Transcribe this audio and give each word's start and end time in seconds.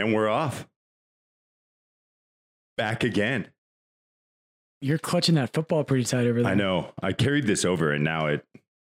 and 0.00 0.14
we're 0.14 0.28
off. 0.28 0.66
Back 2.76 3.04
again. 3.04 3.48
You're 4.80 4.98
clutching 4.98 5.34
that 5.34 5.52
football 5.52 5.84
pretty 5.84 6.04
tight 6.04 6.26
over 6.26 6.42
there. 6.42 6.50
I 6.50 6.54
know. 6.54 6.92
I 7.02 7.12
carried 7.12 7.46
this 7.46 7.64
over 7.64 7.92
and 7.92 8.02
now 8.02 8.26
it 8.26 8.44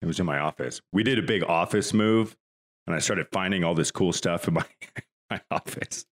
it 0.01 0.05
was 0.05 0.19
in 0.19 0.25
my 0.25 0.37
office. 0.39 0.81
We 0.91 1.03
did 1.03 1.17
a 1.17 1.23
big 1.23 1.43
office 1.43 1.93
move 1.93 2.35
and 2.85 2.95
I 2.95 2.99
started 2.99 3.27
finding 3.31 3.63
all 3.63 3.73
this 3.73 3.89
cool 3.89 4.13
stuff 4.13 4.47
in 4.47 4.55
my 4.55 4.65
my 5.29 5.41
office. 5.49 6.05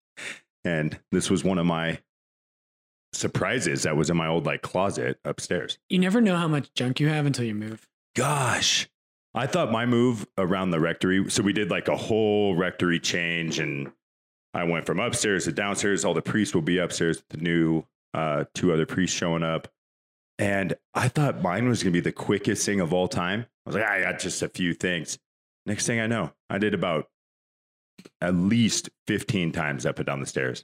And 0.63 0.97
this 1.11 1.29
was 1.29 1.43
one 1.43 1.57
of 1.57 1.65
my 1.65 1.99
surprises 3.13 3.83
that 3.83 3.95
was 3.95 4.09
in 4.09 4.17
my 4.17 4.27
old 4.27 4.45
like 4.45 4.61
closet 4.61 5.19
upstairs. 5.25 5.77
You 5.89 5.99
never 5.99 6.21
know 6.21 6.37
how 6.37 6.47
much 6.47 6.73
junk 6.73 6.99
you 6.99 7.09
have 7.09 7.25
until 7.25 7.45
you 7.45 7.55
move. 7.55 7.87
Gosh. 8.15 8.89
I 9.33 9.47
thought 9.47 9.71
my 9.71 9.85
move 9.85 10.25
around 10.37 10.71
the 10.71 10.79
rectory, 10.79 11.29
so 11.29 11.43
we 11.43 11.51
did 11.51 11.69
like 11.69 11.89
a 11.89 11.97
whole 11.97 12.55
rectory 12.55 13.01
change 13.01 13.59
and 13.59 13.91
I 14.55 14.63
went 14.63 14.85
from 14.85 14.99
upstairs 14.99 15.43
to 15.45 15.51
downstairs. 15.51 16.03
All 16.05 16.13
the 16.13 16.21
priests 16.21 16.55
will 16.55 16.61
be 16.63 16.77
upstairs, 16.79 17.21
the 17.29 17.37
new 17.37 17.83
uh, 18.13 18.45
two 18.55 18.71
other 18.73 18.85
priests 18.85 19.15
showing 19.15 19.43
up. 19.43 19.67
And 20.39 20.75
I 20.93 21.09
thought 21.09 21.41
mine 21.41 21.67
was 21.67 21.83
going 21.83 21.93
to 21.93 21.97
be 21.97 22.01
the 22.03 22.11
quickest 22.11 22.65
thing 22.65 22.79
of 22.79 22.93
all 22.93 23.07
time. 23.07 23.45
I 23.65 23.69
was 23.69 23.75
like, 23.75 23.85
I 23.85 24.01
got 24.01 24.19
just 24.19 24.41
a 24.41 24.49
few 24.49 24.73
things. 24.73 25.19
Next 25.65 25.85
thing 25.85 25.99
I 25.99 26.07
know, 26.07 26.31
I 26.49 26.57
did 26.57 26.73
about 26.73 27.09
at 28.21 28.33
least 28.35 28.89
15 29.07 29.51
times 29.51 29.85
up 29.85 29.99
and 29.99 30.05
down 30.05 30.19
the 30.19 30.25
stairs. 30.25 30.63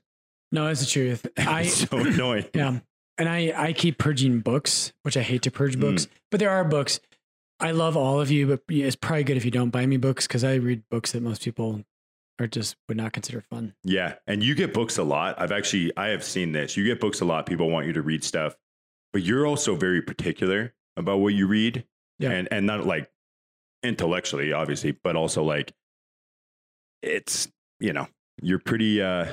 No, 0.51 0.65
that's 0.65 0.81
the 0.81 0.85
truth. 0.85 1.25
I 1.37 1.63
so 1.63 1.97
annoying. 1.97 2.45
yeah, 2.53 2.79
and 3.17 3.29
I 3.29 3.53
I 3.55 3.73
keep 3.73 3.97
purging 3.97 4.39
books, 4.41 4.91
which 5.03 5.15
I 5.17 5.21
hate 5.21 5.41
to 5.43 5.51
purge 5.51 5.77
Mm. 5.77 5.81
books, 5.81 6.07
but 6.29 6.39
there 6.39 6.49
are 6.49 6.63
books. 6.63 6.99
I 7.59 7.71
love 7.71 7.95
all 7.95 8.19
of 8.19 8.31
you, 8.31 8.47
but 8.47 8.61
it's 8.69 8.95
probably 8.95 9.23
good 9.23 9.37
if 9.37 9.45
you 9.45 9.51
don't 9.51 9.69
buy 9.69 9.85
me 9.85 9.97
books 9.97 10.27
because 10.27 10.43
I 10.43 10.55
read 10.55 10.83
books 10.89 11.11
that 11.13 11.21
most 11.21 11.43
people 11.43 11.83
are 12.39 12.47
just 12.47 12.75
would 12.87 12.97
not 12.97 13.13
consider 13.13 13.41
fun. 13.41 13.73
Yeah. 13.83 14.15
And 14.27 14.41
you 14.41 14.55
get 14.55 14.73
books 14.73 14.97
a 14.97 15.03
lot. 15.03 15.39
I've 15.39 15.51
actually, 15.51 15.91
I 15.95 16.07
have 16.07 16.23
seen 16.23 16.51
this. 16.51 16.75
You 16.75 16.85
get 16.85 16.99
books 16.99 17.21
a 17.21 17.25
lot. 17.25 17.45
People 17.45 17.69
want 17.69 17.87
you 17.87 17.93
to 17.93 18.01
read 18.01 18.23
stuff, 18.23 18.55
but 19.13 19.21
you're 19.21 19.45
also 19.45 19.75
very 19.75 20.01
particular 20.01 20.73
about 20.97 21.19
what 21.19 21.33
you 21.33 21.47
read. 21.47 21.85
Yeah. 22.19 22.31
And, 22.31 22.47
and 22.51 22.65
not 22.65 22.85
like 22.85 23.09
intellectually, 23.83 24.53
obviously, 24.53 24.91
but 24.91 25.15
also 25.15 25.43
like 25.43 25.73
it's, 27.01 27.47
you 27.79 27.93
know, 27.93 28.07
you're 28.41 28.59
pretty 28.59 29.01
uh, 29.01 29.27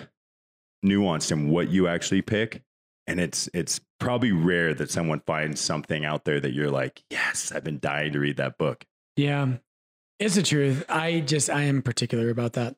nuanced 0.85 1.33
in 1.33 1.49
what 1.51 1.69
you 1.69 1.89
actually 1.89 2.23
pick. 2.23 2.63
And 3.07 3.21
it's, 3.21 3.49
it's 3.55 3.81
probably 4.01 4.33
rare 4.33 4.75
that 4.75 4.91
someone 4.91 5.21
finds 5.27 5.61
something 5.61 6.05
out 6.05 6.25
there 6.25 6.41
that 6.41 6.53
you're 6.53 6.71
like, 6.71 7.03
yes, 7.11 7.53
I've 7.53 7.65
been 7.65 7.79
dying 7.79 8.13
to 8.13 8.19
read 8.21 8.37
that 8.37 8.59
book. 8.59 8.85
Yeah, 9.17 9.55
it's 10.19 10.35
the 10.35 10.43
truth. 10.43 10.85
I 10.89 11.21
just 11.21 11.51
I 11.51 11.63
am 11.63 11.83
particular 11.83 12.31
about 12.31 12.53
that. 12.55 12.77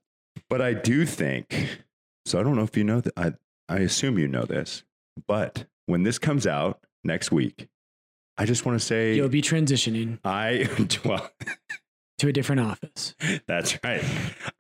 But 0.51 0.61
I 0.61 0.75
do 0.75 1.06
think 1.06 1.79
so. 2.27 2.39
I 2.39 2.43
don't 2.43 2.56
know 2.56 2.65
if 2.65 2.77
you 2.77 2.84
know 2.84 3.01
that. 3.01 3.12
I 3.17 3.33
I 3.69 3.79
assume 3.79 4.19
you 4.19 4.29
know 4.29 4.43
this, 4.45 4.83
but 5.27 5.65
when 5.87 6.03
this 6.03 6.19
comes 6.19 6.47
out 6.47 6.81
next 7.05 7.31
week, 7.33 7.69
I 8.37 8.45
just 8.47 8.67
want 8.67 8.78
to 8.78 8.84
say 8.84 9.15
You'll 9.15 9.28
be 9.28 9.43
transitioning 9.43 10.19
I 10.25 10.69
well, 11.05 11.31
to 12.19 12.28
a 12.28 12.33
different 12.33 12.62
office. 12.62 13.15
that's 13.47 13.78
right. 13.84 14.05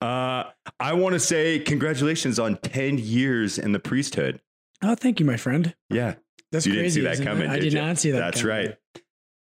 Uh, 0.00 0.44
I 0.78 0.92
want 0.94 1.14
to 1.14 1.20
say 1.20 1.58
congratulations 1.58 2.38
on 2.38 2.56
ten 2.58 2.96
years 2.98 3.58
in 3.58 3.72
the 3.72 3.80
priesthood. 3.80 4.40
Oh, 4.82 4.94
thank 4.94 5.20
you, 5.20 5.26
my 5.26 5.36
friend. 5.36 5.74
Yeah, 5.90 6.14
That's 6.52 6.66
you 6.66 6.72
crazy. 6.72 7.00
didn't 7.02 7.14
see 7.16 7.22
that 7.22 7.26
it? 7.26 7.30
coming. 7.30 7.50
I 7.50 7.58
did 7.58 7.74
not 7.74 7.98
see 7.98 8.12
that. 8.12 8.20
That's 8.20 8.40
coming. 8.42 8.56
right. 8.56 8.76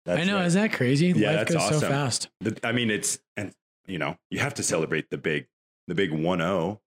That's 0.05 0.21
I 0.21 0.25
know. 0.25 0.37
right. 0.37 0.45
Is 0.47 0.55
that 0.55 0.73
crazy? 0.75 1.07
Yeah, 1.17 1.29
Life 1.29 1.37
that's 1.49 1.53
goes 1.55 1.69
so 1.69 1.77
awesome. 1.77 1.89
fast. 1.89 2.29
The- 2.41 2.59
I 2.63 2.73
mean, 2.73 2.91
it's 2.91 3.21
and 3.37 3.55
you 3.87 3.99
know 3.99 4.17
you 4.31 4.41
have 4.41 4.55
to 4.55 4.63
celebrate 4.65 5.09
the 5.11 5.17
big 5.17 5.47
the 5.89 5.95
big 5.95 6.11
one 6.13 6.39
zero. 6.39 6.81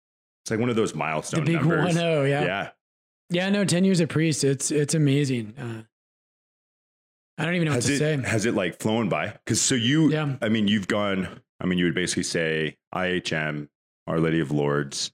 It's 0.44 0.52
like 0.52 0.59
one 0.59 0.70
of 0.70 0.76
those 0.76 0.95
milestones. 0.95 1.45
The 1.45 1.53
big 1.53 1.62
numbers. 1.62 1.86
one 1.86 1.94
zero. 1.94 2.23
Yeah. 2.23 2.44
yeah. 2.45 2.70
Yeah. 3.30 3.50
No, 3.50 3.66
ten 3.66 3.84
years 3.84 4.00
of 4.00 4.09
priest. 4.09 4.44
It's 4.44 4.72
it's 4.72 4.94
amazing. 4.94 5.53
Uh, 5.58 5.84
I 7.40 7.45
don't 7.45 7.56
even 7.56 7.66
know 7.66 7.72
what 7.72 7.75
has 7.84 7.86
to 7.86 7.94
it 7.94 7.98
say. 8.00 8.18
has 8.30 8.45
it 8.45 8.56
like 8.56 8.80
flown 8.81 9.09
by? 9.09 9.28
Because 9.28 9.62
so 9.62 9.75
you, 9.75 10.09
Yeah. 10.12 10.36
I 10.41 10.50
mean, 10.50 10.68
you've 10.68 10.88
gone. 10.88 11.41
I 11.62 11.66
mean, 11.66 11.78
you 11.78 11.86
would 11.86 11.94
basically 11.96 12.24
say 12.24 12.78
IHM, 12.96 13.68
Our 14.07 14.19
Lady 14.19 14.40
of 14.40 14.52
Lourdes. 14.52 15.12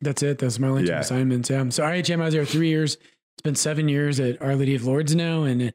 That's 0.00 0.22
it. 0.22 0.38
That's 0.38 0.58
my 0.58 0.68
only 0.68 0.82
two 0.84 0.90
Yeah. 0.90 1.00
assignments. 1.00 1.48
Yeah. 1.48 1.68
So 1.70 1.82
IHM, 1.82 2.20
I 2.20 2.26
was 2.26 2.34
there 2.34 2.44
three 2.44 2.68
years. 2.68 2.94
It's 2.96 3.42
been 3.42 3.54
seven 3.54 3.88
years 3.88 4.20
at 4.20 4.40
Our 4.42 4.54
Lady 4.56 4.74
of 4.74 4.84
Lourdes 4.84 5.14
now. 5.14 5.44
And 5.44 5.62
uh, 5.62 5.70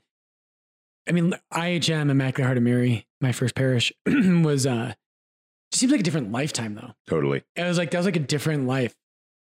I 1.10 1.12
mean, 1.14 1.34
IHM, 1.54 2.10
Immaculate 2.12 2.46
Heart 2.46 2.58
of 2.58 2.64
Mary, 2.64 3.08
my 3.22 3.32
first 3.32 3.56
parish, 3.56 3.92
was, 4.06 4.66
uh, 4.68 4.94
seems 5.74 5.92
like 5.92 6.02
a 6.02 6.04
different 6.04 6.32
lifetime 6.32 6.76
though. 6.76 6.92
Totally. 7.08 7.44
It 7.56 7.64
was 7.64 7.78
like, 7.78 7.92
that 7.92 7.98
was 7.98 8.06
like 8.06 8.16
a 8.16 8.20
different 8.20 8.68
life. 8.68 8.94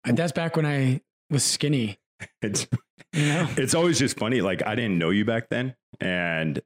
And 0.03 0.17
that's 0.17 0.31
back 0.31 0.55
when 0.55 0.65
I 0.65 1.01
was 1.29 1.43
skinny, 1.43 1.99
It's 2.41 2.67
you 3.13 3.27
know? 3.27 3.47
it's 3.57 3.75
always 3.75 3.99
just 3.99 4.17
funny. 4.17 4.41
Like 4.41 4.65
I 4.65 4.75
didn't 4.75 4.97
know 4.97 5.09
you 5.09 5.25
back 5.25 5.49
then, 5.49 5.75
and 5.99 6.61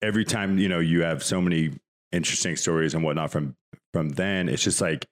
every 0.00 0.24
time 0.24 0.58
you 0.58 0.68
know 0.68 0.78
you 0.78 1.02
have 1.02 1.22
so 1.22 1.40
many 1.40 1.72
interesting 2.12 2.56
stories 2.56 2.94
and 2.94 3.04
whatnot 3.04 3.30
from 3.30 3.56
from 3.92 4.10
then. 4.10 4.48
It's 4.48 4.62
just 4.62 4.80
like 4.80 5.06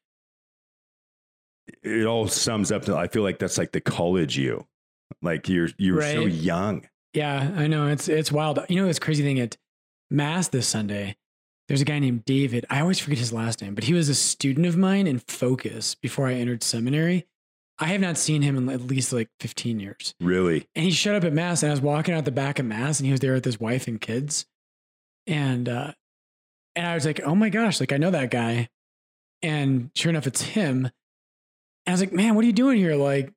it 1.82 2.06
all 2.06 2.28
sums 2.28 2.72
up 2.72 2.84
to. 2.86 2.96
I 2.96 3.08
feel 3.08 3.22
like 3.22 3.38
that's 3.38 3.58
like 3.58 3.72
the 3.72 3.80
college 3.80 4.36
you. 4.36 4.66
Like 5.22 5.48
you're 5.48 5.68
you 5.78 5.94
were 5.94 6.02
so 6.02 6.26
young. 6.26 6.86
Yeah, 7.12 7.52
I 7.56 7.66
know. 7.66 7.88
It's, 7.88 8.08
it's 8.08 8.30
wild. 8.30 8.60
You 8.68 8.80
know, 8.80 8.86
this 8.86 9.00
crazy 9.00 9.24
thing 9.24 9.40
at 9.40 9.56
Mass 10.10 10.46
this 10.48 10.68
Sunday, 10.68 11.16
there's 11.70 11.80
a 11.80 11.84
guy 11.84 12.00
named 12.00 12.24
David. 12.24 12.66
I 12.68 12.80
always 12.80 12.98
forget 12.98 13.20
his 13.20 13.32
last 13.32 13.62
name, 13.62 13.76
but 13.76 13.84
he 13.84 13.94
was 13.94 14.08
a 14.08 14.14
student 14.16 14.66
of 14.66 14.76
mine 14.76 15.06
in 15.06 15.20
Focus 15.20 15.94
before 15.94 16.26
I 16.26 16.34
entered 16.34 16.64
seminary. 16.64 17.28
I 17.78 17.84
have 17.86 18.00
not 18.00 18.18
seen 18.18 18.42
him 18.42 18.56
in 18.56 18.68
at 18.68 18.80
least 18.80 19.12
like 19.12 19.28
15 19.38 19.78
years. 19.78 20.16
Really. 20.20 20.66
And 20.74 20.84
he 20.84 20.90
showed 20.90 21.14
up 21.14 21.22
at 21.22 21.32
Mass, 21.32 21.62
and 21.62 21.70
I 21.70 21.72
was 21.72 21.80
walking 21.80 22.12
out 22.12 22.24
the 22.24 22.32
back 22.32 22.58
of 22.58 22.66
Mass, 22.66 22.98
and 22.98 23.06
he 23.06 23.12
was 23.12 23.20
there 23.20 23.34
with 23.34 23.44
his 23.44 23.60
wife 23.60 23.86
and 23.86 24.00
kids. 24.00 24.46
And, 25.28 25.68
uh, 25.68 25.92
and 26.74 26.88
I 26.88 26.94
was 26.94 27.06
like, 27.06 27.20
oh 27.24 27.36
my 27.36 27.50
gosh, 27.50 27.78
like 27.78 27.92
I 27.92 27.98
know 27.98 28.10
that 28.10 28.32
guy. 28.32 28.68
And 29.40 29.92
sure 29.94 30.10
enough, 30.10 30.26
it's 30.26 30.42
him. 30.42 30.86
And 30.86 30.92
I 31.86 31.92
was 31.92 32.00
like, 32.00 32.12
man, 32.12 32.34
what 32.34 32.42
are 32.42 32.48
you 32.48 32.52
doing 32.52 32.78
here? 32.78 32.96
Like, 32.96 33.32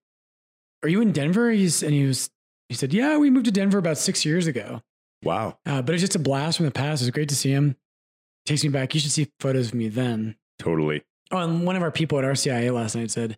are 0.81 0.89
you 0.89 1.01
in 1.01 1.11
Denver? 1.11 1.51
He's, 1.51 1.83
and 1.83 1.93
he 1.93 2.07
was, 2.07 2.31
he 2.67 2.73
said, 2.73 2.95
yeah, 2.95 3.15
we 3.17 3.29
moved 3.29 3.45
to 3.45 3.51
Denver 3.51 3.77
about 3.77 3.99
six 3.99 4.25
years 4.25 4.47
ago. 4.47 4.81
Wow. 5.21 5.59
Uh, 5.67 5.83
but 5.83 5.93
it's 5.93 6.01
just 6.01 6.15
a 6.15 6.19
blast 6.19 6.57
from 6.57 6.65
the 6.65 6.71
past. 6.71 7.03
It 7.03 7.05
was 7.05 7.11
great 7.11 7.29
to 7.29 7.35
see 7.35 7.51
him. 7.51 7.77
Takes 8.45 8.63
me 8.63 8.69
back. 8.69 8.93
You 8.93 8.99
should 8.99 9.11
see 9.11 9.31
photos 9.39 9.69
of 9.69 9.73
me 9.73 9.87
then. 9.87 10.35
Totally. 10.59 11.03
Oh, 11.31 11.37
and 11.37 11.65
one 11.65 11.75
of 11.75 11.81
our 11.81 11.91
people 11.91 12.19
at 12.19 12.25
RCIA 12.25 12.73
last 12.73 12.95
night 12.95 13.11
said, 13.11 13.37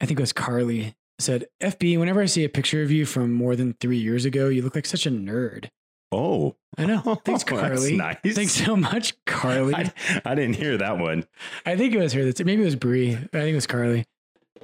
I 0.00 0.06
think 0.06 0.18
it 0.18 0.22
was 0.22 0.32
Carly, 0.32 0.94
said, 1.18 1.46
FB, 1.60 1.98
whenever 1.98 2.20
I 2.22 2.26
see 2.26 2.44
a 2.44 2.48
picture 2.48 2.82
of 2.82 2.90
you 2.90 3.04
from 3.06 3.32
more 3.32 3.56
than 3.56 3.74
three 3.80 3.98
years 3.98 4.24
ago, 4.24 4.48
you 4.48 4.62
look 4.62 4.74
like 4.74 4.86
such 4.86 5.06
a 5.06 5.10
nerd. 5.10 5.68
Oh, 6.12 6.56
I 6.76 6.86
know. 6.86 7.00
Thanks, 7.24 7.44
That's 7.44 7.44
Carly. 7.44 7.96
nice. 7.96 8.16
Thanks 8.24 8.52
so 8.52 8.76
much, 8.76 9.14
Carly. 9.26 9.74
I, 9.74 9.92
I 10.24 10.34
didn't 10.34 10.56
hear 10.56 10.76
that 10.76 10.98
one. 10.98 11.26
I 11.64 11.76
think 11.76 11.94
it 11.94 11.98
was 11.98 12.12
her. 12.14 12.24
That's 12.24 12.42
maybe 12.42 12.62
it 12.62 12.64
was 12.64 12.76
Brie. 12.76 13.14
I 13.14 13.16
think 13.16 13.52
it 13.52 13.54
was 13.54 13.66
Carly. 13.66 14.06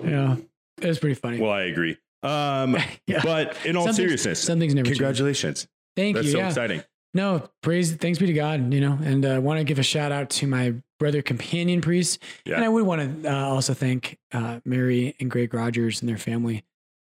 Yeah, 0.03 0.37
it 0.81 0.87
was 0.87 0.99
pretty 0.99 1.15
funny. 1.15 1.41
Well, 1.41 1.53
I 1.53 1.62
agree. 1.62 1.97
Um, 2.22 2.77
yeah. 3.06 3.21
but 3.22 3.56
in 3.65 3.77
all 3.77 3.93
seriousness, 3.93 4.43
something's 4.43 4.75
never 4.75 4.87
changed. 4.87 4.99
congratulations. 5.00 5.69
Thank 5.95 6.16
That's 6.16 6.27
you. 6.27 6.33
That's 6.33 6.55
so 6.55 6.62
yeah. 6.62 6.66
exciting. 6.66 6.83
No, 7.16 7.49
praise, 7.62 7.94
thanks 7.94 8.19
be 8.19 8.27
to 8.27 8.32
God, 8.34 8.75
you 8.75 8.81
know, 8.81 8.99
and 9.03 9.25
I 9.25 9.37
uh, 9.37 9.41
want 9.41 9.56
to 9.59 9.65
give 9.65 9.78
a 9.78 9.82
shout 9.82 10.12
out 10.12 10.28
to 10.31 10.47
my 10.47 10.75
brother 10.99 11.22
companion 11.22 11.81
priest. 11.81 12.22
Yeah. 12.44 12.56
And 12.56 12.65
I 12.65 12.69
would 12.69 12.84
want 12.84 13.22
to 13.22 13.32
uh, 13.32 13.47
also 13.47 13.72
thank 13.72 14.19
uh, 14.32 14.60
Mary 14.66 15.16
and 15.19 15.31
Greg 15.31 15.54
Rogers 15.54 16.03
and 16.03 16.10
their 16.10 16.19
family. 16.19 16.62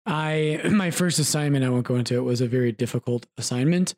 I, 0.06 0.60
my 0.70 0.92
first 0.92 1.20
assignment, 1.20 1.64
I 1.64 1.70
won't 1.70 1.86
go 1.86 1.96
into 1.96 2.18
it, 2.18 2.22
was 2.22 2.42
a 2.42 2.48
very 2.48 2.74
difficult 2.74 3.28
assignment. 3.38 3.96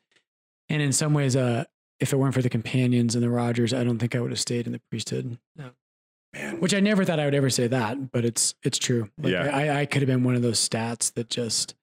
And 0.68 0.80
in 0.80 0.92
some 0.92 1.12
ways, 1.12 1.34
uh, 1.34 1.64
if 1.98 2.12
it 2.12 2.16
weren't 2.16 2.34
for 2.34 2.42
the 2.42 2.50
companions 2.50 3.16
and 3.16 3.24
the 3.24 3.30
Rogers, 3.30 3.74
I 3.74 3.82
don't 3.82 3.98
think 3.98 4.14
I 4.14 4.20
would 4.20 4.30
have 4.30 4.38
stayed 4.38 4.66
in 4.66 4.72
the 4.72 4.80
priesthood. 4.88 5.38
No. 5.56 5.70
Man. 6.32 6.60
Which 6.60 6.72
I 6.72 6.78
never 6.78 7.04
thought 7.04 7.18
I 7.18 7.24
would 7.24 7.34
ever 7.34 7.50
say 7.50 7.66
that, 7.66 8.12
but 8.12 8.24
it's 8.24 8.54
it's 8.62 8.78
true. 8.78 9.10
Like, 9.18 9.32
Yeah. 9.32 9.50
I, 9.52 9.80
I 9.80 9.86
could 9.86 10.02
have 10.02 10.06
been 10.06 10.22
one 10.22 10.36
of 10.36 10.42
those 10.42 10.60
stats 10.60 11.12
that 11.14 11.30
just 11.30 11.74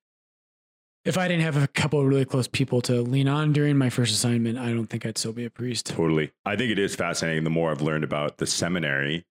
if 1.06 1.18
I 1.18 1.28
didn't 1.28 1.44
have 1.44 1.58
a 1.58 1.68
couple 1.68 2.00
of 2.00 2.06
really 2.08 2.26
close 2.26 2.48
people 2.48 2.82
to 2.84 3.02
lean 3.02 3.28
on 3.28 3.52
during 3.52 3.78
my 3.78 3.90
first 3.90 4.14
assignment, 4.14 4.58
I 4.58 4.70
don't 4.70 4.88
think 4.88 5.06
I'd 5.06 5.18
still 5.18 5.34
be 5.34 5.46
a 5.46 5.50
priest. 5.50 5.88
Totally. 5.88 6.32
I 6.46 6.56
think 6.56 6.72
it 6.72 6.80
is 6.80 6.96
fascinating 6.96 7.44
the 7.44 7.50
more 7.50 7.72
I've 7.72 7.82
learned 7.82 8.04
about 8.04 8.38
the 8.38 8.48
seminary, 8.48 9.26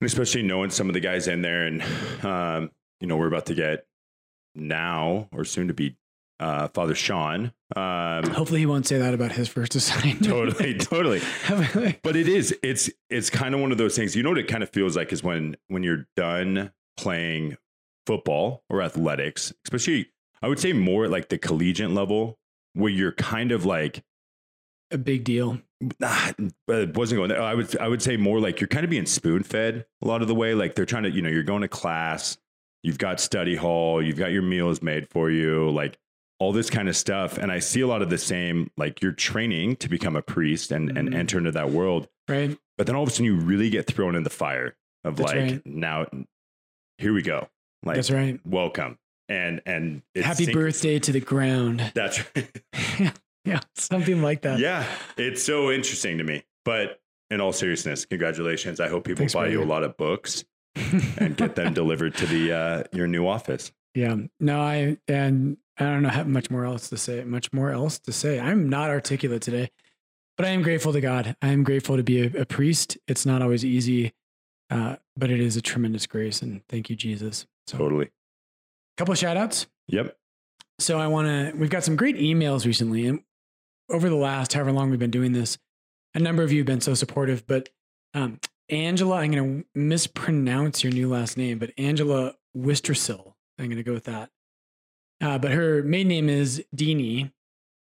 and 0.00 0.06
especially 0.06 0.42
knowing 0.42 0.70
some 0.70 0.88
of 0.88 0.94
the 0.94 1.00
guys 1.00 1.28
in 1.28 1.42
there. 1.42 1.66
And, 1.66 1.82
um, 2.24 2.70
you 3.00 3.06
know, 3.06 3.16
we're 3.16 3.28
about 3.28 3.46
to 3.46 3.54
get 3.54 3.86
now 4.56 5.28
or 5.32 5.44
soon 5.44 5.68
to 5.68 5.74
be 5.74 5.96
uh, 6.40 6.66
Father 6.68 6.96
Sean. 6.96 7.52
Um, 7.76 8.24
Hopefully, 8.30 8.58
he 8.58 8.66
won't 8.66 8.86
say 8.88 8.98
that 8.98 9.14
about 9.14 9.30
his 9.30 9.46
first 9.46 9.74
assignment. 9.76 10.24
totally, 10.24 10.74
totally. 10.78 11.20
totally. 11.44 12.00
But 12.02 12.16
it 12.16 12.26
is, 12.26 12.56
it's, 12.60 12.90
it's 13.08 13.30
kind 13.30 13.54
of 13.54 13.60
one 13.60 13.70
of 13.70 13.78
those 13.78 13.94
things. 13.94 14.16
You 14.16 14.24
know 14.24 14.30
what 14.30 14.38
it 14.38 14.48
kind 14.48 14.64
of 14.64 14.70
feels 14.70 14.96
like 14.96 15.12
is 15.12 15.22
when, 15.22 15.56
when 15.68 15.84
you're 15.84 16.06
done 16.16 16.72
playing 16.96 17.56
football 18.04 18.64
or 18.68 18.82
athletics, 18.82 19.52
especially, 19.64 20.08
I 20.44 20.48
would 20.48 20.58
say 20.60 20.72
more 20.74 21.04
at 21.06 21.10
like 21.10 21.28
the 21.30 21.38
collegiate 21.38 21.90
level, 21.90 22.38
where 22.74 22.90
you're 22.90 23.12
kind 23.12 23.50
of 23.52 23.64
like, 23.64 24.04
a 24.90 24.98
big 24.98 25.24
deal. 25.24 25.60
Nah, 25.98 26.32
but 26.66 26.76
it 26.82 26.96
wasn't 26.96 27.18
going 27.18 27.30
there. 27.30 27.40
I 27.42 27.54
would 27.54 27.76
I 27.78 27.88
would 27.88 28.02
say 28.02 28.16
more 28.16 28.38
like 28.40 28.60
you're 28.60 28.68
kind 28.68 28.84
of 28.84 28.90
being 28.90 29.06
spoon 29.06 29.42
fed 29.42 29.86
a 30.02 30.06
lot 30.06 30.22
of 30.22 30.28
the 30.28 30.34
way. 30.34 30.54
Like 30.54 30.74
they're 30.74 30.84
trying 30.86 31.04
to, 31.04 31.10
you 31.10 31.22
know, 31.22 31.30
you're 31.30 31.42
going 31.42 31.62
to 31.62 31.68
class, 31.68 32.36
you've 32.82 32.98
got 32.98 33.20
study 33.20 33.56
hall, 33.56 34.02
you've 34.02 34.18
got 34.18 34.30
your 34.32 34.42
meals 34.42 34.82
made 34.82 35.08
for 35.08 35.30
you, 35.30 35.70
like 35.70 35.98
all 36.38 36.52
this 36.52 36.68
kind 36.68 36.88
of 36.88 36.96
stuff. 36.96 37.38
And 37.38 37.50
I 37.50 37.58
see 37.60 37.80
a 37.80 37.86
lot 37.86 38.02
of 38.02 38.10
the 38.10 38.18
same, 38.18 38.70
like 38.76 39.00
you're 39.02 39.12
training 39.12 39.76
to 39.76 39.88
become 39.88 40.14
a 40.16 40.22
priest 40.22 40.70
and, 40.72 40.96
and 40.98 41.08
Mhm. 41.08 41.14
enter 41.14 41.38
into 41.38 41.52
that 41.52 41.70
world. 41.70 42.08
Right. 42.28 42.56
But 42.76 42.86
then 42.86 42.94
all 42.96 43.02
of 43.04 43.08
a 43.08 43.12
sudden 43.12 43.24
you 43.26 43.36
really 43.36 43.70
get 43.70 43.86
thrown 43.86 44.14
in 44.14 44.22
the 44.24 44.30
fire 44.30 44.76
of 45.04 45.16
That's 45.16 45.32
like, 45.32 45.40
right. 45.40 45.66
now 45.66 46.06
here 46.98 47.12
we 47.14 47.22
go. 47.22 47.48
Like 47.82 47.96
That's 47.96 48.10
right. 48.10 48.38
welcome. 48.44 48.98
And 49.28 49.62
and 49.66 50.02
Happy 50.14 50.44
sinks- 50.44 50.52
birthday 50.52 50.98
to 50.98 51.12
the 51.12 51.20
ground. 51.20 51.80
That's 51.94 52.22
right. 52.36 52.62
yeah. 52.98 53.10
Yeah, 53.46 53.60
something 53.74 54.22
like 54.22 54.40
that. 54.42 54.58
yeah. 54.58 54.86
It's 55.18 55.42
so 55.42 55.70
interesting 55.70 56.16
to 56.16 56.24
me. 56.24 56.44
But 56.64 56.98
in 57.28 57.42
all 57.42 57.52
seriousness, 57.52 58.06
congratulations. 58.06 58.80
I 58.80 58.88
hope 58.88 59.04
people 59.04 59.18
Thanks, 59.18 59.34
buy 59.34 59.48
you 59.48 59.62
a 59.62 59.66
lot 59.66 59.82
of 59.82 59.98
books 59.98 60.46
and 61.18 61.36
get 61.36 61.54
them 61.54 61.74
delivered 61.74 62.14
to 62.16 62.26
the 62.26 62.52
uh, 62.52 62.82
your 62.90 63.06
new 63.06 63.26
office. 63.28 63.70
Yeah. 63.94 64.16
No, 64.40 64.62
I 64.62 64.96
and 65.08 65.58
I 65.78 65.84
don't 65.84 66.00
know 66.02 66.08
have 66.08 66.26
much 66.26 66.50
more 66.50 66.64
else 66.64 66.88
to 66.88 66.96
say. 66.96 67.22
Much 67.24 67.52
more 67.52 67.70
else 67.70 67.98
to 67.98 68.12
say. 68.12 68.40
I'm 68.40 68.70
not 68.70 68.88
articulate 68.88 69.42
today, 69.42 69.70
but 70.38 70.46
I 70.46 70.48
am 70.48 70.62
grateful 70.62 70.94
to 70.94 71.02
God. 71.02 71.36
I 71.42 71.48
am 71.48 71.64
grateful 71.64 71.98
to 71.98 72.02
be 72.02 72.22
a, 72.22 72.40
a 72.40 72.46
priest. 72.46 72.96
It's 73.06 73.26
not 73.26 73.42
always 73.42 73.62
easy, 73.62 74.14
uh, 74.70 74.96
but 75.18 75.30
it 75.30 75.40
is 75.40 75.54
a 75.58 75.60
tremendous 75.60 76.06
grace. 76.06 76.40
And 76.40 76.62
thank 76.70 76.88
you, 76.88 76.96
Jesus. 76.96 77.46
So, 77.66 77.76
Totally. 77.76 78.08
Couple 78.96 79.12
of 79.12 79.18
shout 79.18 79.36
outs. 79.36 79.66
Yep. 79.88 80.16
So 80.78 80.98
I 80.98 81.06
want 81.06 81.28
to. 81.28 81.56
We've 81.56 81.70
got 81.70 81.84
some 81.84 81.96
great 81.96 82.16
emails 82.16 82.66
recently, 82.66 83.06
and 83.06 83.20
over 83.90 84.08
the 84.08 84.16
last 84.16 84.52
however 84.52 84.72
long 84.72 84.90
we've 84.90 84.98
been 84.98 85.10
doing 85.10 85.32
this, 85.32 85.58
a 86.14 86.18
number 86.18 86.42
of 86.42 86.52
you 86.52 86.58
have 86.60 86.66
been 86.66 86.80
so 86.80 86.94
supportive. 86.94 87.46
But 87.46 87.68
um, 88.12 88.40
Angela, 88.68 89.16
I'm 89.16 89.30
going 89.30 89.60
to 89.60 89.66
mispronounce 89.74 90.82
your 90.82 90.92
new 90.92 91.08
last 91.08 91.36
name, 91.36 91.58
but 91.58 91.72
Angela 91.78 92.34
Wistersill. 92.56 93.34
I'm 93.58 93.66
going 93.66 93.76
to 93.76 93.82
go 93.82 93.92
with 93.92 94.04
that. 94.04 94.30
Uh, 95.20 95.38
but 95.38 95.52
her 95.52 95.82
maiden 95.82 96.08
name 96.08 96.28
is 96.28 96.64
Deanie, 96.74 97.32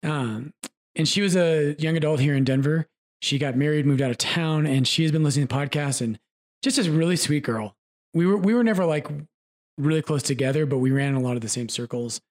um, 0.04 0.54
and 0.96 1.08
she 1.08 1.22
was 1.22 1.36
a 1.36 1.76
young 1.80 1.98
adult 1.98 2.20
here 2.20 2.34
in 2.34 2.44
Denver. 2.44 2.88
She 3.22 3.38
got 3.38 3.58
married, 3.58 3.86
moved 3.86 4.02
out 4.02 4.12
of 4.12 4.18
town, 4.18 4.66
and 4.66 4.88
she 4.88 5.04
has 5.04 5.12
been 5.12 5.24
listening 5.24 5.48
to 5.48 5.56
podcasts 5.56 6.02
and 6.02 6.18
just 6.62 6.78
a 6.78 6.90
really 6.90 7.18
sweet 7.18 7.44
girl. 7.44 7.76
We 8.14 8.26
were 8.26 8.38
we 8.38 8.54
were 8.54 8.64
never 8.64 8.86
like 8.86 9.08
really 9.80 10.02
close 10.02 10.22
together, 10.24 10.66
but 10.66 10.78
we 10.80 10.92
ran 10.92 11.10
in 11.10 11.16
a 11.16 11.20
lot 11.22 11.36
of 11.36 11.42
the 11.42 11.50
same 11.50 11.70
circles 11.70 12.22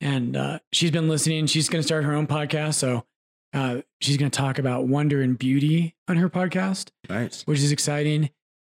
and 0.00 0.36
uh, 0.36 0.58
she's 0.72 0.90
been 0.90 1.08
listening. 1.08 1.46
She's 1.46 1.68
going 1.68 1.80
to 1.82 1.86
start 1.86 2.04
her 2.04 2.12
own 2.14 2.26
podcast, 2.26 2.74
so 2.74 3.04
uh, 3.52 3.78
she's 4.00 4.16
going 4.16 4.30
to 4.30 4.36
talk 4.36 4.58
about 4.58 4.86
wonder 4.86 5.20
and 5.22 5.36
beauty 5.38 5.96
on 6.06 6.16
her 6.18 6.28
podcast, 6.30 6.90
Nice. 7.08 7.42
which 7.46 7.58
is 7.58 7.72
exciting. 7.72 8.30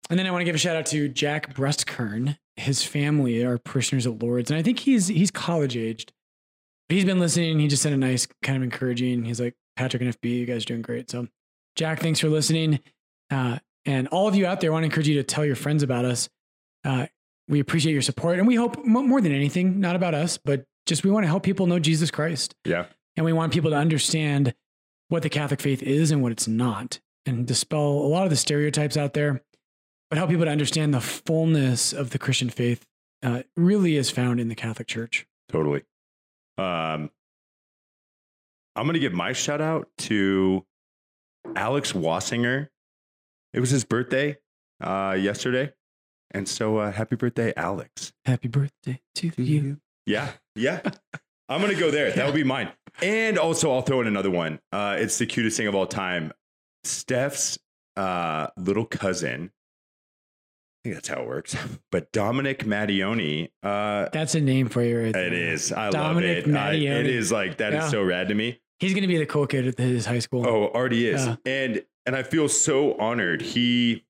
And 0.09 0.17
then 0.17 0.25
I 0.25 0.31
want 0.31 0.41
to 0.41 0.45
give 0.45 0.55
a 0.55 0.59
shout 0.59 0.75
out 0.77 0.85
to 0.87 1.09
Jack 1.09 1.53
Brustkern. 1.53 2.37
His 2.55 2.83
family 2.83 3.43
are 3.43 3.57
parishioners 3.57 4.07
at 4.07 4.21
Lourdes, 4.21 4.49
and 4.49 4.57
I 4.57 4.63
think 4.63 4.79
he's 4.79 5.07
he's 5.07 5.29
college 5.29 5.75
aged. 5.77 6.13
But 6.87 6.95
he's 6.95 7.05
been 7.05 7.19
listening. 7.19 7.59
He 7.59 7.67
just 7.67 7.83
sent 7.83 7.93
a 7.93 7.97
nice 7.97 8.27
kind 8.41 8.57
of 8.57 8.63
encouraging. 8.63 9.25
He's 9.25 9.39
like 9.41 9.55
Patrick 9.75 10.01
and 10.01 10.11
FB, 10.21 10.29
you 10.39 10.45
guys 10.45 10.63
are 10.63 10.67
doing 10.67 10.81
great. 10.81 11.11
So 11.11 11.27
Jack, 11.75 11.99
thanks 11.99 12.19
for 12.19 12.29
listening. 12.29 12.79
Uh, 13.29 13.59
and 13.85 14.07
all 14.07 14.27
of 14.27 14.35
you 14.35 14.45
out 14.47 14.61
there, 14.61 14.71
I 14.71 14.73
want 14.73 14.83
to 14.83 14.85
encourage 14.85 15.07
you 15.07 15.15
to 15.15 15.23
tell 15.23 15.45
your 15.45 15.55
friends 15.55 15.83
about 15.83 16.05
us. 16.05 16.29
Uh, 16.83 17.07
we 17.49 17.59
appreciate 17.59 17.93
your 17.93 18.01
support, 18.01 18.37
and 18.37 18.47
we 18.47 18.55
hope 18.55 18.83
more 18.85 19.19
than 19.19 19.31
anything, 19.33 19.79
not 19.79 19.95
about 19.95 20.13
us, 20.13 20.37
but 20.37 20.65
just 20.85 21.03
we 21.03 21.11
want 21.11 21.23
to 21.23 21.27
help 21.27 21.43
people 21.43 21.65
know 21.67 21.79
Jesus 21.79 22.11
Christ, 22.11 22.55
Yeah. 22.63 22.85
and 23.17 23.25
we 23.25 23.33
want 23.33 23.51
people 23.51 23.71
to 23.71 23.75
understand 23.75 24.53
what 25.09 25.23
the 25.23 25.29
Catholic 25.29 25.59
faith 25.59 25.81
is 25.83 26.11
and 26.11 26.21
what 26.21 26.31
it's 26.31 26.47
not, 26.47 26.99
and 27.25 27.45
dispel 27.47 27.81
a 27.81 28.07
lot 28.07 28.23
of 28.23 28.29
the 28.29 28.35
stereotypes 28.35 28.95
out 28.95 29.13
there, 29.13 29.41
but 30.09 30.17
help 30.17 30.29
people 30.29 30.45
to 30.45 30.51
understand 30.51 30.93
the 30.93 31.01
fullness 31.01 31.91
of 31.91 32.11
the 32.11 32.19
Christian 32.19 32.49
faith 32.49 32.85
uh, 33.23 33.41
really 33.57 33.95
is 33.97 34.09
found 34.09 34.39
in 34.39 34.47
the 34.47 34.55
Catholic 34.55 34.87
Church. 34.87 35.25
Totally. 35.49 35.81
Um, 36.57 37.09
I'm 38.75 38.85
going 38.85 38.93
to 38.93 38.99
give 38.99 39.13
my 39.13 39.33
shout 39.33 39.59
out 39.61 39.89
to 39.99 40.65
Alex 41.55 41.91
Wassinger. 41.93 42.69
It 43.53 43.59
was 43.59 43.71
his 43.71 43.83
birthday 43.83 44.37
uh, 44.81 45.17
yesterday. 45.19 45.73
And 46.31 46.47
so 46.47 46.77
uh, 46.77 46.91
happy 46.91 47.15
birthday, 47.15 47.53
Alex. 47.57 48.13
Happy 48.25 48.47
birthday 48.47 49.01
to 49.15 49.31
you. 49.41 49.79
Yeah. 50.05 50.31
Yeah. 50.55 50.81
I'm 51.49 51.61
going 51.61 51.73
to 51.73 51.79
go 51.79 51.89
there. 51.89 52.11
That'll 52.11 52.31
be 52.33 52.43
mine. 52.43 52.69
And 53.01 53.39
also, 53.39 53.71
I'll 53.71 53.81
throw 53.81 54.01
in 54.01 54.07
another 54.07 54.29
one. 54.29 54.59
Uh, 54.71 54.97
it's 54.99 55.17
the 55.17 55.25
cutest 55.25 55.57
thing 55.57 55.65
of 55.67 55.73
all 55.73 55.87
time. 55.87 56.31
Steph's 56.83 57.57
uh, 57.97 58.47
little 58.57 58.85
cousin. 58.85 59.51
I 59.51 60.79
think 60.83 60.95
that's 60.95 61.07
how 61.07 61.21
it 61.21 61.27
works. 61.27 61.55
But 61.91 62.11
Dominic 62.11 62.63
Mattioni. 62.65 63.49
Uh, 63.63 64.07
That's 64.13 64.33
a 64.35 64.39
name 64.41 64.69
for 64.69 64.81
you, 64.81 65.01
right 65.03 65.13
there. 65.13 65.27
it 65.27 65.33
is. 65.33 65.73
I 65.73 65.89
Dominic 65.89 66.45
love 66.47 66.55
it. 66.55 66.57
I, 66.57 66.73
it 66.99 67.07
is 67.07 67.31
like, 67.33 67.57
that 67.57 67.73
is 67.73 67.83
Yeah. 67.83 67.89
so 67.89 68.03
rad 68.03 68.29
to 68.29 68.35
me. 68.35 68.61
He's 68.79 68.93
going 68.93 69.01
to 69.01 69.07
be 69.07 69.17
the 69.17 69.25
cool 69.25 69.45
kid 69.45 69.67
at 69.67 69.77
his 69.77 70.05
high 70.05 70.19
school. 70.19 70.47
Oh, 70.47 70.67
already 70.67 71.07
is. 71.09 71.25
Yeah. 71.25 71.35
And 71.45 71.83
and 72.05 72.15
I 72.15 72.23
feel 72.23 72.47
so 72.47 72.93
honored. 72.97 73.41
He 73.41 74.05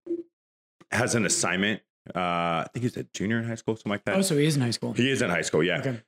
has 0.92 1.16
an 1.16 1.26
assignment. 1.26 1.82
Uh, 2.16 2.64
I 2.66 2.68
think 2.74 2.84
he's 2.84 2.98
a 2.98 3.04
junior 3.14 3.40
in 3.40 3.46
high 3.46 3.56
school, 3.56 3.76
something 3.76 3.92
like 3.92 4.06
that. 4.06 4.16
Oh, 4.16 4.22
so 4.22 4.38
he 4.38 4.46
is 4.46 4.56
in 4.56 4.62
high 4.62 4.72
school. 4.72 4.94
he 4.94 5.10
is 5.12 5.22
in 5.22 5.30
high 5.30 5.42
school, 5.42 5.64
yeah. 5.64 5.80
Okay. 5.80 6.02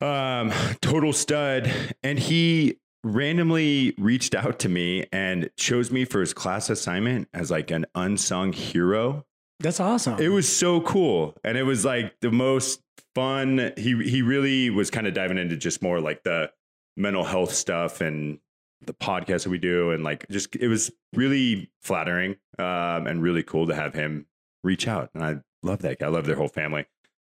Um, 0.00 0.52
total 0.80 1.12
stud. 1.12 1.70
And 2.02 2.18
he 2.18 2.78
randomly 3.04 3.94
reached 3.98 4.34
out 4.34 4.58
to 4.60 4.68
me 4.68 5.06
and 5.12 5.50
chose 5.56 5.90
me 5.90 6.04
for 6.04 6.20
his 6.20 6.34
class 6.34 6.68
assignment 6.70 7.28
as 7.32 7.50
like 7.50 7.70
an 7.70 7.86
unsung 7.94 8.52
hero. 8.52 9.24
That's 9.60 9.80
awesome. 9.80 10.20
It 10.20 10.28
was 10.28 10.54
so 10.54 10.80
cool. 10.82 11.34
And 11.44 11.56
it 11.56 11.62
was 11.62 11.84
like 11.84 12.14
the 12.20 12.30
most 12.30 12.82
fun. 13.14 13.72
He 13.76 13.94
he 14.02 14.20
really 14.22 14.68
was 14.70 14.90
kind 14.90 15.06
of 15.06 15.14
diving 15.14 15.38
into 15.38 15.56
just 15.56 15.80
more 15.82 16.00
like 16.00 16.24
the 16.24 16.50
mental 16.96 17.24
health 17.24 17.52
stuff 17.54 18.00
and 18.00 18.38
the 18.82 18.92
podcast 18.92 19.44
that 19.44 19.50
we 19.50 19.58
do 19.58 19.90
and 19.90 20.04
like 20.04 20.28
just 20.28 20.54
it 20.56 20.68
was 20.68 20.90
really 21.14 21.70
flattering 21.82 22.36
um 22.58 23.06
and 23.06 23.22
really 23.22 23.42
cool 23.42 23.66
to 23.66 23.74
have 23.74 23.94
him 23.94 24.26
reach 24.66 24.86
out. 24.88 25.10
And 25.14 25.24
I 25.24 25.36
love 25.62 25.80
that. 25.80 26.02
I 26.02 26.08
love 26.08 26.26
their 26.26 26.36
whole 26.36 26.48
family. 26.48 26.84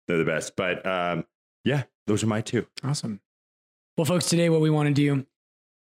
They're 0.07 0.17
the 0.17 0.25
best. 0.25 0.55
But 0.57 0.85
um 0.85 1.25
yeah, 1.63 1.83
those 2.07 2.23
are 2.23 2.27
my 2.27 2.41
two. 2.41 2.65
Awesome. 2.83 3.21
Well, 3.97 4.05
folks, 4.05 4.27
today 4.29 4.49
what 4.49 4.61
we 4.61 4.69
want 4.69 4.87
to 4.87 4.93
do 4.93 5.25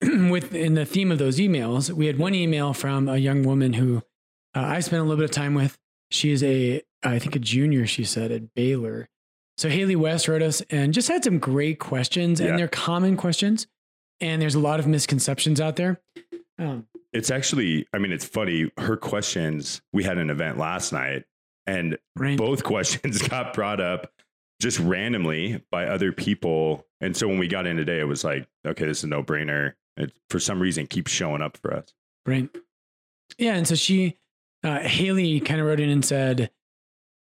with 0.31 0.53
in 0.53 0.73
the 0.75 0.85
theme 0.85 1.11
of 1.11 1.17
those 1.17 1.39
emails, 1.39 1.89
we 1.91 2.07
had 2.07 2.17
one 2.19 2.33
email 2.35 2.73
from 2.73 3.07
a 3.07 3.17
young 3.17 3.43
woman 3.43 3.73
who 3.73 3.97
uh, 4.55 4.61
I 4.61 4.79
spent 4.81 4.99
a 5.01 5.03
little 5.03 5.17
bit 5.17 5.25
of 5.25 5.31
time 5.31 5.53
with. 5.53 5.77
She 6.11 6.31
is 6.31 6.41
a, 6.43 6.81
I 7.03 7.19
think, 7.19 7.35
a 7.35 7.39
junior. 7.39 7.85
She 7.85 8.03
said 8.03 8.31
at 8.31 8.53
Baylor. 8.53 9.09
So 9.57 9.69
Haley 9.69 9.95
West 9.95 10.27
wrote 10.27 10.41
us 10.43 10.61
and 10.69 10.93
just 10.93 11.07
had 11.07 11.23
some 11.23 11.39
great 11.39 11.79
questions, 11.79 12.39
Yeah. 12.39 12.47
and 12.49 12.59
they're 12.59 12.67
common 12.67 13.17
questions, 13.17 13.67
and 14.21 14.41
there's 14.41 14.55
a 14.55 14.59
lot 14.59 14.79
of 14.79 14.87
misconceptions 14.87 15.59
out 15.59 15.75
there. 15.75 15.99
Um, 16.59 16.87
It's 17.11 17.31
actually, 17.31 17.87
I 17.93 17.97
mean, 17.97 18.11
it's 18.11 18.23
funny. 18.25 18.71
Her 18.77 18.95
questions, 18.95 19.81
we 19.91 20.03
had 20.03 20.17
an 20.19 20.29
event 20.29 20.57
last 20.59 20.93
night 20.93 21.23
and 21.67 21.97
right? 22.15 22.37
both 22.37 22.63
questions 22.63 23.21
got 23.21 23.53
brought 23.53 23.79
up 23.79 24.11
just 24.59 24.79
randomly 24.79 25.61
by 25.71 25.85
other 25.85 26.11
people. 26.11 26.85
And 27.01 27.15
so 27.15 27.27
when 27.27 27.37
we 27.37 27.47
got 27.47 27.67
in 27.67 27.77
today, 27.77 27.99
it 27.99 28.07
was 28.07 28.23
like, 28.23 28.47
okay, 28.65 28.85
this 28.85 28.99
is 28.99 29.03
a 29.03 29.07
no 29.07 29.21
brainer. 29.21 29.73
It 29.97 30.13
for 30.29 30.39
some 30.39 30.59
reason 30.59 30.87
keeps 30.87 31.11
showing 31.11 31.41
up 31.41 31.57
for 31.57 31.73
us. 31.73 31.93
Right. 32.25 32.49
Yeah. 33.37 33.55
And 33.55 33.67
so 33.67 33.75
she, 33.75 34.17
uh, 34.63 34.79
Haley 34.79 35.39
kind 35.39 35.59
of 35.59 35.67
wrote 35.67 35.79
in 35.79 35.89
and 35.89 36.03
said, 36.03 36.49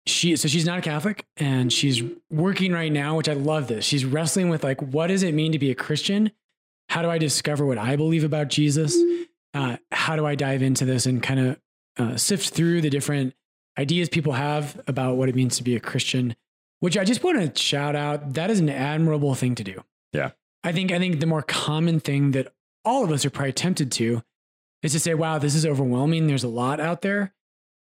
she, 0.07 0.37
so 0.37 0.47
she's 0.47 0.65
not 0.65 0.79
a 0.79 0.83
Catholic 0.83 1.27
and 1.37 1.73
she's 1.73 2.03
working 2.31 2.73
right 2.73 2.93
now, 2.93 3.17
which 3.17 3.29
I 3.29 3.33
love 3.33 3.67
this. 3.67 3.85
She's 3.85 4.05
wrestling 4.05 4.49
with 4.49 4.63
like, 4.63 4.81
what 4.81 5.09
does 5.09 5.23
it 5.23 5.35
mean 5.35 5.53
to 5.53 5.59
be 5.59 5.71
a 5.71 5.75
Christian? 5.75 6.31
How 6.89 7.03
do 7.03 7.11
I 7.11 7.19
discover 7.19 7.67
what 7.67 7.79
I 7.79 7.97
believe 7.97 8.23
about 8.23 8.49
Jesus? 8.49 8.97
Uh, 9.53 9.79
how 9.91 10.17
do 10.17 10.25
I 10.25 10.37
dive 10.37 10.63
into 10.63 10.85
this 10.85 11.07
and 11.07 11.23
kind 11.23 11.41
of 11.41 11.61
uh, 11.99 12.17
sift 12.17 12.51
through 12.51 12.83
the 12.83 12.91
different 12.91 13.35
ideas 13.79 14.09
people 14.09 14.33
have 14.33 14.81
about 14.87 15.17
what 15.17 15.29
it 15.29 15.35
means 15.35 15.57
to 15.59 15.65
be 15.65 15.77
a 15.77 15.81
Christian? 15.81 16.37
Which 16.81 16.99
I 16.99 17.05
just 17.05 17.25
want 17.25 17.55
to 17.55 17.61
shout 17.61 17.97
out. 17.97 18.35
That 18.35 18.51
is 18.51 18.61
an 18.61 18.69
admirable 18.69 19.35
thing 19.35 19.55
to 19.55 19.65
do. 19.65 19.83
Yeah. 20.13 20.33
I 20.63 20.73
think 20.73 20.93
I 20.93 20.99
think 20.99 21.21
the 21.21 21.27
more 21.27 21.43
common 21.43 22.01
thing 22.01 22.33
that 22.33 22.53
all 22.85 23.05
of 23.05 23.11
us 23.11 23.25
are 23.25 23.31
probably 23.31 23.53
tempted 23.53 23.91
to 23.93 24.23
is 24.83 24.93
to 24.93 25.01
say, 25.01 25.15
wow, 25.15 25.39
this 25.39 25.55
is 25.55 25.65
overwhelming. 25.65 26.27
There's 26.27 26.45
a 26.45 26.49
lot 26.49 26.81
out 26.81 27.03
there. 27.03 27.35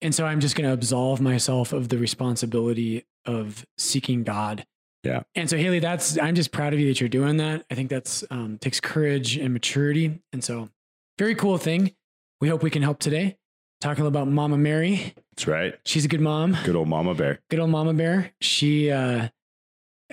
And 0.00 0.14
so 0.14 0.26
I'm 0.26 0.40
just 0.40 0.56
going 0.56 0.66
to 0.66 0.72
absolve 0.72 1.20
myself 1.20 1.72
of 1.72 1.88
the 1.88 1.98
responsibility 1.98 3.04
of 3.26 3.66
seeking 3.76 4.22
God. 4.24 4.64
Yeah. 5.04 5.22
And 5.34 5.50
so 5.50 5.56
Haley, 5.56 5.80
that's, 5.80 6.18
I'm 6.18 6.34
just 6.34 6.50
proud 6.50 6.72
of 6.72 6.80
you 6.80 6.88
that 6.88 7.00
you're 7.00 7.08
doing 7.08 7.36
that. 7.38 7.64
I 7.70 7.74
think 7.74 7.90
that's, 7.90 8.24
um, 8.30 8.58
takes 8.58 8.80
courage 8.80 9.36
and 9.36 9.52
maturity. 9.52 10.20
And 10.32 10.42
so 10.42 10.70
very 11.18 11.34
cool 11.34 11.58
thing. 11.58 11.94
We 12.40 12.48
hope 12.48 12.62
we 12.62 12.70
can 12.70 12.82
help 12.82 13.00
today. 13.00 13.38
Talking 13.80 14.06
about 14.06 14.26
Mama 14.28 14.58
Mary. 14.58 15.14
That's 15.30 15.46
right. 15.46 15.74
She's 15.84 16.04
a 16.04 16.08
good 16.08 16.20
mom, 16.20 16.56
Good 16.64 16.74
old 16.74 16.88
mama 16.88 17.14
bear. 17.14 17.40
good 17.48 17.60
old 17.60 17.70
Mama 17.70 17.94
Bear. 17.94 18.32
She, 18.40 18.90
uh, 18.90 19.28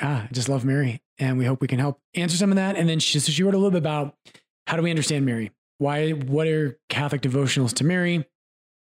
ah, 0.01 0.23
I 0.23 0.29
just 0.31 0.49
love 0.49 0.63
Mary. 0.63 1.01
And 1.17 1.37
we 1.37 1.45
hope 1.45 1.61
we 1.61 1.67
can 1.67 1.79
help 1.79 1.99
answer 2.13 2.37
some 2.37 2.51
of 2.51 2.57
that. 2.57 2.75
And 2.75 2.87
then 2.87 2.99
she, 2.99 3.19
so 3.19 3.31
she 3.31 3.41
wrote 3.41 3.53
a 3.55 3.57
little 3.57 3.71
bit 3.71 3.79
about 3.79 4.15
how 4.67 4.77
do 4.77 4.83
we 4.83 4.89
understand 4.89 5.25
Mary? 5.25 5.51
why 5.77 6.11
what 6.11 6.47
are 6.47 6.77
Catholic 6.89 7.21
devotionals 7.21 7.73
to 7.73 7.83
Mary? 7.83 8.25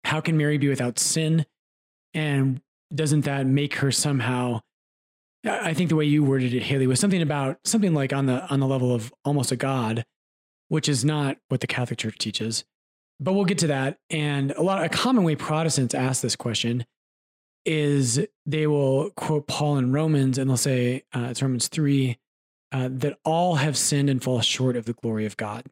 How 0.05 0.21
can 0.21 0.37
Mary 0.37 0.59
be 0.59 0.69
without 0.69 0.99
sin? 0.99 1.47
And 2.13 2.61
doesn't 2.93 3.21
that 3.21 3.47
make 3.47 3.75
her 3.77 3.93
somehow 3.93 4.61
I 5.45 5.75
think 5.75 5.89
the 5.89 5.97
way 5.97 6.05
you 6.05 6.23
worded 6.23 6.55
it, 6.55 6.63
Haley, 6.63 6.87
was 6.87 7.01
something 7.01 7.23
about 7.23 7.59
something 7.65 7.95
like 7.95 8.13
on 8.13 8.27
the 8.27 8.47
on 8.49 8.61
the 8.61 8.67
level 8.67 8.95
of 8.95 9.13
almost 9.25 9.51
a 9.51 9.57
god, 9.57 10.05
which 10.69 10.89
is 10.89 11.05
not 11.05 11.37
what 11.49 11.61
the 11.61 11.67
Catholic 11.67 11.99
Church 11.99 12.17
teaches. 12.19 12.65
But 13.23 13.35
we'll 13.35 13.45
get 13.45 13.59
to 13.59 13.69
that. 13.69 13.99
And 14.11 14.51
a 14.53 14.63
lot 14.63 14.85
a 14.85 14.89
common 14.89 15.23
way 15.23 15.37
Protestants 15.37 15.95
ask 15.95 16.23
this 16.23 16.35
question 16.35 16.85
is 17.65 18.27
they 18.45 18.67
will 18.67 19.11
quote 19.11 19.47
Paul 19.47 19.79
in 19.79 19.93
Romans 19.93 20.39
and 20.39 20.51
they'll 20.51 20.57
say, 20.57 21.05
uh, 21.15 21.29
it's 21.31 21.41
Romans 21.41 21.69
3, 21.69 22.19
uh, 22.73 22.89
that 22.91 23.19
all 23.25 23.57
have 23.57 23.77
sinned 23.77 24.11
and 24.11 24.21
fall 24.21 24.41
short 24.41 24.75
of 24.77 24.87
the 24.87 24.93
glory 24.93 25.25
of 25.25 25.37
God. 25.37 25.67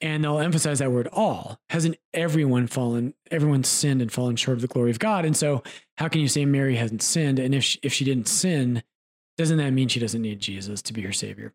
And 0.00 0.22
they'll 0.22 0.38
emphasize 0.38 0.78
that 0.78 0.92
word 0.92 1.08
all. 1.12 1.58
Hasn't 1.68 1.96
everyone 2.14 2.68
fallen, 2.68 3.14
everyone 3.32 3.64
sinned 3.64 4.00
and 4.00 4.12
fallen 4.12 4.36
short 4.36 4.56
of 4.56 4.62
the 4.62 4.68
glory 4.68 4.92
of 4.92 5.00
God? 5.00 5.24
And 5.24 5.36
so, 5.36 5.64
how 5.98 6.08
can 6.08 6.20
you 6.20 6.28
say 6.28 6.44
Mary 6.46 6.76
hasn't 6.76 7.02
sinned? 7.02 7.38
And 7.40 7.54
if 7.54 7.64
she, 7.64 7.80
if 7.82 7.92
she 7.92 8.04
didn't 8.04 8.28
sin, 8.28 8.82
doesn't 9.36 9.58
that 9.58 9.72
mean 9.72 9.88
she 9.88 10.00
doesn't 10.00 10.22
need 10.22 10.40
Jesus 10.40 10.80
to 10.82 10.92
be 10.92 11.02
her 11.02 11.12
savior? 11.12 11.52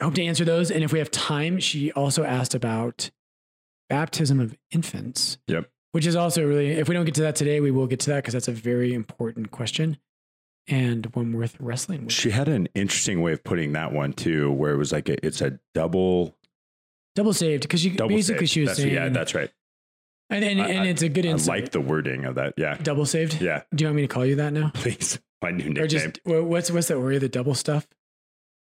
I 0.00 0.04
hope 0.04 0.14
to 0.14 0.24
answer 0.24 0.44
those. 0.44 0.70
And 0.70 0.84
if 0.84 0.92
we 0.92 1.00
have 1.00 1.10
time, 1.10 1.58
she 1.58 1.90
also 1.92 2.22
asked 2.22 2.54
about 2.54 3.10
baptism 3.88 4.40
of 4.40 4.56
infants. 4.70 5.38
Yep. 5.48 5.70
Which 5.92 6.06
is 6.06 6.14
also 6.16 6.44
really, 6.46 6.70
if 6.72 6.88
we 6.88 6.94
don't 6.94 7.04
get 7.06 7.14
to 7.16 7.22
that 7.22 7.34
today, 7.36 7.60
we 7.60 7.70
will 7.70 7.86
get 7.86 8.00
to 8.00 8.10
that 8.10 8.16
because 8.16 8.34
that's 8.34 8.48
a 8.48 8.52
very 8.52 8.92
important 8.94 9.50
question 9.50 9.98
and 10.68 11.06
one 11.14 11.32
worth 11.32 11.56
wrestling 11.58 12.04
with. 12.04 12.12
She 12.12 12.30
had 12.30 12.46
an 12.48 12.68
interesting 12.74 13.22
way 13.22 13.32
of 13.32 13.42
putting 13.42 13.72
that 13.72 13.92
one 13.92 14.12
too, 14.12 14.52
where 14.52 14.72
it 14.72 14.76
was 14.76 14.92
like 14.92 15.08
a, 15.08 15.24
it's 15.26 15.40
a 15.40 15.58
double 15.74 16.36
double 17.16 17.32
saved 17.32 17.62
because 17.62 17.84
you 17.84 17.92
double 17.92 18.10
basically 18.14 18.46
saved. 18.46 18.50
she 18.52 18.60
was 18.60 18.68
That's- 18.70 18.82
saying, 18.82 18.94
yeah, 18.94 19.08
that's 19.08 19.34
right. 19.34 19.50
and 20.30 20.44
and, 20.44 20.60
I- 20.60 20.68
and 20.68 20.86
it's 20.88 21.00
a 21.02 21.08
good 21.08 21.24
I 21.26 21.32
like 21.32 21.70
the 21.72 21.80
wording 21.80 22.26
of 22.26 22.34
that. 22.34 22.52
Yeah, 22.58 22.76
double 22.82 23.06
saved. 23.06 23.40
yeah. 23.40 23.62
Do 23.74 23.82
you 23.82 23.88
want 23.88 23.96
me 23.96 24.02
to 24.02 24.08
call 24.08 24.26
you 24.26 24.36
that 24.36 24.52
now? 24.52 24.70
Please, 24.74 25.18
my 25.42 25.50
new 25.52 25.82
Or 25.82 25.86
just 25.86 26.20
what's 26.26 26.70
what's 26.70 26.88
that 26.88 26.98
Oreo? 26.98 27.18
The 27.18 27.30
double 27.30 27.54
stuff. 27.54 27.88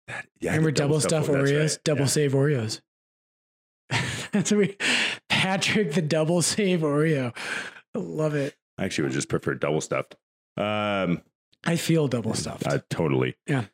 That, 0.08 0.28
yeah, 0.40 0.52
Remember 0.52 0.70
the 0.70 0.76
double 0.78 1.00
stuff 1.02 1.26
Oreos? 1.28 1.60
right. 1.72 1.80
Double 1.84 2.02
Yeah. 2.02 2.06
save 2.06 2.34
Oreos. 2.34 2.82
That's 4.32 4.52
what 4.52 4.58
we. 4.60 4.78
Patrick 5.36 5.94
the 5.94 6.02
double 6.02 6.42
save 6.42 6.80
Oreo. 6.82 7.36
I 7.94 8.00
love 8.00 8.36
it. 8.36 8.56
I 8.78 8.86
actually 8.86 9.06
would 9.06 9.14
just 9.14 9.30
prefer 9.30 9.54
double 9.54 9.82
stuffed. 9.82 10.16
Um, 10.58 11.22
I 11.66 11.76
feel 11.76 12.08
double 12.08 12.34
stuffed. 12.34 12.66
uh, 12.68 12.80
totally. 12.90 13.36
Yeah. 13.48 13.66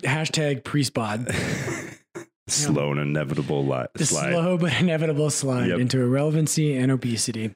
Hashtag 0.00 0.64
priest 0.64 0.92
bod. 0.94 1.32
Slow 2.48 2.90
and 2.90 3.00
inevitable 3.00 3.64
li- 3.66 3.86
The 3.94 4.04
slide. 4.06 4.32
slow 4.32 4.58
but 4.58 4.72
inevitable 4.80 5.30
slide 5.30 5.68
Yep. 5.68 5.78
into 5.78 6.00
irrelevancy 6.00 6.74
and 6.76 6.90
obesity. 6.92 7.54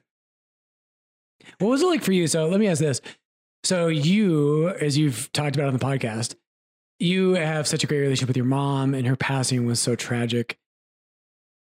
What 1.59 1.69
was 1.69 1.81
it 1.83 1.85
like 1.87 2.01
for 2.03 2.11
you? 2.11 2.27
So 2.27 2.47
let 2.47 2.59
me 2.59 2.67
ask 2.67 2.79
this. 2.79 3.01
So 3.63 3.87
you, 3.87 4.69
as 4.69 4.97
you've 4.97 5.31
talked 5.33 5.55
about 5.55 5.67
on 5.67 5.73
the 5.73 5.79
podcast, 5.85 6.35
you 6.99 7.33
have 7.33 7.67
such 7.67 7.83
a 7.83 7.87
great 7.87 7.99
relationship 7.99 8.29
with 8.29 8.37
your 8.37 8.45
mom, 8.45 8.93
and 8.93 9.05
her 9.05 9.15
passing 9.15 9.65
was 9.65 9.79
so 9.79 9.95
tragic. 9.95 10.57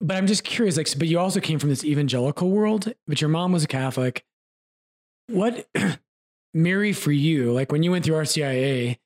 But 0.02 0.16
I'm 0.16 0.26
just 0.26 0.42
curious, 0.42 0.76
like, 0.76 0.88
but 0.99 1.06
you 1.06 1.21
also 1.21 1.38
came 1.38 1.61
from 1.61 1.68
this 1.68 1.85
evangelical 1.85 2.50
world, 2.50 2.92
but 3.06 3.21
your 3.21 3.30
mom 3.30 3.52
was 3.52 3.62
a 3.62 3.68
Catholic. 3.68 4.25
What 5.28 5.68
Mary 6.54 6.92
for 6.92 7.12
you, 7.12 7.52
like 7.52 7.71
when 7.71 7.85
you 7.85 7.92
went 7.92 8.04
through 8.04 8.16
RCIA, 8.16 8.99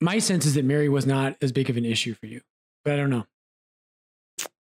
my 0.00 0.20
sense 0.20 0.46
is 0.46 0.54
that 0.54 0.64
Mary 0.64 0.88
was 0.88 1.06
not 1.06 1.36
as 1.42 1.50
big 1.50 1.68
of 1.68 1.76
an 1.76 1.84
issue 1.84 2.14
for 2.14 2.26
you. 2.26 2.40
But 2.84 2.94
I 2.94 2.96
don't 2.96 3.10
know. 3.10 3.26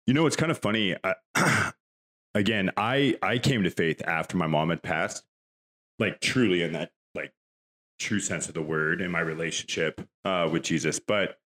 You 0.05 0.13
know, 0.13 0.25
it's 0.25 0.38
kind 0.38 0.51
of 0.51 0.57
funny. 0.57 0.95
I, 1.03 1.74
again, 2.33 2.71
I 2.77 3.17
I 3.21 3.38
came 3.38 3.63
to 3.63 3.69
faith 3.69 4.01
after 4.07 4.38
my 4.38 4.47
mom 4.47 4.69
had 4.69 4.81
passed, 4.81 5.25
like 6.00 6.21
truly 6.21 6.63
in 6.63 6.71
that 6.74 6.91
like 7.13 7.33
true 8.00 8.21
sense 8.21 8.47
of 8.47 8.53
the 8.53 8.62
word 8.62 9.01
in 9.01 9.12
my 9.12 9.19
relationship 9.19 10.00
uh, 10.24 10.47
with 10.50 10.63
Jesus. 10.63 10.97
But 10.97 11.38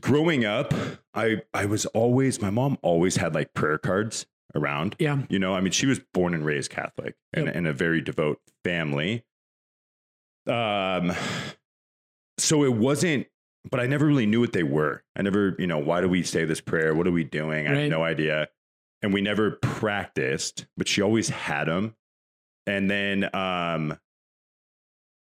growing 0.00 0.44
up, 0.44 0.72
I 1.14 1.42
I 1.54 1.66
was 1.66 1.86
always 1.86 2.40
my 2.40 2.50
mom 2.50 2.78
always 2.82 3.16
had 3.16 3.34
like 3.34 3.54
prayer 3.54 3.78
cards 3.78 4.26
around. 4.54 4.96
Yeah. 4.98 5.22
You 5.28 5.38
know, 5.38 5.54
I 5.54 5.60
mean, 5.60 5.72
she 5.72 5.86
was 5.86 6.00
born 6.12 6.34
and 6.34 6.44
raised 6.44 6.70
Catholic 6.70 7.16
and 7.32 7.46
Yep. 7.46 7.56
in 7.56 7.66
a 7.66 7.72
very 7.72 8.00
devout 8.00 8.38
family. 8.64 9.24
Um, 10.46 11.12
so 12.38 12.64
it 12.64 12.74
wasn't, 12.74 13.26
but 13.70 13.80
I 13.80 13.86
never 13.86 14.06
really 14.06 14.26
knew 14.26 14.40
what 14.40 14.52
they 14.52 14.62
were. 14.64 15.04
I 15.16 15.22
never, 15.22 15.54
you 15.58 15.66
know, 15.66 15.78
why 15.78 16.00
do 16.00 16.08
we 16.08 16.22
say 16.22 16.44
this 16.44 16.60
prayer? 16.60 16.94
What 16.94 17.06
are 17.06 17.12
we 17.12 17.24
doing? 17.24 17.66
I 17.66 17.70
Right. 17.70 17.78
had 17.82 17.90
no 17.90 18.02
idea. 18.02 18.48
And 19.02 19.12
we 19.14 19.20
never 19.20 19.52
practiced, 19.52 20.66
but 20.76 20.86
she 20.88 21.00
always 21.02 21.28
had 21.28 21.64
them. 21.68 21.96
And 22.66 22.90
then, 22.90 23.24
um, 23.34 23.98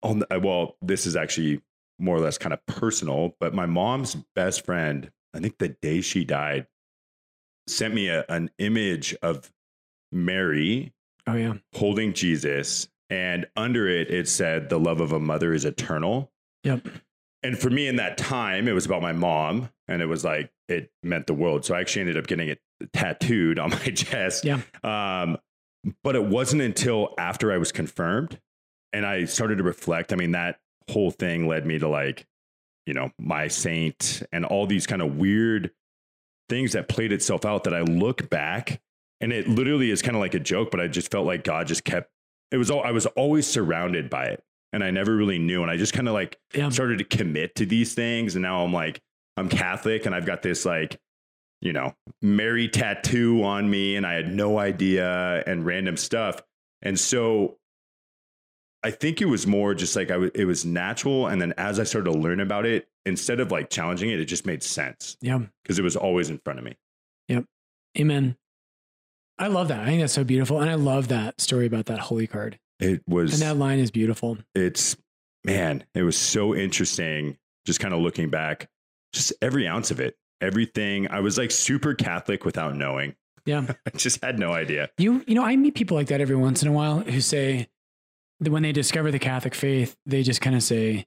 on 0.04 0.20
the, 0.20 0.40
well, 0.42 0.78
this 0.82 1.06
is 1.06 1.16
actually 1.16 1.62
more 2.00 2.16
or 2.16 2.20
less 2.20 2.38
kind 2.38 2.54
of 2.54 2.66
personal, 2.66 3.36
but 3.40 3.54
my 3.54 3.66
mom's 3.66 4.16
best 4.36 4.66
friend, 4.66 5.12
I 5.34 5.40
think 5.40 5.58
the 5.58 5.70
day 5.70 6.02
she 6.02 6.24
died, 6.26 6.68
sent 7.68 7.94
me 7.94 8.08
a, 8.10 8.26
an 8.30 8.50
image 8.60 9.16
of 9.22 9.52
Mary 10.12 10.94
Oh 11.26 11.34
yeah. 11.36 11.56
holding 11.76 12.14
Jesus, 12.14 12.88
and 13.10 13.48
under 13.56 13.88
it, 13.88 14.10
it 14.10 14.28
said, 14.30 14.70
The 14.70 14.80
love 14.80 15.02
of 15.02 15.12
a 15.12 15.20
mother 15.20 15.54
is 15.54 15.66
eternal. 15.66 16.32
Yep. 16.64 16.88
And 17.44 17.58
for 17.58 17.70
me 17.70 17.88
in 17.88 17.98
that 17.98 18.18
time, 18.18 18.68
it 18.68 18.74
was 18.74 18.86
about 18.86 19.02
my 19.02 19.12
mom, 19.12 19.70
and 19.88 20.02
it 20.02 20.06
was 20.08 20.24
like, 20.24 20.52
it 20.68 20.92
meant 21.04 21.28
the 21.28 21.34
world. 21.34 21.66
So 21.66 21.76
I 21.76 21.80
actually 21.82 22.02
ended 22.02 22.18
up 22.18 22.28
getting 22.28 22.50
it 22.50 22.60
tattooed 22.94 23.60
on 23.60 23.70
my 23.86 23.92
chest. 23.92 24.46
Yeah. 24.46 24.62
Um, 24.84 25.38
but 26.04 26.16
it 26.16 26.26
wasn't 26.26 26.62
until 26.62 27.14
after 27.18 27.52
I 27.52 27.58
was 27.58 27.72
confirmed 27.72 28.40
and 28.92 29.06
I 29.06 29.26
started 29.26 29.58
to 29.60 29.64
reflect. 29.64 30.12
I 30.12 30.16
mean, 30.18 30.32
that 30.32 30.60
whole 30.90 31.12
thing 31.12 31.48
led 31.48 31.66
me 31.66 31.80
to 31.80 31.88
like, 31.88 32.26
you 32.86 32.94
know, 32.94 33.12
my 33.20 33.48
saint 33.48 34.24
and 34.32 34.46
all 34.46 34.66
these 34.66 34.88
kind 34.88 35.02
of 35.02 35.18
weird 35.18 35.72
things 36.50 36.74
that 36.74 36.88
played 36.88 37.12
itself 37.12 37.46
out 37.46 37.66
that 37.66 37.74
I 37.74 37.82
look 37.82 38.30
back 38.30 38.82
and 39.20 39.34
it 39.34 39.48
literally 39.48 39.92
is 39.92 40.02
kind 40.02 40.16
of 40.16 40.22
like 40.22 40.34
a 40.34 40.40
joke, 40.40 40.72
but 40.72 40.80
I 40.80 40.88
just 40.88 41.12
felt 41.12 41.26
like 41.26 41.44
God 41.44 41.68
just 41.68 41.84
kept 41.84 42.10
it 42.52 42.58
was 42.58 42.72
all 42.72 42.82
I 42.84 42.92
was 42.92 43.06
always 43.08 43.46
surrounded 43.46 44.10
by 44.10 44.26
it. 44.26 44.44
And 44.74 44.84
I 44.84 44.92
never 44.92 45.16
really 45.16 45.40
knew. 45.40 45.62
And 45.62 45.72
I 45.72 45.78
just 45.78 45.94
kind 45.94 46.08
of 46.08 46.14
like 46.14 46.40
Yeah. 46.54 46.70
started 46.70 47.00
to 47.00 47.04
commit 47.04 47.56
to 47.56 47.66
these 47.66 47.94
things. 47.94 48.36
And 48.36 48.44
now 48.44 48.64
I'm 48.64 48.74
like, 48.74 49.02
I'm 49.36 49.50
Catholic 49.50 50.06
and 50.06 50.14
I've 50.16 50.26
got 50.26 50.42
this 50.42 50.66
like, 50.66 51.00
you 51.62 51.74
know, 51.74 51.94
Mary 52.22 52.68
tattoo 52.68 53.44
on 53.44 53.70
me 53.70 53.96
and 53.96 54.06
I 54.06 54.14
had 54.14 54.34
no 54.34 54.60
idea 54.60 55.44
and 55.48 55.66
random 55.66 55.98
stuff. 55.98 56.42
And 56.82 57.00
so 57.00 57.58
I 58.88 58.92
think 58.92 59.22
it 59.22 59.26
was 59.26 59.46
more 59.46 59.74
just 59.76 59.96
like 59.96 60.10
I 60.10 60.14
w- 60.14 60.32
it 60.34 60.46
was 60.46 60.64
natural. 60.66 61.28
And 61.28 61.42
then 61.42 61.54
as 61.58 61.78
I 61.80 61.84
started 61.84 62.12
to 62.12 62.18
learn 62.18 62.40
about 62.40 62.66
it, 62.66 62.88
instead 63.06 63.40
of 63.42 63.52
like 63.52 63.70
challenging 63.70 64.10
it, 64.12 64.20
it 64.20 64.26
just 64.26 64.46
made 64.46 64.64
sense 64.64 65.18
Yeah. 65.22 65.40
because 65.64 65.78
it 65.78 65.84
was 65.84 65.96
always 65.98 66.30
in 66.30 66.38
front 66.40 66.60
of 66.60 66.66
me. 66.66 66.78
Yep. 67.28 67.46
Amen. 68.00 68.38
I 69.40 69.48
love 69.48 69.68
that. 69.68 69.82
I 69.82 69.86
think 69.86 70.02
that's 70.02 70.14
so 70.14 70.24
beautiful. 70.24 70.62
And 70.62 70.70
I 70.70 70.76
love 70.76 71.10
that 71.10 71.40
story 71.42 71.66
about 71.66 71.86
that 71.88 72.00
holy 72.00 72.28
card. 72.28 72.60
It 72.80 73.02
was, 73.08 73.34
And 73.34 73.42
that 73.42 73.58
line 73.58 73.80
is 73.80 73.92
beautiful. 73.92 74.38
it's, 74.56 74.96
man, 75.44 75.84
it 75.94 76.04
was 76.04 76.18
so 76.18 76.56
interesting 76.56 77.38
just 77.66 77.80
kind 77.80 77.94
of 77.94 78.00
looking 78.00 78.30
back, 78.30 78.70
just 79.14 79.34
every 79.42 79.68
ounce 79.68 79.92
of 79.92 80.00
it, 80.00 80.16
everything. 80.42 81.08
I 81.12 81.20
was 81.20 81.38
like 81.38 81.52
super 81.52 81.94
Catholic 81.94 82.46
without 82.46 82.76
knowing. 82.76 83.16
Yeah. 83.46 83.66
I 83.86 83.90
just 83.98 84.24
had 84.24 84.40
no 84.40 84.52
idea. 84.54 84.90
You 84.98 85.24
you 85.28 85.36
know, 85.36 85.44
I 85.44 85.56
meet 85.56 85.76
people 85.76 85.96
like 85.98 86.08
that 86.08 86.22
every 86.22 86.36
once 86.36 86.62
in 86.62 86.68
a 86.68 86.72
while 86.72 87.00
who 87.02 87.20
say 87.22 87.68
when 88.40 88.64
they 88.64 88.72
discover 88.72 89.12
the 89.12 89.20
Catholic 89.20 89.56
faith, 89.56 89.96
they 90.06 90.24
just 90.24 90.42
kind 90.42 90.56
of 90.56 90.64
say, 90.64 91.06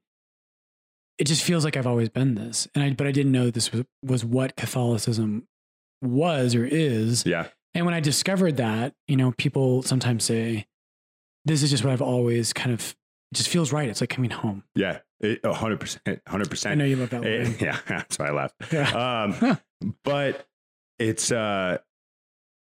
It 1.18 1.25
just 1.25 1.42
feels 1.42 1.64
like 1.64 1.76
I've 1.76 1.87
always 1.87 2.08
been 2.08 2.34
this. 2.34 2.68
And 2.75 2.82
I 2.84 2.90
but 2.90 3.06
I 3.06 3.12
didn't 3.12 3.32
know 3.32 3.50
this 3.50 3.72
was 3.72 3.84
was 4.02 4.25
what 4.25 4.56
Catholicism 4.56 5.46
was 6.02 6.54
or 6.54 6.64
is. 6.64 7.25
Yeah. 7.26 7.49
And 7.75 7.84
when 7.87 7.94
I 7.94 8.00
discovered 8.00 8.56
that, 8.56 8.94
you 9.06 9.16
know, 9.16 9.32
people 9.32 9.82
sometimes 9.82 10.25
say, 10.25 10.66
This 11.44 11.62
is 11.62 11.70
just 11.70 11.84
what 11.84 11.92
I've 11.92 12.02
always 12.02 12.52
kind 12.52 12.72
of 12.72 12.96
it 13.32 13.37
just 13.37 13.49
feels 13.49 13.72
right. 13.72 13.88
It's 13.88 14.00
like 14.00 14.10
coming 14.10 14.30
home. 14.30 14.64
Yeah. 14.75 14.99
It, 15.20 15.40
100%. 15.42 16.20
100%. 16.26 16.70
I 16.70 16.75
know 16.75 16.84
you 16.84 16.96
love 16.96 17.10
that 17.10 17.25
Eh, 17.25 17.44
line. 17.44 17.56
yeah, 17.60 17.78
that's 17.87 18.18
why 18.18 18.28
I 18.28 18.32
laughed. 18.32 18.54
Yeah. 18.72 19.30
Um, 19.32 19.58
but 20.02 20.46
it's 20.99 21.30
uh, 21.30 21.78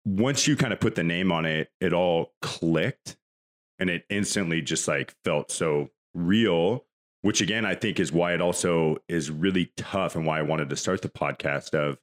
once 0.06 0.48
you 0.48 0.56
kind 0.56 0.74
of 0.74 0.80
put 0.80 0.96
the 0.96 1.04
name 1.04 1.32
on 1.32 1.46
it, 1.46 1.70
it 1.80 1.94
all 1.94 2.34
clicked, 2.42 3.18
and 3.80 3.90
it 3.90 4.06
instantly 4.10 4.62
just 4.62 4.88
like 4.88 5.16
felt 5.24 5.52
so 5.52 5.90
real. 6.14 6.86
Which 7.24 7.42
again, 7.42 7.66
I 7.66 7.76
think 7.76 8.00
is 8.00 8.12
why 8.12 8.34
it 8.34 8.42
also 8.42 8.98
is 9.10 9.30
really 9.32 9.72
tough, 9.76 10.16
and 10.16 10.26
why 10.26 10.40
I 10.40 10.44
wanted 10.44 10.70
to 10.70 10.76
start 10.76 11.02
the 11.02 11.10
podcast. 11.10 11.74
Of 11.74 11.98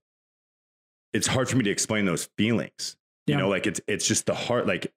it's 1.12 1.26
hard 1.28 1.48
for 1.48 1.56
me 1.56 1.64
to 1.64 1.70
explain 1.70 2.04
those 2.04 2.28
feelings. 2.36 2.96
Yeah. 3.26 3.36
You 3.36 3.42
know, 3.42 3.48
like 3.48 3.66
it's 3.66 3.80
it's 3.86 4.06
just 4.06 4.26
the 4.26 4.34
heart, 4.34 4.66
like 4.66 4.92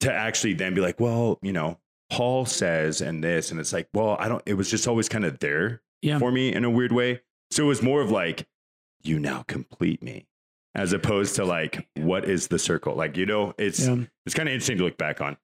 to 0.00 0.12
actually 0.12 0.54
then 0.54 0.74
be 0.74 0.80
like, 0.80 0.98
well, 1.00 1.38
you 1.42 1.52
know, 1.52 1.78
Paul 2.10 2.44
says 2.44 3.00
and 3.00 3.22
this, 3.22 3.50
and 3.50 3.60
it's 3.60 3.72
like, 3.72 3.88
well, 3.94 4.16
I 4.18 4.28
don't. 4.28 4.42
It 4.46 4.54
was 4.54 4.70
just 4.70 4.88
always 4.88 5.08
kind 5.08 5.24
of 5.24 5.38
there 5.38 5.80
Yeah. 6.02 6.18
for 6.18 6.32
me 6.32 6.52
in 6.52 6.64
a 6.64 6.70
weird 6.70 6.92
way. 6.92 7.22
So 7.50 7.64
it 7.64 7.68
was 7.68 7.82
more 7.82 8.00
of 8.02 8.10
like, 8.10 8.46
you 9.02 9.18
now 9.18 9.42
complete 9.46 10.02
me. 10.02 10.26
as 10.74 10.92
opposed 10.92 11.34
to 11.36 11.44
like 11.44 11.88
what 11.96 12.24
is 12.24 12.48
the 12.48 12.58
circle? 12.58 12.94
Like 12.94 13.16
you 13.16 13.26
know, 13.26 13.54
it's 13.58 13.86
Yeah. 13.86 14.04
it's 14.26 14.34
kind 14.34 14.48
of 14.48 14.52
interesting 14.52 14.78
to 14.78 14.84
look 14.84 14.98
back 14.98 15.20
on. 15.20 15.36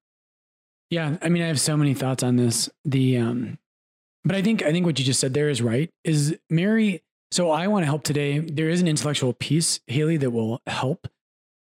Yeah, 0.91 1.17
I 1.21 1.29
mean, 1.29 1.43
I 1.43 1.47
have 1.47 1.61
so 1.61 1.77
many 1.77 1.95
thoughts 1.95 2.23
on 2.23 2.37
this. 2.37 2.69
The 2.85 3.19
um, 3.19 3.59
but 4.25 4.37
I 4.37 4.43
think 4.43 4.63
I 4.63 4.73
think 4.73 4.87
what 4.87 4.99
you 4.99 5.05
just 5.05 5.21
said 5.21 5.35
there 5.35 5.49
is 5.49 5.63
right. 5.63 5.91
Is 6.05 6.37
Mary? 6.51 7.03
So 7.33 7.51
I 7.51 7.67
want 7.67 7.83
to 7.83 7.87
help 7.87 8.05
today. 8.05 8.39
There 8.39 8.69
is 8.69 8.81
an 8.81 8.89
intellectual 8.89 9.33
piece, 9.33 9.81
Haley, 9.89 10.17
that 10.19 10.31
will 10.31 10.61
help, 10.67 11.09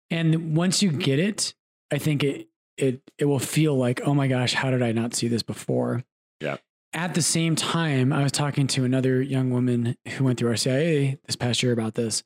and 0.09 0.55
once 0.55 0.83
you 0.83 0.91
get 0.91 1.19
it, 1.19 1.53
I 1.91 1.97
think 1.97 2.23
it 2.23 2.47
it 2.77 3.01
it 3.17 3.25
will 3.25 3.39
feel 3.39 3.75
like, 3.75 4.01
oh 4.05 4.13
my 4.13 4.27
gosh, 4.27 4.53
how 4.53 4.71
did 4.71 4.81
I 4.81 4.91
not 4.91 5.13
see 5.13 5.27
this 5.27 5.43
before? 5.43 6.03
Yeah. 6.41 6.57
At 6.91 7.15
the 7.15 7.21
same 7.21 7.55
time, 7.55 8.13
I 8.13 8.21
was 8.21 8.31
talking 8.31 8.67
to 8.67 8.85
another 8.85 9.21
young 9.21 9.49
woman 9.49 9.95
who 10.09 10.25
went 10.25 10.37
through 10.37 10.51
RCIA 10.53 11.17
this 11.25 11.35
past 11.35 11.63
year 11.63 11.71
about 11.71 11.95
this, 11.95 12.23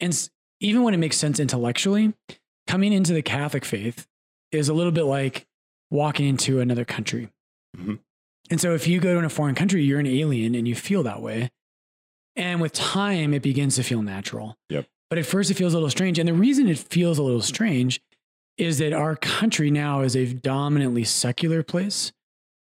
and 0.00 0.28
even 0.60 0.82
when 0.82 0.94
it 0.94 0.98
makes 0.98 1.16
sense 1.16 1.40
intellectually, 1.40 2.14
coming 2.66 2.92
into 2.92 3.12
the 3.12 3.22
Catholic 3.22 3.64
faith 3.64 4.06
is 4.50 4.68
a 4.68 4.74
little 4.74 4.92
bit 4.92 5.04
like 5.04 5.46
walking 5.92 6.26
into 6.26 6.58
another 6.58 6.84
country. 6.84 7.28
Mhm. 7.76 8.00
And 8.50 8.60
so 8.60 8.74
if 8.74 8.88
you 8.88 8.98
go 8.98 9.20
to 9.20 9.26
a 9.26 9.28
foreign 9.28 9.54
country, 9.54 9.84
you're 9.84 10.00
an 10.00 10.06
alien 10.06 10.54
and 10.54 10.66
you 10.66 10.74
feel 10.74 11.02
that 11.02 11.20
way. 11.20 11.50
And 12.34 12.60
with 12.60 12.72
time, 12.72 13.34
it 13.34 13.42
begins 13.42 13.76
to 13.76 13.82
feel 13.82 14.02
natural. 14.02 14.56
Yep. 14.70 14.88
But 15.10 15.18
at 15.18 15.26
first, 15.26 15.50
it 15.50 15.54
feels 15.54 15.74
a 15.74 15.76
little 15.76 15.90
strange. 15.90 16.18
And 16.18 16.26
the 16.28 16.32
reason 16.32 16.66
it 16.66 16.78
feels 16.78 17.18
a 17.18 17.22
little 17.22 17.42
strange 17.42 18.00
is 18.56 18.78
that 18.78 18.94
our 18.94 19.16
country 19.16 19.70
now 19.70 20.00
is 20.00 20.16
a 20.16 20.32
dominantly 20.32 21.04
secular 21.04 21.62
place, 21.62 22.12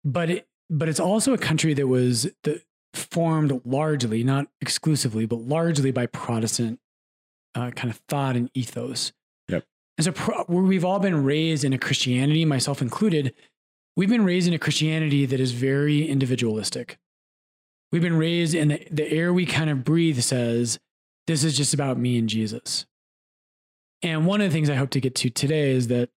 but 0.05 0.31
it, 0.31 0.49
but 0.71 0.89
it's 0.89 1.01
also 1.01 1.33
a 1.33 1.39
country 1.39 1.75
that 1.75 1.87
was 1.89 2.31
the, 2.45 2.63
formed 2.95 3.61
largely, 3.65 4.23
not 4.23 4.49
exclusively, 4.61 5.27
but 5.27 5.41
largely 5.41 5.91
by 5.91 6.07
Protestant 6.07 6.79
uh, 7.55 7.71
kind 7.73 7.91
of 7.91 8.01
thought 8.09 8.37
and 8.37 8.51
ethos. 8.55 9.13
And 9.99 10.05
so 10.05 10.13
pro- 10.13 10.45
we've 10.49 10.85
all 10.85 11.01
been 11.01 11.25
raised 11.25 11.65
in 11.65 11.73
a 11.73 11.79
Christianity, 11.79 12.45
myself 12.45 12.81
included. 12.81 13.35
We've 13.97 14.09
been 14.09 14.25
raised 14.25 14.47
in 14.47 14.55
a 14.55 14.59
Christianity 14.59 15.27
that 15.27 15.41
is 15.41 15.53
very 15.53 16.09
individualistic. 16.09 16.99
We've 17.91 18.03
been 18.03 18.17
raised 18.17 18.55
in 18.55 18.69
the, 18.69 18.87
the 18.91 19.11
air 19.11 19.33
we 19.33 19.45
kind 19.45 19.71
of 19.71 19.83
breathe 19.83 20.21
says, 20.21 20.79
this 21.27 21.43
is 21.43 21.57
just 21.57 21.75
about 21.75 21.99
me 21.99 22.17
and 22.17 22.29
Jesus. 22.29 22.87
And 24.03 24.25
one 24.25 24.41
of 24.41 24.49
the 24.49 24.55
things 24.55 24.71
I 24.71 24.77
hope 24.77 24.91
to 24.91 25.01
get 25.01 25.17
to 25.17 25.31
today 25.31 25.73
is 25.73 25.89
that 25.89 26.11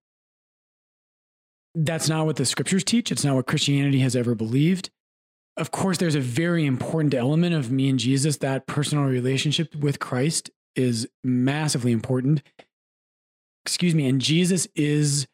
that's 1.73 2.07
not 2.07 2.25
what 2.25 2.35
the 2.35 2.45
scriptures 2.45 2.83
teach. 2.83 3.11
It's 3.11 3.25
not 3.25 3.35
what 3.35 3.47
Christianity 3.47 3.99
has 3.99 4.15
ever 4.15 4.35
believed. 4.35 4.91
Of 5.57 5.71
course, 5.71 5.97
there's 5.97 6.15
a 6.15 6.21
very 6.21 6.65
important 6.65 7.13
element 7.13 7.55
of 7.55 7.71
me 7.71 7.89
and 7.89 7.97
Jesus. 7.97 8.37
That 8.37 8.67
personal 8.67 9.05
relationship 9.05 9.75
with 9.75 9.99
Christ 9.99 10.51
is 10.75 11.07
massively 11.23 11.91
important. 11.91 12.43
Excuse 13.65 13.95
me. 13.95 14.07
And 14.07 14.21
Jesus 14.21 14.67
is 14.75 15.27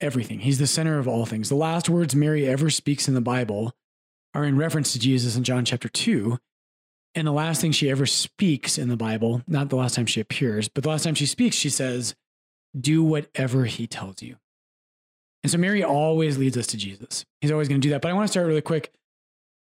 everything, 0.00 0.40
He's 0.40 0.58
the 0.58 0.66
center 0.66 0.98
of 0.98 1.08
all 1.08 1.26
things. 1.26 1.48
The 1.48 1.56
last 1.56 1.88
words 1.88 2.14
Mary 2.14 2.46
ever 2.46 2.70
speaks 2.70 3.08
in 3.08 3.14
the 3.14 3.20
Bible 3.20 3.74
are 4.34 4.44
in 4.44 4.58
reference 4.58 4.92
to 4.92 4.98
Jesus 4.98 5.36
in 5.36 5.44
John 5.44 5.64
chapter 5.64 5.88
2. 5.88 6.38
And 7.14 7.26
the 7.26 7.32
last 7.32 7.62
thing 7.62 7.72
she 7.72 7.90
ever 7.90 8.04
speaks 8.04 8.76
in 8.76 8.88
the 8.88 8.96
Bible, 8.96 9.42
not 9.48 9.70
the 9.70 9.76
last 9.76 9.94
time 9.94 10.04
she 10.04 10.20
appears, 10.20 10.68
but 10.68 10.82
the 10.82 10.90
last 10.90 11.04
time 11.04 11.14
she 11.14 11.24
speaks, 11.24 11.56
she 11.56 11.70
says, 11.70 12.14
Do 12.78 13.02
whatever 13.02 13.64
he 13.64 13.86
tells 13.86 14.20
you. 14.20 14.36
And 15.42 15.50
so 15.50 15.56
Mary 15.56 15.82
always 15.82 16.36
leads 16.36 16.58
us 16.58 16.66
to 16.68 16.76
Jesus. 16.76 17.24
He's 17.40 17.50
always 17.50 17.68
going 17.68 17.80
to 17.80 17.86
do 17.86 17.92
that. 17.92 18.02
But 18.02 18.10
I 18.10 18.14
want 18.14 18.26
to 18.26 18.30
start 18.30 18.46
really 18.46 18.60
quick. 18.60 18.92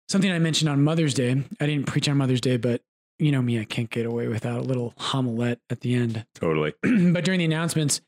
Something 0.09 0.33
I 0.33 0.38
mentioned 0.40 0.68
on 0.68 0.83
Mother's 0.83 1.14
Day. 1.14 1.45
I 1.61 1.66
didn't 1.66 1.87
preach 1.87 2.09
on 2.09 2.16
Mother's 2.16 2.40
Day, 2.40 2.57
but 2.57 2.83
you 3.19 3.33
know 3.33 3.43
me, 3.43 3.61
I 3.61 3.65
can't 3.65 3.91
get 3.91 4.07
away 4.07 4.29
without 4.29 4.59
a 4.59 4.63
little 4.63 4.95
homilette 4.99 5.59
at 5.71 5.81
the 5.81 5.95
end. 5.95 6.25
Totally. 6.35 6.73
but 6.83 7.25
during 7.25 7.39
the 7.39 7.45
announcements, 7.45 8.01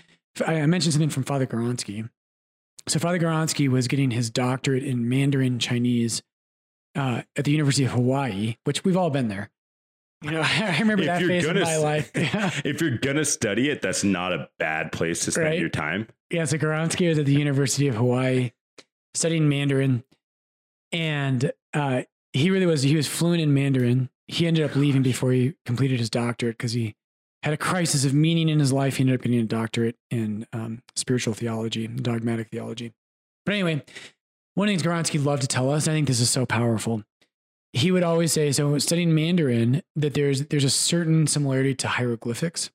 I 0.46 0.60
I 0.60 0.66
mentioned 0.66 0.92
something 0.94 1.10
from 1.10 1.24
Father 1.24 1.46
Goronsky. 1.46 2.08
So 2.88 2.98
Father 2.98 3.18
Goronsky 3.18 3.68
was 3.68 3.88
getting 3.88 4.10
his 4.10 4.30
doctorate 4.30 4.82
in 4.84 5.08
Mandarin 5.08 5.58
Chinese 5.58 6.22
uh, 6.96 7.22
at 7.36 7.44
the 7.44 7.50
University 7.52 7.84
of 7.84 7.92
Hawaii, 7.92 8.56
which 8.64 8.84
we've 8.84 8.96
all 8.96 9.10
been 9.10 9.28
there. 9.28 9.50
You 10.22 10.30
know, 10.32 10.40
I 10.44 10.76
remember 10.80 11.02
If 11.02 11.06
that 11.06 11.22
phase 11.22 11.46
gonna 11.46 11.60
my 11.60 11.76
life. 11.76 12.10
Yeah. 12.16 12.50
if 12.64 12.80
you're 12.80 12.98
gonna 12.98 13.24
study 13.24 13.68
it, 13.70 13.82
that's 13.82 14.02
not 14.04 14.32
a 14.32 14.48
bad 14.58 14.92
place 14.92 15.24
to 15.26 15.32
spend 15.32 15.46
Right. 15.46 15.58
your 15.60 15.68
time. 15.68 16.08
Yeah, 16.30 16.44
so 16.44 16.56
Goronsky 16.58 17.08
was 17.08 17.18
at 17.18 17.26
the 17.26 17.34
University 17.34 17.88
of 17.88 17.96
Hawaii 17.96 18.52
studying 19.14 19.48
Mandarin, 19.48 20.04
and 20.92 21.52
uh, 21.74 22.02
he 22.32 22.50
really 22.50 22.66
was. 22.66 22.82
He 22.82 22.96
was 22.96 23.06
fluent 23.08 23.40
in 23.40 23.52
Mandarin. 23.54 24.08
He 24.30 24.46
ended 24.46 24.64
up 24.64 24.76
leaving 24.76 25.02
before 25.02 25.32
he 25.32 25.54
completed 25.66 25.98
his 25.98 26.10
doctorate 26.10 26.56
because 26.56 26.72
he 26.72 26.94
had 27.42 27.52
a 27.52 27.56
crisis 27.56 28.04
of 28.04 28.14
meaning 28.14 28.48
in 28.48 28.60
his 28.60 28.72
life. 28.72 28.96
He 28.96 29.02
ended 29.02 29.16
up 29.16 29.22
getting 29.22 29.40
a 29.40 29.44
doctorate 29.44 29.96
in 30.10 30.46
um, 30.52 30.82
spiritual 30.94 31.34
theology, 31.34 31.86
dogmatic 31.86 32.48
theology. 32.50 32.92
But 33.44 33.54
anyway, 33.54 33.82
one 34.54 34.68
things 34.68 34.82
Goronsky 34.82 35.24
loved 35.24 35.42
to 35.42 35.48
tell 35.48 35.70
us, 35.70 35.88
I 35.88 35.92
think 35.92 36.06
this 36.06 36.20
is 36.20 36.30
so 36.30 36.46
powerful. 36.46 37.02
He 37.72 37.90
would 37.90 38.02
always 38.02 38.32
say, 38.32 38.52
so 38.52 38.78
studying 38.78 39.14
Mandarin, 39.14 39.82
that 39.96 40.14
there's 40.14 40.46
there's 40.46 40.64
a 40.64 40.70
certain 40.70 41.26
similarity 41.26 41.74
to 41.76 41.88
hieroglyphics, 41.88 42.70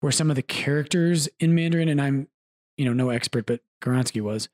where 0.00 0.12
some 0.12 0.30
of 0.30 0.36
the 0.36 0.42
characters 0.42 1.28
in 1.38 1.54
Mandarin, 1.54 1.88
and 1.88 2.00
I'm 2.00 2.28
you 2.76 2.84
know, 2.84 2.92
no 2.92 3.10
expert, 3.10 3.46
but 3.46 3.60
Goronsky 3.82 4.20
was. 4.20 4.48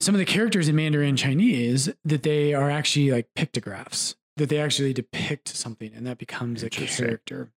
Some 0.00 0.14
of 0.14 0.18
the 0.18 0.24
characters 0.24 0.68
in 0.68 0.76
Mandarin 0.76 1.16
Chinese 1.16 1.88
that 2.04 2.22
they 2.22 2.52
are 2.52 2.70
actually 2.70 3.10
like 3.10 3.28
pictographs, 3.34 4.14
that 4.36 4.48
they 4.48 4.58
actually 4.58 4.92
depict 4.92 5.48
something 5.48 5.92
and 5.94 6.06
that 6.06 6.18
becomes 6.18 6.62
a 6.62 6.70
character. 6.70 7.50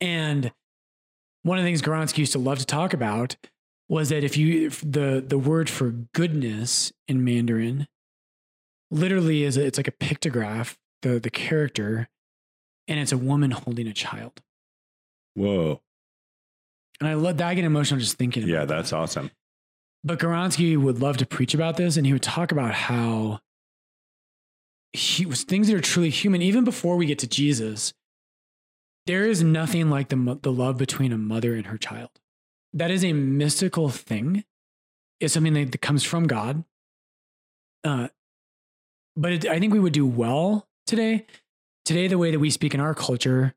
And 0.00 0.52
one 1.42 1.58
of 1.58 1.64
the 1.64 1.68
things 1.68 1.82
Goronsky 1.82 2.18
used 2.18 2.32
to 2.32 2.38
love 2.38 2.58
to 2.58 2.66
talk 2.66 2.92
about 2.92 3.36
was 3.88 4.08
that 4.08 4.24
if 4.24 4.36
you 4.36 4.66
if 4.66 4.80
the 4.80 5.22
the 5.26 5.38
word 5.38 5.68
for 5.68 5.90
goodness 5.90 6.92
in 7.06 7.22
Mandarin 7.24 7.86
literally 8.90 9.44
is 9.44 9.56
a, 9.56 9.64
it's 9.64 9.78
like 9.78 9.88
a 9.88 9.92
pictograph, 9.92 10.76
the 11.02 11.20
the 11.20 11.30
character, 11.30 12.08
and 12.88 12.98
it's 12.98 13.12
a 13.12 13.18
woman 13.18 13.50
holding 13.50 13.86
a 13.86 13.92
child. 13.92 14.42
Whoa. 15.34 15.80
And 17.00 17.08
I 17.08 17.14
love 17.14 17.36
that. 17.38 17.48
I 17.48 17.54
get 17.54 17.64
emotional 17.64 18.00
just 18.00 18.16
thinking 18.16 18.46
Yeah, 18.48 18.60
that. 18.60 18.68
that's 18.68 18.92
awesome. 18.92 19.30
But 20.02 20.18
Goronsky 20.18 20.76
would 20.76 21.00
love 21.00 21.16
to 21.18 21.26
preach 21.26 21.54
about 21.54 21.76
this, 21.76 21.96
and 21.96 22.06
he 22.06 22.12
would 22.12 22.22
talk 22.22 22.52
about 22.52 22.72
how 22.74 23.40
he 24.94 25.26
was 25.26 25.42
things 25.42 25.68
that 25.68 25.76
are 25.76 25.80
truly 25.80 26.10
human. 26.10 26.40
Even 26.42 26.64
before 26.64 26.96
we 26.96 27.06
get 27.06 27.18
to 27.20 27.26
Jesus, 27.26 27.92
there 29.06 29.26
is 29.26 29.42
nothing 29.42 29.90
like 29.90 30.08
the 30.08 30.38
the 30.42 30.52
love 30.52 30.78
between 30.78 31.12
a 31.12 31.18
mother 31.18 31.54
and 31.54 31.66
her 31.66 31.78
child. 31.78 32.10
That 32.72 32.90
is 32.90 33.04
a 33.04 33.12
mystical 33.12 33.88
thing. 33.88 34.44
It's 35.20 35.34
something 35.34 35.54
that, 35.54 35.72
that 35.72 35.80
comes 35.80 36.02
from 36.02 36.26
God. 36.26 36.64
Uh, 37.84 38.08
but 39.16 39.32
it, 39.32 39.46
I 39.46 39.60
think 39.60 39.72
we 39.72 39.80
would 39.80 39.92
do 39.92 40.06
well 40.06 40.66
today. 40.86 41.26
Today, 41.84 42.08
the 42.08 42.18
way 42.18 42.30
that 42.30 42.40
we 42.40 42.50
speak 42.50 42.74
in 42.74 42.80
our 42.80 42.94
culture 42.94 43.54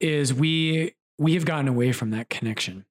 is 0.00 0.32
we 0.32 0.94
we 1.18 1.34
have 1.34 1.44
gotten 1.44 1.68
away 1.68 1.92
from 1.92 2.10
that 2.10 2.30
connection 2.30 2.84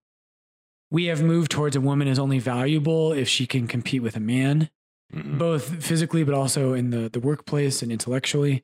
we 0.90 1.06
have 1.06 1.22
moved 1.22 1.52
towards 1.52 1.76
a 1.76 1.82
woman 1.82 2.08
is 2.08 2.20
only 2.20 2.40
valuable 2.40 3.12
if 3.12 3.28
she 3.28 3.46
can 3.46 3.68
compete 3.68 4.02
with 4.02 4.16
a 4.16 4.22
man, 4.22 4.70
Mhm. 5.14 5.38
both 5.38 5.84
physically 5.86 6.24
but 6.26 6.34
also 6.34 6.74
in 6.74 6.90
the 6.90 7.10
the 7.10 7.20
workplace 7.20 7.82
and 7.82 7.92
intellectually. 7.92 8.64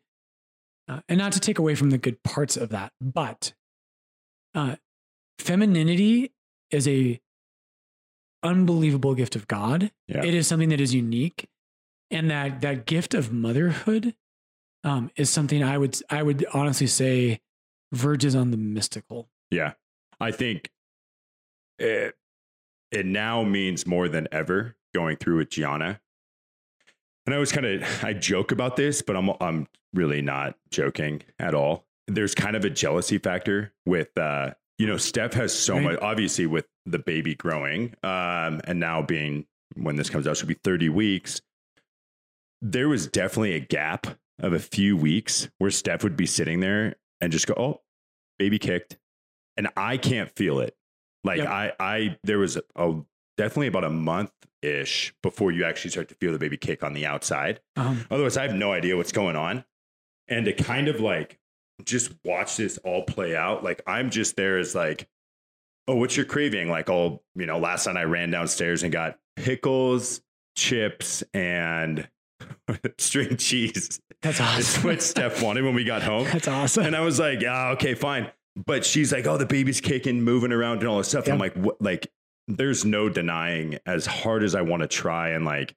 Uh, 0.89 0.99
and 1.07 1.17
not 1.17 1.31
to 1.31 1.39
take 1.39 1.57
away 1.57 1.75
from 1.75 1.91
the 1.91 1.97
good 1.97 2.21
parts 2.23 2.57
of 2.57 2.67
that, 2.69 2.91
but 2.99 3.53
uh, 4.53 4.75
femininity 5.39 6.33
is 6.71 6.85
a 6.87 7.21
unbelievable 8.43 9.15
gift 9.15 9.35
of 9.37 9.47
God. 9.47 9.91
Yeah. 10.07 10.25
It 10.25 10.33
is 10.33 10.45
something 10.47 10.67
that 10.69 10.81
is 10.81 10.93
unique, 10.93 11.47
and 12.11 12.29
that 12.29 12.59
that 12.61 12.85
gift 12.85 13.13
of 13.13 13.31
motherhood 13.31 14.15
um, 14.83 15.09
is 15.15 15.29
something 15.29 15.63
I 15.63 15.77
would 15.77 15.97
I 16.09 16.21
would 16.23 16.45
honestly 16.53 16.87
say 16.87 17.39
verges 17.93 18.35
on 18.35 18.51
the 18.51 18.57
mystical. 18.57 19.29
Yeah. 19.49 19.73
I 20.19 20.31
think 20.31 20.69
it, 21.79 22.15
it 22.91 23.05
now 23.05 23.43
means 23.43 23.87
more 23.87 24.09
than 24.09 24.27
ever 24.31 24.75
going 24.93 25.15
through 25.17 25.37
with 25.37 25.49
Gianna. 25.49 26.01
And 27.25 27.33
I 27.33 27.37
was 27.37 27.51
kind 27.51 27.65
of 27.65 28.03
I 28.03 28.13
joke 28.13 28.51
about 28.51 28.75
this, 28.75 29.01
but 29.01 29.15
I'm 29.15 29.31
I'm 29.39 29.67
really 29.93 30.21
not 30.21 30.55
joking 30.71 31.21
at 31.39 31.53
all. 31.55 31.85
There's 32.07 32.35
kind 32.35 32.55
of 32.55 32.65
a 32.65 32.69
jealousy 32.69 33.17
factor 33.17 33.73
with 33.85 34.17
uh 34.17 34.51
you 34.77 34.87
know 34.87 34.97
Steph 34.97 35.33
has 35.33 35.53
so 35.53 35.75
Right. 35.75 35.83
much 35.83 35.99
obviously 36.01 36.45
with 36.47 36.65
the 36.85 36.99
baby 36.99 37.33
growing 37.35 37.93
um 38.03 38.59
and 38.65 38.79
now 38.79 39.01
being 39.01 39.45
when 39.75 39.95
this 39.95 40.09
comes 40.09 40.27
out 40.27 40.35
should 40.37 40.47
be 40.49 40.57
30 40.63 40.89
weeks. 40.89 41.41
There 42.61 42.87
was 42.89 43.07
definitely 43.07 43.53
a 43.53 43.59
gap 43.59 44.07
of 44.39 44.53
a 44.53 44.59
few 44.59 44.95
weeks 44.97 45.49
where 45.59 45.71
Steph 45.71 46.03
would 46.03 46.15
be 46.17 46.25
sitting 46.25 46.59
there 46.59 46.95
and 47.21 47.31
just 47.31 47.47
go, 47.47 47.53
"Oh, 47.57 47.81
baby 48.39 48.57
kicked." 48.59 48.97
And 49.57 49.67
I 49.77 49.97
can't 49.97 50.33
feel 50.35 50.59
it. 50.59 50.75
Like 51.23 51.39
Yep. 51.39 51.47
I 51.47 51.71
I 51.79 52.17
there 52.23 52.39
was 52.39 52.57
a, 52.57 52.63
a 52.75 53.01
definitely 53.37 53.67
about 53.67 53.83
a 53.83 53.89
month 53.89 54.31
ish 54.61 55.13
before 55.21 55.51
you 55.51 55.65
actually 55.65 55.91
start 55.91 56.09
to 56.09 56.15
feel 56.15 56.31
the 56.31 56.39
baby 56.39 56.57
kick 56.57 56.83
on 56.83 56.93
the 56.93 57.05
outside. 57.05 57.59
Um, 57.75 58.05
Otherwise, 58.09 58.37
I 58.37 58.43
have 58.43 58.55
no 58.55 58.71
idea 58.71 58.95
what's 58.95 59.11
going 59.11 59.35
on. 59.35 59.65
And 60.27 60.45
to 60.45 60.53
kind 60.53 60.87
of 60.87 60.99
like 61.01 61.37
just 61.83 62.13
watch 62.23 62.57
this 62.57 62.77
all 62.79 63.03
play 63.03 63.35
out. 63.35 63.63
Like 63.63 63.81
I'm 63.85 64.09
just 64.09 64.35
there 64.35 64.57
as 64.57 64.73
like, 64.73 65.07
oh, 65.87 65.95
what's 65.95 66.15
your 66.15 66.25
craving? 66.25 66.69
Like, 66.69 66.89
oh, 66.89 67.21
you 67.35 67.45
know, 67.45 67.59
last 67.59 67.87
night 67.87 67.97
I 67.97 68.03
ran 68.03 68.31
downstairs 68.31 68.83
and 68.83 68.91
got 68.91 69.19
pickles, 69.35 70.21
chips, 70.55 71.23
and 71.33 72.07
string 72.97 73.35
cheese. 73.37 73.99
That's 74.21 74.39
It's 74.39 74.77
awesome. 74.77 74.83
what 74.83 75.01
Steph 75.01 75.41
wanted 75.43 75.65
when 75.65 75.75
we 75.75 75.83
got 75.83 76.03
home. 76.03 76.25
That's 76.31 76.47
awesome. 76.47 76.85
And 76.85 76.95
I 76.95 77.01
was 77.01 77.19
like, 77.19 77.41
yeah, 77.41 77.71
okay, 77.71 77.95
fine. 77.95 78.31
But 78.55 78.85
she's 78.85 79.11
like, 79.11 79.25
oh, 79.27 79.37
the 79.37 79.45
baby's 79.45 79.81
kicking, 79.81 80.21
moving 80.21 80.53
around, 80.53 80.79
and 80.79 80.87
all 80.87 80.99
this 80.99 81.09
stuff. 81.09 81.27
Yeah. 81.27 81.33
I'm 81.33 81.39
like, 81.39 81.55
what? 81.55 81.81
Like, 81.81 82.07
there's 82.47 82.85
no 82.85 83.09
denying. 83.09 83.79
As 83.85 84.05
hard 84.05 84.43
as 84.43 84.55
I 84.55 84.61
want 84.61 84.81
to 84.81 84.87
try 84.87 85.29
and 85.29 85.45
like 85.45 85.75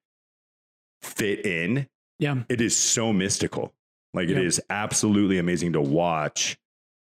fit 1.03 1.45
in, 1.47 1.89
Yeah. 2.19 2.45
it 2.49 2.61
is 2.61 2.77
so 2.77 3.13
mystical. 3.13 3.75
Like, 4.15 4.29
it 4.29 4.37
Yeah. 4.37 4.43
is 4.43 4.61
absolutely 4.71 5.39
amazing 5.39 5.75
to 5.75 5.81
watch, 5.81 6.57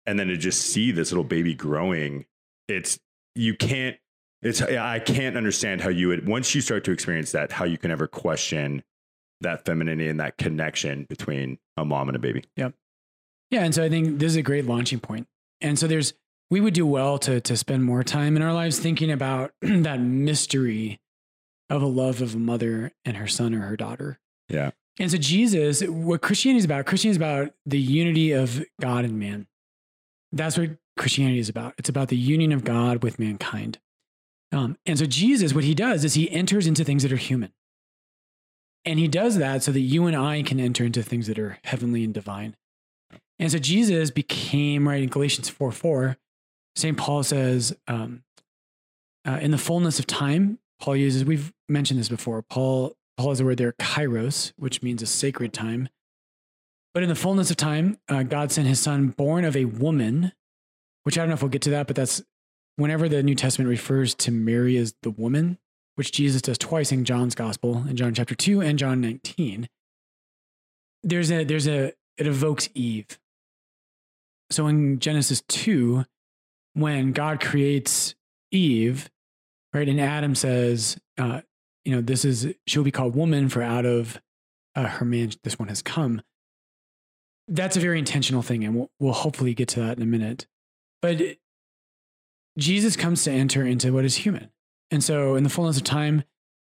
and 0.06 0.18
then 0.18 0.28
to 0.28 0.38
just 0.38 0.62
see 0.62 0.92
this 0.92 1.12
little 1.12 1.24
baby 1.24 1.54
growing. 1.54 2.26
It's 2.68 3.00
you 3.36 3.56
can't. 3.56 3.98
It's 4.42 4.62
I 4.62 5.00
can't 5.00 5.38
understand 5.38 5.82
how 5.82 5.90
you 5.90 6.10
would 6.10 6.28
once 6.28 6.54
you 6.54 6.62
start 6.62 6.84
to 6.86 6.92
experience 6.92 7.32
that, 7.32 7.52
how 7.54 7.66
you 7.66 7.78
can 7.78 7.92
ever 7.92 8.08
question 8.08 8.84
that 9.42 9.66
femininity 9.66 10.08
and 10.10 10.20
that 10.20 10.38
connection 10.38 11.04
between 11.06 11.58
a 11.78 11.84
mom 11.86 12.10
and 12.10 12.16
a 12.16 12.20
baby. 12.20 12.44
Yep. 12.56 12.74
Yeah, 13.52 13.64
and 13.64 13.74
so 13.76 13.84
I 13.84 13.90
think 13.90 14.20
this 14.20 14.32
is 14.32 14.36
a 14.38 14.42
great 14.42 14.66
launching 14.66 15.00
point. 15.00 15.28
And 15.62 15.78
so 15.78 15.88
there's 15.88 16.14
we 16.50 16.62
would 16.62 16.74
do 16.74 16.86
well 16.86 17.18
to 17.20 17.42
to 17.42 17.58
spend 17.58 17.84
more 17.84 18.04
time 18.04 18.36
in 18.36 18.42
our 18.42 18.54
lives 18.54 18.80
thinking 18.80 19.12
about 19.12 19.54
that 19.62 20.00
mystery 20.00 21.00
of 21.70 21.82
a 21.82 21.88
love 21.88 22.22
of 22.22 22.36
a 22.36 22.40
mother 22.40 22.92
and 23.06 23.18
her 23.18 23.28
son 23.28 23.54
or 23.54 23.62
her 23.62 23.78
daughter. 23.78 24.20
Yeah. 24.50 24.72
And 25.00 25.10
so 25.10 25.18
Jesus, 25.18 25.82
what 25.82 26.22
Christianity 26.22 26.60
is 26.60 26.66
about, 26.66 26.86
Christianity 26.86 27.14
is 27.14 27.18
about 27.18 27.54
the 27.66 27.80
unity 27.80 28.32
of 28.32 28.64
God 28.80 29.06
and 29.06 29.18
man. 29.18 29.48
That's 30.32 30.58
what 30.58 30.78
Christianity 30.98 31.40
is 31.40 31.50
about. 31.50 31.74
It's 31.78 31.90
about 31.90 32.10
the 32.10 32.18
union 32.18 32.52
of 32.52 32.64
God 32.64 33.02
with 33.02 33.18
mankind. 33.18 33.80
Um, 34.52 34.78
and 34.86 35.00
so 35.00 35.06
Jesus, 35.06 35.54
what 35.54 35.64
he 35.64 35.74
does 35.74 36.04
is 36.04 36.14
he 36.14 36.30
enters 36.30 36.68
into 36.68 36.84
things 36.84 37.02
that 37.02 37.12
are 37.12 37.18
human. 37.18 37.52
And 38.86 39.00
he 39.00 39.08
does 39.08 39.38
that 39.38 39.64
so 39.64 39.72
that 39.72 39.80
you 39.80 40.06
and 40.06 40.16
I 40.16 40.44
can 40.44 40.60
enter 40.60 40.84
into 40.84 41.02
things 41.02 41.28
that 41.28 41.40
are 41.40 41.58
heavenly 41.64 42.04
and 42.04 42.14
divine. 42.14 42.56
And 43.40 43.52
so 43.52 43.58
Jesus 43.58 44.12
became, 44.12 44.88
right, 44.88 45.02
in 45.02 45.10
Galatians 45.10 45.50
4 45.50 45.72
4, 45.72 46.18
St. 46.76 46.98
Paul 46.98 47.24
says, 47.24 47.76
um, 47.88 48.24
uh, 49.26 49.40
in 49.42 49.52
the 49.52 49.58
fullness 49.58 50.00
of 50.00 50.08
time, 50.08 50.60
Paul 50.80 50.96
uses, 50.96 51.24
we've 51.24 51.54
mentioned 51.70 52.00
this 52.00 52.10
before, 52.10 52.42
Paul, 52.42 52.96
Paul 53.18 53.30
has 53.30 53.38
the 53.38 53.46
word 53.46 53.58
there, 53.58 53.74
kairos, 53.74 54.54
which 54.58 54.82
means 54.82 55.02
a 55.02 55.06
sacred 55.06 55.54
time. 55.54 55.88
But 56.94 57.04
in 57.04 57.10
the 57.10 57.16
fullness 57.16 57.50
of 57.50 57.58
time, 57.58 57.98
uh, 58.10 58.24
God 58.24 58.52
sent 58.52 58.68
his 58.68 58.80
son, 58.80 59.10
born 59.10 59.46
of 59.46 59.56
a 59.56 59.66
woman, 59.66 60.34
which 61.04 61.18
I 61.18 61.22
don't 61.22 61.30
know 61.30 61.36
if 61.36 61.42
we'll 61.42 61.50
get 61.50 61.62
to 61.64 61.72
that, 61.72 61.88
but 61.88 61.96
that's 61.96 62.22
whenever 62.76 63.08
the 63.08 63.24
New 63.24 63.36
Testament 63.36 63.70
refers 63.70 64.14
to 64.16 64.32
Mary 64.32 64.78
as 64.78 64.94
the 65.04 65.12
woman, 65.12 65.58
which 65.96 66.12
Jesus 66.12 66.42
does 66.42 66.58
twice 66.58 66.92
in 66.92 67.06
John's 67.06 67.36
gospel, 67.36 67.86
in 67.88 67.96
John 67.96 68.14
chapter 68.14 68.36
2 68.36 68.62
and 68.62 68.78
John 68.78 69.00
19, 69.02 69.70
there's 71.04 71.32
a, 71.32 71.44
there's 71.44 71.68
a, 71.68 71.94
it 72.18 72.28
evokes 72.28 72.70
Eve. 72.74 73.20
So 74.50 74.68
in 74.68 75.00
Genesis 75.00 75.42
2, 75.48 76.06
when 76.74 77.12
God 77.12 77.40
creates 77.40 78.16
Eve, 78.52 79.10
right, 79.74 79.88
and 79.88 80.00
Adam 80.00 80.36
says, 80.36 81.00
uh, 81.18 81.42
you 81.86 81.96
know, 81.96 82.02
this 82.02 82.26
is, 82.26 82.54
she'll 82.68 82.84
be 82.84 82.92
called 82.92 83.16
woman, 83.16 83.50
for 83.50 83.62
out 83.62 83.86
of 83.86 84.20
uh, 84.76 84.88
her 84.88 85.06
man, 85.06 85.32
this 85.44 85.60
one 85.60 85.68
has 85.68 85.82
come. 85.82 86.22
That's 87.48 87.78
a 87.78 87.82
very 87.82 88.00
intentional 88.00 88.42
thing, 88.42 88.64
and 88.64 88.76
we'll, 88.76 88.92
we'll 89.00 89.14
hopefully 89.14 89.54
get 89.54 89.68
to 89.70 89.82
that 89.82 89.98
in 89.98 90.04
a 90.04 90.08
minute. 90.08 90.48
But 91.02 91.22
Jesus 92.58 92.96
comes 92.96 93.24
to 93.24 93.32
enter 93.32 93.66
into 93.66 93.92
what 93.92 94.06
is 94.06 94.18
human. 94.18 94.50
And 94.92 95.04
so, 95.04 95.36
in 95.36 95.44
the 95.44 95.50
fullness 95.50 95.78
of 95.78 95.84
time, 95.84 96.24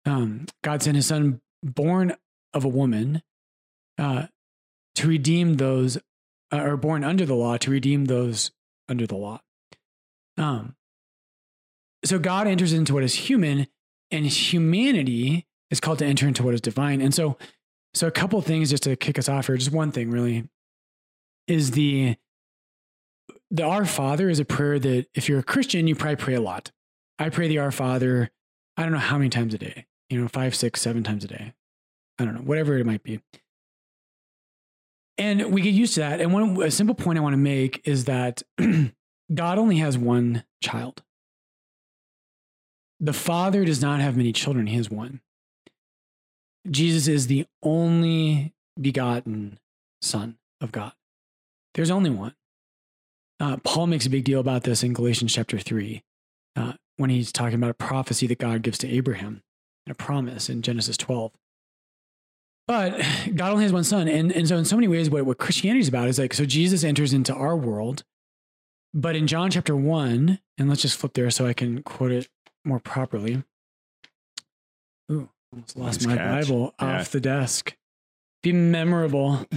um, 0.05 0.47
God 0.63 0.81
sent 0.81 0.95
his 0.95 1.07
son, 1.07 1.41
born 1.61 2.15
of 2.53 2.65
a 2.65 2.69
woman, 2.69 3.21
uh, 3.97 4.27
to 4.95 5.07
redeem 5.07 5.55
those, 5.55 5.97
uh, 6.51 6.61
or 6.61 6.77
born 6.77 7.03
under 7.03 7.25
the 7.25 7.35
law, 7.35 7.57
to 7.57 7.71
redeem 7.71 8.05
those 8.05 8.51
under 8.87 9.05
the 9.05 9.15
law. 9.15 9.41
Um, 10.37 10.75
so, 12.03 12.19
God 12.19 12.47
enters 12.47 12.73
into 12.73 12.93
what 12.93 13.03
is 13.03 13.13
human, 13.13 13.67
and 14.11 14.25
humanity 14.25 15.47
is 15.71 15.79
called 15.79 15.99
to 15.99 16.05
enter 16.05 16.27
into 16.27 16.43
what 16.43 16.53
is 16.53 16.61
divine. 16.61 17.01
And 17.01 17.13
so, 17.13 17.37
so 17.93 18.07
a 18.07 18.11
couple 18.11 18.41
things 18.41 18.69
just 18.69 18.83
to 18.83 18.95
kick 18.95 19.17
us 19.17 19.29
off 19.29 19.47
here, 19.47 19.57
just 19.57 19.71
one 19.71 19.91
thing 19.91 20.11
really, 20.11 20.49
is 21.47 21.71
the 21.71 22.15
the 23.51 23.63
Our 23.63 23.85
Father 23.85 24.29
is 24.29 24.39
a 24.39 24.45
prayer 24.45 24.79
that 24.79 25.05
if 25.13 25.29
you're 25.29 25.39
a 25.39 25.43
Christian, 25.43 25.87
you 25.87 25.95
probably 25.95 26.15
pray 26.15 26.33
a 26.33 26.41
lot. 26.41 26.71
I 27.19 27.29
pray 27.29 27.47
the 27.47 27.59
Our 27.59 27.71
Father, 27.71 28.31
I 28.77 28.83
don't 28.83 28.91
know 28.91 28.97
how 28.97 29.17
many 29.17 29.29
times 29.29 29.53
a 29.53 29.59
day, 29.59 29.85
you 30.09 30.19
know, 30.19 30.27
five, 30.27 30.55
six, 30.55 30.81
seven 30.81 31.03
times 31.03 31.23
a 31.23 31.27
day. 31.27 31.53
I 32.17 32.25
don't 32.25 32.33
know, 32.33 32.41
whatever 32.41 32.77
it 32.77 32.85
might 32.85 33.03
be. 33.03 33.19
And 35.17 35.53
we 35.53 35.61
get 35.61 35.73
used 35.73 35.93
to 35.95 35.99
that. 36.01 36.19
And 36.19 36.33
one 36.33 36.61
a 36.61 36.71
simple 36.71 36.95
point 36.95 37.19
I 37.19 37.21
want 37.21 37.33
to 37.33 37.37
make 37.37 37.81
is 37.85 38.05
that 38.05 38.41
God 39.33 39.57
only 39.57 39.77
has 39.77 39.97
one 39.97 40.43
child. 40.61 41.03
The 42.99 43.13
Father 43.13 43.65
does 43.65 43.81
not 43.81 43.99
have 43.99 44.17
many 44.17 44.31
children, 44.31 44.67
he 44.67 44.77
has 44.77 44.89
one. 44.89 45.21
Jesus 46.69 47.07
is 47.07 47.27
the 47.27 47.45
only 47.61 48.53
begotten 48.79 49.59
Son 50.01 50.37
of 50.61 50.71
God. 50.71 50.93
There's 51.73 51.91
only 51.91 52.09
one. 52.09 52.35
Uh, 53.39 53.57
Paul 53.57 53.87
makes 53.87 54.05
a 54.05 54.09
big 54.09 54.23
deal 54.23 54.39
about 54.39 54.63
this 54.63 54.83
in 54.83 54.93
Galatians 54.93 55.33
chapter 55.33 55.59
3 55.59 56.01
uh, 56.55 56.73
when 56.97 57.09
he's 57.09 57.31
talking 57.31 57.55
about 57.55 57.71
a 57.71 57.73
prophecy 57.73 58.27
that 58.27 58.39
God 58.39 58.61
gives 58.61 58.77
to 58.79 58.87
Abraham 58.87 59.41
and 59.85 59.91
a 59.91 59.95
promise 59.95 60.49
in 60.49 60.61
Genesis 60.61 60.95
12. 60.95 61.31
But 62.67 62.97
God 63.35 63.51
only 63.51 63.63
has 63.63 63.73
one 63.73 63.83
son. 63.83 64.07
And, 64.07 64.31
and 64.31 64.47
so, 64.47 64.57
in 64.57 64.65
so 64.65 64.77
many 64.77 64.87
ways, 64.87 65.09
what, 65.09 65.25
what 65.25 65.37
Christianity 65.37 65.81
is 65.81 65.87
about 65.89 66.07
is 66.07 66.17
like, 66.17 66.33
so 66.33 66.45
Jesus 66.45 66.83
enters 66.83 67.13
into 67.13 67.33
our 67.33 67.57
world. 67.57 68.03
But 68.93 69.15
in 69.15 69.27
John 69.27 69.49
chapter 69.51 69.75
1, 69.75 70.39
and 70.57 70.69
let's 70.69 70.81
just 70.81 70.97
flip 70.97 71.13
there 71.13 71.29
so 71.31 71.45
I 71.47 71.53
can 71.53 71.81
quote 71.83 72.11
it 72.11 72.27
more 72.63 72.79
properly. 72.79 73.43
Ooh, 75.11 75.29
almost 75.51 75.75
lost 75.77 76.01
Nice 76.01 76.07
my 76.07 76.15
catch. 76.17 76.47
Bible 76.47 76.75
Yeah. 76.79 76.99
off 76.99 77.09
the 77.11 77.19
desk. 77.19 77.75
Be 78.43 78.51
memorable. 78.51 79.47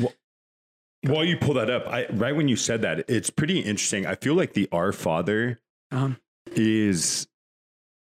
While 1.03 1.25
you 1.25 1.37
pull 1.37 1.55
that 1.55 1.70
up, 1.70 1.87
I 1.87 2.07
right 2.09 2.35
when 2.35 2.49
you 2.49 2.57
said 2.57 2.83
that, 2.83 3.05
it's 3.09 3.31
pretty 3.31 3.61
interesting. 3.61 4.07
I 4.07 4.14
feel 4.14 4.35
like 4.35 4.55
the 4.55 4.68
Our 4.72 4.92
Father 4.92 5.61
Um, 5.90 6.18
is, 6.53 7.29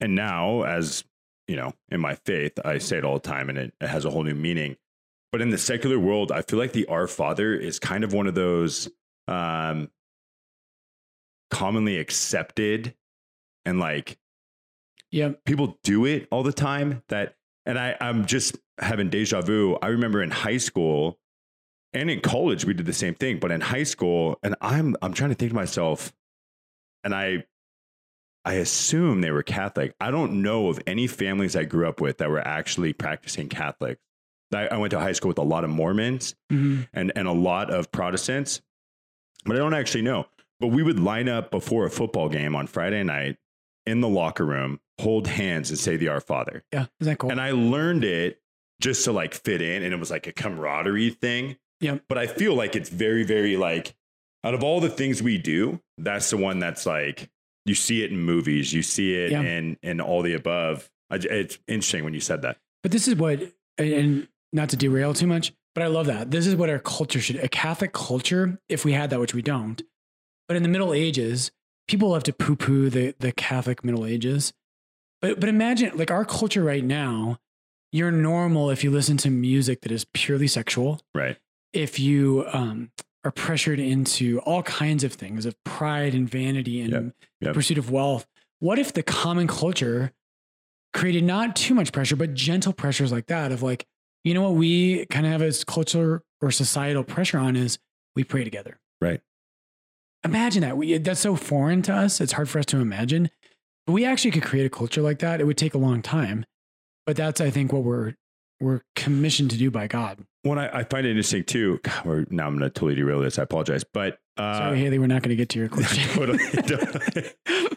and 0.00 0.14
now 0.14 0.62
as 0.62 1.04
you 1.48 1.56
know, 1.56 1.72
in 1.90 2.00
my 2.00 2.14
faith, 2.14 2.58
I 2.64 2.78
say 2.78 2.98
it 2.98 3.04
all 3.04 3.14
the 3.14 3.28
time, 3.28 3.48
and 3.48 3.58
it, 3.58 3.74
it 3.80 3.86
has 3.88 4.04
a 4.04 4.10
whole 4.10 4.22
new 4.24 4.34
meaning. 4.34 4.76
But 5.30 5.40
in 5.42 5.50
the 5.50 5.58
secular 5.58 5.98
world, 5.98 6.30
I 6.32 6.42
feel 6.42 6.58
like 6.58 6.72
the 6.72 6.86
Our 6.86 7.06
Father 7.06 7.54
is 7.54 7.78
kind 7.78 8.04
of 8.04 8.12
one 8.12 8.26
of 8.26 8.34
those 8.34 8.88
um, 9.28 9.90
commonly 11.52 11.98
accepted, 11.98 12.94
and 13.64 13.78
like 13.78 14.18
yeah. 15.10 15.32
people 15.44 15.78
do 15.84 16.06
it 16.06 16.26
all 16.32 16.42
the 16.42 16.52
time 16.52 17.02
that 17.08 17.36
and 17.66 17.78
I, 17.78 17.96
I'm 18.00 18.24
just 18.26 18.56
having 18.78 19.10
deja 19.10 19.42
vu. 19.42 19.76
I 19.80 19.88
remember 19.88 20.22
in 20.22 20.30
high 20.30 20.56
school 20.56 21.18
and 21.92 22.10
in 22.10 22.20
college 22.20 22.64
we 22.64 22.72
did 22.74 22.86
the 22.86 22.92
same 22.92 23.14
thing, 23.14 23.38
but 23.38 23.52
in 23.52 23.60
high 23.60 23.82
school, 23.84 24.38
and 24.42 24.56
I'm 24.60 24.96
I'm 25.02 25.12
trying 25.12 25.30
to 25.30 25.36
think 25.36 25.50
to 25.50 25.54
myself, 25.54 26.12
and 27.04 27.14
I 27.14 27.44
I 28.44 28.54
assume 28.54 29.20
they 29.20 29.30
were 29.30 29.42
Catholic. 29.44 29.94
I 30.00 30.10
don't 30.10 30.42
know 30.42 30.68
of 30.68 30.80
any 30.86 31.06
families 31.06 31.54
I 31.54 31.64
grew 31.64 31.86
up 31.88 32.00
with 32.00 32.18
that 32.18 32.30
were 32.30 32.44
actually 32.46 32.92
practicing 32.92 33.48
Catholic. 33.48 33.98
I, 34.52 34.66
I 34.66 34.76
went 34.78 34.90
to 34.90 34.98
high 35.00 35.12
school 35.12 35.28
with 35.28 35.38
a 35.38 35.42
lot 35.42 35.64
of 35.64 35.70
Mormons 35.70 36.34
Mhm. 36.50 36.88
and 36.92 37.12
and 37.14 37.28
a 37.28 37.32
lot 37.32 37.70
of 37.70 37.92
Protestants, 37.92 38.62
but 39.44 39.54
I 39.54 39.58
don't 39.58 39.74
actually 39.74 40.02
know. 40.02 40.26
But 40.62 40.68
we 40.68 40.82
would 40.82 40.98
line 41.00 41.28
up 41.28 41.50
before 41.50 41.84
a 41.84 41.90
football 41.90 42.28
game 42.30 42.54
on 42.56 42.66
Friday 42.68 43.02
night 43.02 43.36
in 43.84 44.00
the 44.00 44.08
locker 44.08 44.46
room, 44.46 44.78
hold 45.00 45.26
hands, 45.26 45.70
and 45.70 45.78
say 45.78 45.96
the 45.96 46.06
Our 46.08 46.20
Father. 46.20 46.62
Yeah. 46.72 46.86
Isn't 47.00 47.10
that 47.12 47.18
cool? 47.18 47.30
And 47.32 47.40
I 47.40 47.50
learned 47.50 48.04
it 48.04 48.40
just 48.80 49.04
to 49.04 49.12
like 49.12 49.34
fit 49.34 49.60
in, 49.60 49.82
and 49.82 49.92
it 49.92 49.98
was 49.98 50.10
like 50.10 50.28
a 50.28 50.32
camaraderie 50.32 51.10
thing. 51.10 51.56
Yeah. 51.80 51.98
But 52.08 52.16
I 52.18 52.28
feel 52.28 52.54
like 52.54 52.76
it's 52.76 52.88
very, 52.88 53.24
very 53.24 53.56
like 53.56 53.94
out 54.44 54.54
of 54.54 54.62
all 54.62 54.80
the 54.80 54.88
things 54.88 55.20
we 55.22 55.36
do, 55.36 55.80
that's 55.98 56.30
the 56.30 56.36
one 56.36 56.60
that's 56.60 56.86
like 56.86 57.28
you 57.66 57.74
see 57.74 58.04
it 58.04 58.12
in 58.12 58.18
movies, 58.18 58.72
you 58.72 58.82
see 58.82 59.14
it 59.14 59.32
Yeah. 59.32 59.40
in 59.42 59.76
in 59.82 60.00
all 60.00 60.22
the 60.22 60.34
above. 60.34 60.88
I, 61.10 61.16
it's 61.16 61.58
interesting 61.66 62.04
when 62.04 62.14
you 62.14 62.20
said 62.20 62.42
that. 62.42 62.58
But 62.84 62.92
this 62.92 63.08
is 63.08 63.16
what, 63.16 63.40
and 63.78 64.28
not 64.52 64.68
to 64.70 64.76
derail 64.76 65.12
too 65.12 65.26
much, 65.26 65.52
but 65.74 65.82
I 65.82 65.88
love 65.88 66.06
that. 66.06 66.30
This 66.30 66.46
is 66.46 66.54
what 66.54 66.70
our 66.70 66.78
culture 66.78 67.20
should, 67.20 67.36
a 67.36 67.48
Catholic 67.48 67.92
culture, 67.92 68.58
if 68.68 68.84
we 68.84 68.92
had 68.92 69.10
that, 69.10 69.18
which 69.20 69.34
we 69.34 69.42
don't. 69.42 69.82
But 70.48 70.56
in 70.56 70.62
the 70.62 70.68
Middle 70.68 70.92
Ages, 70.92 71.50
people 71.88 72.10
love 72.10 72.24
to 72.24 72.32
poo 72.32 72.56
poo 72.56 72.90
the, 72.90 73.14
the 73.18 73.32
Catholic 73.32 73.84
Middle 73.84 74.06
Ages. 74.06 74.52
But, 75.20 75.40
but 75.40 75.48
imagine, 75.48 75.96
like 75.96 76.10
our 76.10 76.24
culture 76.24 76.62
right 76.62 76.84
now, 76.84 77.38
you're 77.92 78.10
normal 78.10 78.70
if 78.70 78.82
you 78.82 78.90
listen 78.90 79.16
to 79.18 79.30
music 79.30 79.82
that 79.82 79.92
is 79.92 80.06
purely 80.14 80.46
sexual. 80.46 81.00
Right. 81.14 81.36
If 81.72 81.98
you, 81.98 82.44
um, 82.52 82.90
are 83.24 83.30
pressured 83.30 83.78
into 83.78 84.40
all 84.40 84.62
kinds 84.64 85.04
of 85.04 85.12
things 85.12 85.46
of 85.46 85.54
pride 85.64 86.14
and 86.14 86.28
vanity 86.28 86.80
and 86.80 86.92
Yep, 86.92 87.14
yep. 87.40 87.54
pursuit 87.54 87.78
of 87.78 87.90
wealth. 87.90 88.26
What 88.58 88.78
if 88.78 88.92
the 88.92 89.02
common 89.02 89.46
culture 89.46 90.12
created 90.92 91.24
not 91.24 91.56
too 91.56 91.74
much 91.74 91.92
pressure, 91.92 92.16
but 92.16 92.34
gentle 92.34 92.72
pressures 92.72 93.12
like 93.12 93.26
that 93.26 93.52
of 93.52 93.62
like, 93.62 93.86
you 94.24 94.34
know 94.34 94.42
what 94.42 94.54
we 94.54 95.06
kind 95.06 95.26
of 95.26 95.32
have 95.32 95.42
as 95.42 95.64
culture 95.64 96.22
or 96.40 96.50
societal 96.50 97.04
pressure 97.04 97.38
on 97.38 97.56
is 97.56 97.78
we 98.14 98.24
pray 98.24 98.44
together. 98.44 98.78
Right. 99.00 99.20
Imagine 100.24 100.62
that. 100.62 100.76
We, 100.76 100.96
that's 100.98 101.20
so 101.20 101.36
foreign 101.36 101.82
to 101.82 101.94
us. 101.94 102.20
It's 102.20 102.32
hard 102.32 102.48
for 102.48 102.58
us 102.58 102.66
to 102.66 102.78
imagine. 102.78 103.30
But 103.86 103.94
we 103.94 104.04
actually 104.04 104.30
could 104.30 104.44
create 104.44 104.66
a 104.66 104.70
culture 104.70 105.02
like 105.02 105.18
that. 105.20 105.40
It 105.40 105.44
would 105.44 105.58
take 105.58 105.74
a 105.74 105.78
long 105.78 106.02
time. 106.02 106.46
But 107.06 107.16
that's, 107.16 107.40
I 107.40 107.50
think, 107.50 107.72
what 107.72 107.82
we're 107.82 108.14
we're 108.60 108.82
commissioned 108.94 109.50
to 109.50 109.58
do 109.58 109.70
by 109.70 109.88
God. 109.88 110.24
One 110.44 110.58
I, 110.58 110.78
I 110.78 110.84
find 110.84 111.04
it 111.04 111.10
interesting 111.10 111.42
too. 111.44 111.80
God, 111.82 112.04
we're, 112.04 112.24
now 112.30 112.46
I'm 112.46 112.56
going 112.56 112.68
to 112.68 112.70
totally 112.70 112.94
derail 112.94 113.20
this. 113.20 113.38
I 113.38 113.42
apologize, 113.42 113.84
but 113.84 114.18
uh, 114.36 114.58
Sorry, 114.58 114.78
Haley, 114.78 114.98
we're 115.00 115.08
not 115.08 115.22
going 115.22 115.30
to 115.30 115.36
get 115.36 115.48
to 115.50 115.58
your 115.58 115.68
question. 115.68 116.08
totally. 116.14 116.38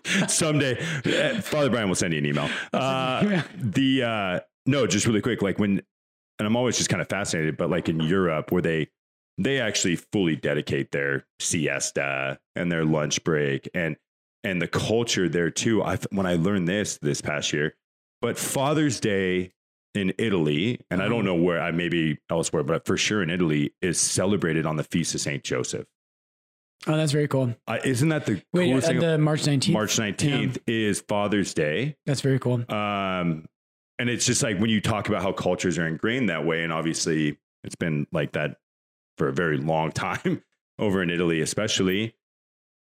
Someday, 0.27 0.77
uh, 0.79 1.41
Father 1.41 1.69
Brian 1.69 1.87
will 1.87 1.95
send 1.95 2.13
you 2.13 2.19
an 2.19 2.25
email. 2.25 2.49
Uh, 2.71 3.41
the 3.57 4.03
uh, 4.03 4.39
no, 4.67 4.87
just 4.87 5.05
really 5.05 5.21
quick, 5.21 5.41
like 5.41 5.59
when, 5.59 5.81
and 6.39 6.47
I'm 6.47 6.55
always 6.55 6.77
just 6.77 6.89
kind 6.89 7.01
of 7.01 7.09
fascinated, 7.09 7.57
but 7.57 7.69
like 7.69 7.89
in 7.89 7.99
Europe, 7.99 8.51
where 8.51 8.61
they 8.61 8.87
they 9.37 9.59
actually 9.59 9.97
fully 9.97 10.35
dedicate 10.35 10.91
their 10.91 11.25
siesta 11.39 12.39
and 12.55 12.71
their 12.71 12.85
lunch 12.85 13.23
break 13.23 13.69
and 13.73 13.95
and 14.43 14.61
the 14.61 14.67
culture 14.67 15.27
there 15.27 15.49
too. 15.49 15.81
I 15.83 15.97
when 16.11 16.25
I 16.25 16.35
learned 16.35 16.67
this 16.67 16.97
this 17.01 17.21
past 17.21 17.51
year, 17.53 17.75
but 18.21 18.37
Father's 18.37 18.99
Day 18.99 19.53
in 19.95 20.13
Italy, 20.17 20.79
and 20.91 21.01
I 21.01 21.05
don't 21.07 21.19
Uh-huh. 21.25 21.35
know 21.37 21.41
where 21.43 21.59
I 21.61 21.71
maybe 21.71 22.17
elsewhere, 22.29 22.63
but 22.63 22.85
for 22.85 22.97
sure 22.97 23.23
in 23.23 23.29
Italy 23.29 23.73
is 23.81 23.99
celebrated 23.99 24.65
on 24.65 24.75
the 24.75 24.83
feast 24.83 25.15
of 25.15 25.21
Saint 25.21 25.43
Joseph. 25.43 25.85
oh, 26.87 26.95
that's 26.97 27.13
very 27.13 27.27
cool. 27.29 27.55
Uh, 27.67 27.77
isn't 27.83 28.09
that 28.09 28.25
the 28.25 28.41
Wait, 28.53 28.67
coolest 28.69 28.87
uh, 28.87 28.91
thing? 28.91 28.99
the 28.99 29.17
March 29.17 29.41
19th? 29.43 29.71
March 29.73 29.95
19th 29.97 30.57
is 30.67 31.01
Father's 31.07 31.53
Day. 31.53 31.95
That's 32.05 32.21
very 32.21 32.37
cool. 32.39 32.63
Um, 32.71 33.45
and 33.97 34.09
it's 34.09 34.25
just 34.25 34.43
like 34.43 34.59
when 34.59 34.69
you 34.69 34.81
talk 34.81 35.07
about 35.07 35.23
how 35.23 35.31
cultures 35.31 35.77
are 35.79 35.87
ingrained 35.87 36.29
that 36.29 36.45
way, 36.45 36.63
and 36.63 36.71
obviously 36.73 37.39
it's 37.63 37.75
been 37.77 38.05
like 38.11 38.33
that 38.33 38.57
for 39.17 39.27
a 39.27 39.33
very 39.33 39.57
long 39.57 39.91
time 39.91 40.43
over 40.79 41.01
in 41.01 41.09
Italy, 41.09 41.41
especially. 41.41 42.15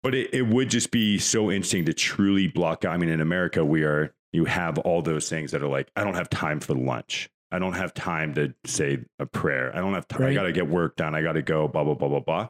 But 0.02 0.16
it, 0.16 0.34
it 0.34 0.44
would 0.44 0.70
just 0.70 0.92
be 0.92 1.18
so 1.18 1.52
interesting 1.52 1.86
to 1.86 1.94
truly 1.94 2.48
block. 2.48 2.86
I 2.86 2.98
mean, 2.98 3.10
in 3.10 3.20
America, 3.20 3.66
we 3.66 3.84
are, 3.84 4.14
you 4.32 4.46
have 4.46 4.78
all 4.80 5.02
those 5.02 5.28
things 5.28 5.52
that 5.52 5.62
are 5.62 5.68
like, 5.68 5.90
I 5.96 6.04
don't 6.04 6.14
have 6.14 6.30
time 6.30 6.60
for 6.60 6.74
lunch. 6.74 7.30
I 7.52 7.60
don't 7.60 7.74
have 7.74 7.94
time 7.94 8.34
to 8.36 8.54
say 8.66 9.00
a 9.18 9.26
prayer. 9.26 9.76
I 9.76 9.80
don't 9.80 9.94
have 9.96 10.08
time. 10.08 10.24
I 10.28 10.34
got 10.34 10.44
to 10.44 10.52
get 10.52 10.70
work 10.70 10.96
done. 10.96 11.16
I 11.16 11.22
got 11.22 11.34
to 11.34 11.42
go, 11.42 11.68
blah, 11.68 11.84
blah, 11.84 11.96
blah, 11.96 12.08
blah, 12.08 12.20
blah. 12.20 12.50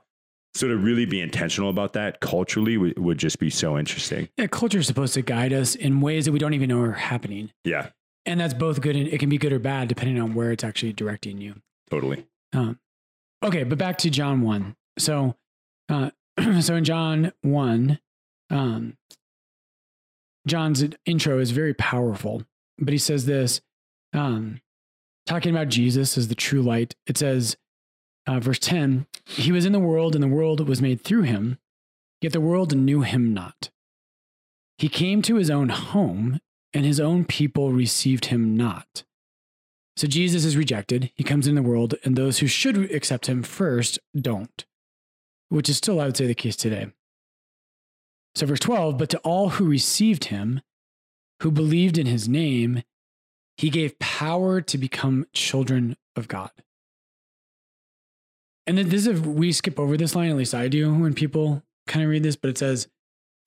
So 0.55 0.67
to 0.67 0.75
really 0.75 1.05
be 1.05 1.21
intentional 1.21 1.69
about 1.69 1.93
that 1.93 2.19
culturally 2.19 2.75
would, 2.77 2.99
would 2.99 3.17
just 3.17 3.39
be 3.39 3.49
so 3.49 3.77
interesting. 3.77 4.29
Yeah, 4.35 4.47
culture 4.47 4.79
is 4.79 4.87
supposed 4.87 5.13
to 5.13 5.21
guide 5.21 5.53
us 5.53 5.73
in 5.75 6.01
ways 6.01 6.25
that 6.25 6.31
we 6.33 6.39
don't 6.39 6.53
even 6.53 6.69
know 6.69 6.81
are 6.81 6.91
happening. 6.91 7.51
Yeah, 7.63 7.89
And 8.25 8.39
that's 8.39 8.53
both 8.53 8.81
good 8.81 8.95
and 8.95 9.07
it 9.07 9.19
can 9.19 9.29
be 9.29 9.37
good 9.37 9.53
or 9.53 9.59
bad 9.59 9.87
depending 9.87 10.19
on 10.19 10.33
where 10.33 10.51
it's 10.51 10.63
actually 10.63 10.91
directing 10.93 11.39
you. 11.39 11.55
totally. 11.89 12.25
Um, 12.51 12.79
okay, 13.43 13.63
but 13.63 13.78
back 13.78 13.97
to 13.99 14.10
John 14.10 14.41
1. 14.41 14.75
So, 14.97 15.36
uh, 15.89 16.12
so 16.62 16.75
in 16.75 16.84
John 16.84 17.32
1, 17.41 17.99
um, 18.49 18.97
John's 20.47 20.84
intro 21.06 21.39
is 21.39 21.52
very 21.52 21.73
powerful, 21.73 22.43
but 22.78 22.91
he 22.91 22.97
says 22.97 23.25
this, 23.25 23.62
um, 24.13 24.62
talking 25.25 25.54
about 25.54 25.69
Jesus 25.69 26.17
as 26.17 26.28
the 26.28 26.36
true 26.36 26.62
light. 26.62 26.95
It 27.06 27.17
says, 27.17 27.58
uh, 28.28 28.39
verse 28.39 28.60
10 28.60 29.06
He 29.25 29.52
was 29.52 29.65
in 29.65 29.73
the 29.73 29.80
world, 29.80 30.15
and 30.15 30.23
the 30.23 30.28
world 30.28 30.67
was 30.67 30.82
made 30.82 31.02
through 31.02 31.23
him, 31.23 31.58
yet 32.21 32.34
the 32.34 32.41
world 32.41 32.75
knew 32.75 33.02
him 33.02 33.34
not. 33.34 33.69
He 34.78 34.89
came 34.89 35.21
to 35.23 35.36
his 35.36 35.49
own 35.49 35.69
home, 35.69 36.39
and 36.73 36.86
his 36.86 36.99
own 36.99 37.25
people 37.25 37.71
received 37.71 38.25
him 38.25 38.56
not. 38.56 39.04
So 39.99 40.07
Jesus 40.07 40.45
is 40.45 40.55
rejected. 40.55 41.12
He 41.15 41.25
comes 41.25 41.45
in 41.45 41.55
the 41.55 41.62
world, 41.62 41.95
and 42.05 42.15
those 42.15 42.39
who 42.39 42.47
should 42.47 42.89
accept 42.89 43.27
him 43.27 43.43
first 43.43 43.99
don't, 44.15 44.63
which 45.49 45.67
is 45.67 45.75
still, 45.75 45.99
I 45.99 46.05
would 46.05 46.15
say, 46.15 46.25
the 46.25 46.33
case 46.33 46.55
today. 46.55 46.93
So, 48.33 48.45
verse 48.45 48.62
12, 48.62 48.97
but 48.97 49.09
to 49.09 49.17
all 49.25 49.49
who 49.49 49.65
received 49.65 50.25
him, 50.25 50.62
who 51.41 51.51
believed 51.51 51.97
in 51.97 52.05
his 52.05 52.29
name, 52.29 52.83
he 53.57 53.69
gave 53.69 53.99
power 53.99 54.62
to 54.62 54.77
become 54.77 55.25
children 55.33 55.97
of 56.15 56.29
God. 56.29 56.51
And 58.65 58.77
then 58.77 58.88
this 58.88 59.05
is, 59.05 59.19
we 59.19 59.51
skip 59.51 59.77
over 59.77 59.97
this 59.97 60.15
line, 60.15 60.29
at 60.29 60.38
least 60.38 60.55
I 60.55 60.69
do 60.69 60.93
when 60.93 61.13
people 61.13 61.62
kind 61.88 62.05
of 62.05 62.09
read 62.09 62.23
this, 62.23 62.38
but 62.38 62.49
it 62.49 62.57
says, 62.57 62.88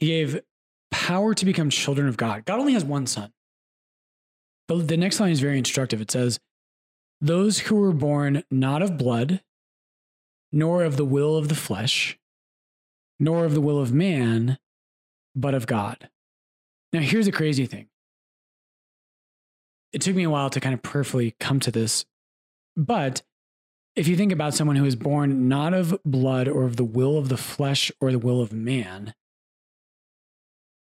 he 0.00 0.08
gave 0.08 0.42
power 0.90 1.32
to 1.32 1.46
become 1.46 1.70
children 1.70 2.08
of 2.08 2.18
God. 2.18 2.44
God 2.44 2.60
only 2.60 2.74
has 2.74 2.84
one 2.84 3.06
son. 3.06 3.32
The, 4.72 4.82
the 4.82 4.96
next 4.96 5.20
line 5.20 5.32
is 5.32 5.40
very 5.40 5.58
instructive. 5.58 6.00
It 6.00 6.10
says, 6.10 6.40
Those 7.20 7.60
who 7.60 7.76
were 7.76 7.92
born 7.92 8.44
not 8.50 8.82
of 8.82 8.96
blood, 8.96 9.42
nor 10.50 10.84
of 10.84 10.96
the 10.96 11.04
will 11.04 11.36
of 11.36 11.48
the 11.48 11.54
flesh, 11.54 12.18
nor 13.18 13.44
of 13.44 13.54
the 13.54 13.60
will 13.60 13.78
of 13.78 13.92
man, 13.92 14.58
but 15.34 15.54
of 15.54 15.66
God. 15.66 16.08
Now, 16.92 17.00
here's 17.00 17.26
the 17.26 17.32
crazy 17.32 17.66
thing. 17.66 17.88
It 19.92 20.00
took 20.00 20.16
me 20.16 20.24
a 20.24 20.30
while 20.30 20.50
to 20.50 20.60
kind 20.60 20.74
of 20.74 20.82
prayerfully 20.82 21.34
come 21.38 21.60
to 21.60 21.70
this, 21.70 22.06
but 22.76 23.22
if 23.94 24.08
you 24.08 24.16
think 24.16 24.32
about 24.32 24.54
someone 24.54 24.76
who 24.76 24.86
is 24.86 24.96
born 24.96 25.48
not 25.48 25.74
of 25.74 25.98
blood 26.02 26.48
or 26.48 26.64
of 26.64 26.76
the 26.76 26.84
will 26.84 27.18
of 27.18 27.28
the 27.28 27.36
flesh 27.36 27.92
or 28.00 28.10
the 28.10 28.18
will 28.18 28.40
of 28.40 28.54
man, 28.54 29.14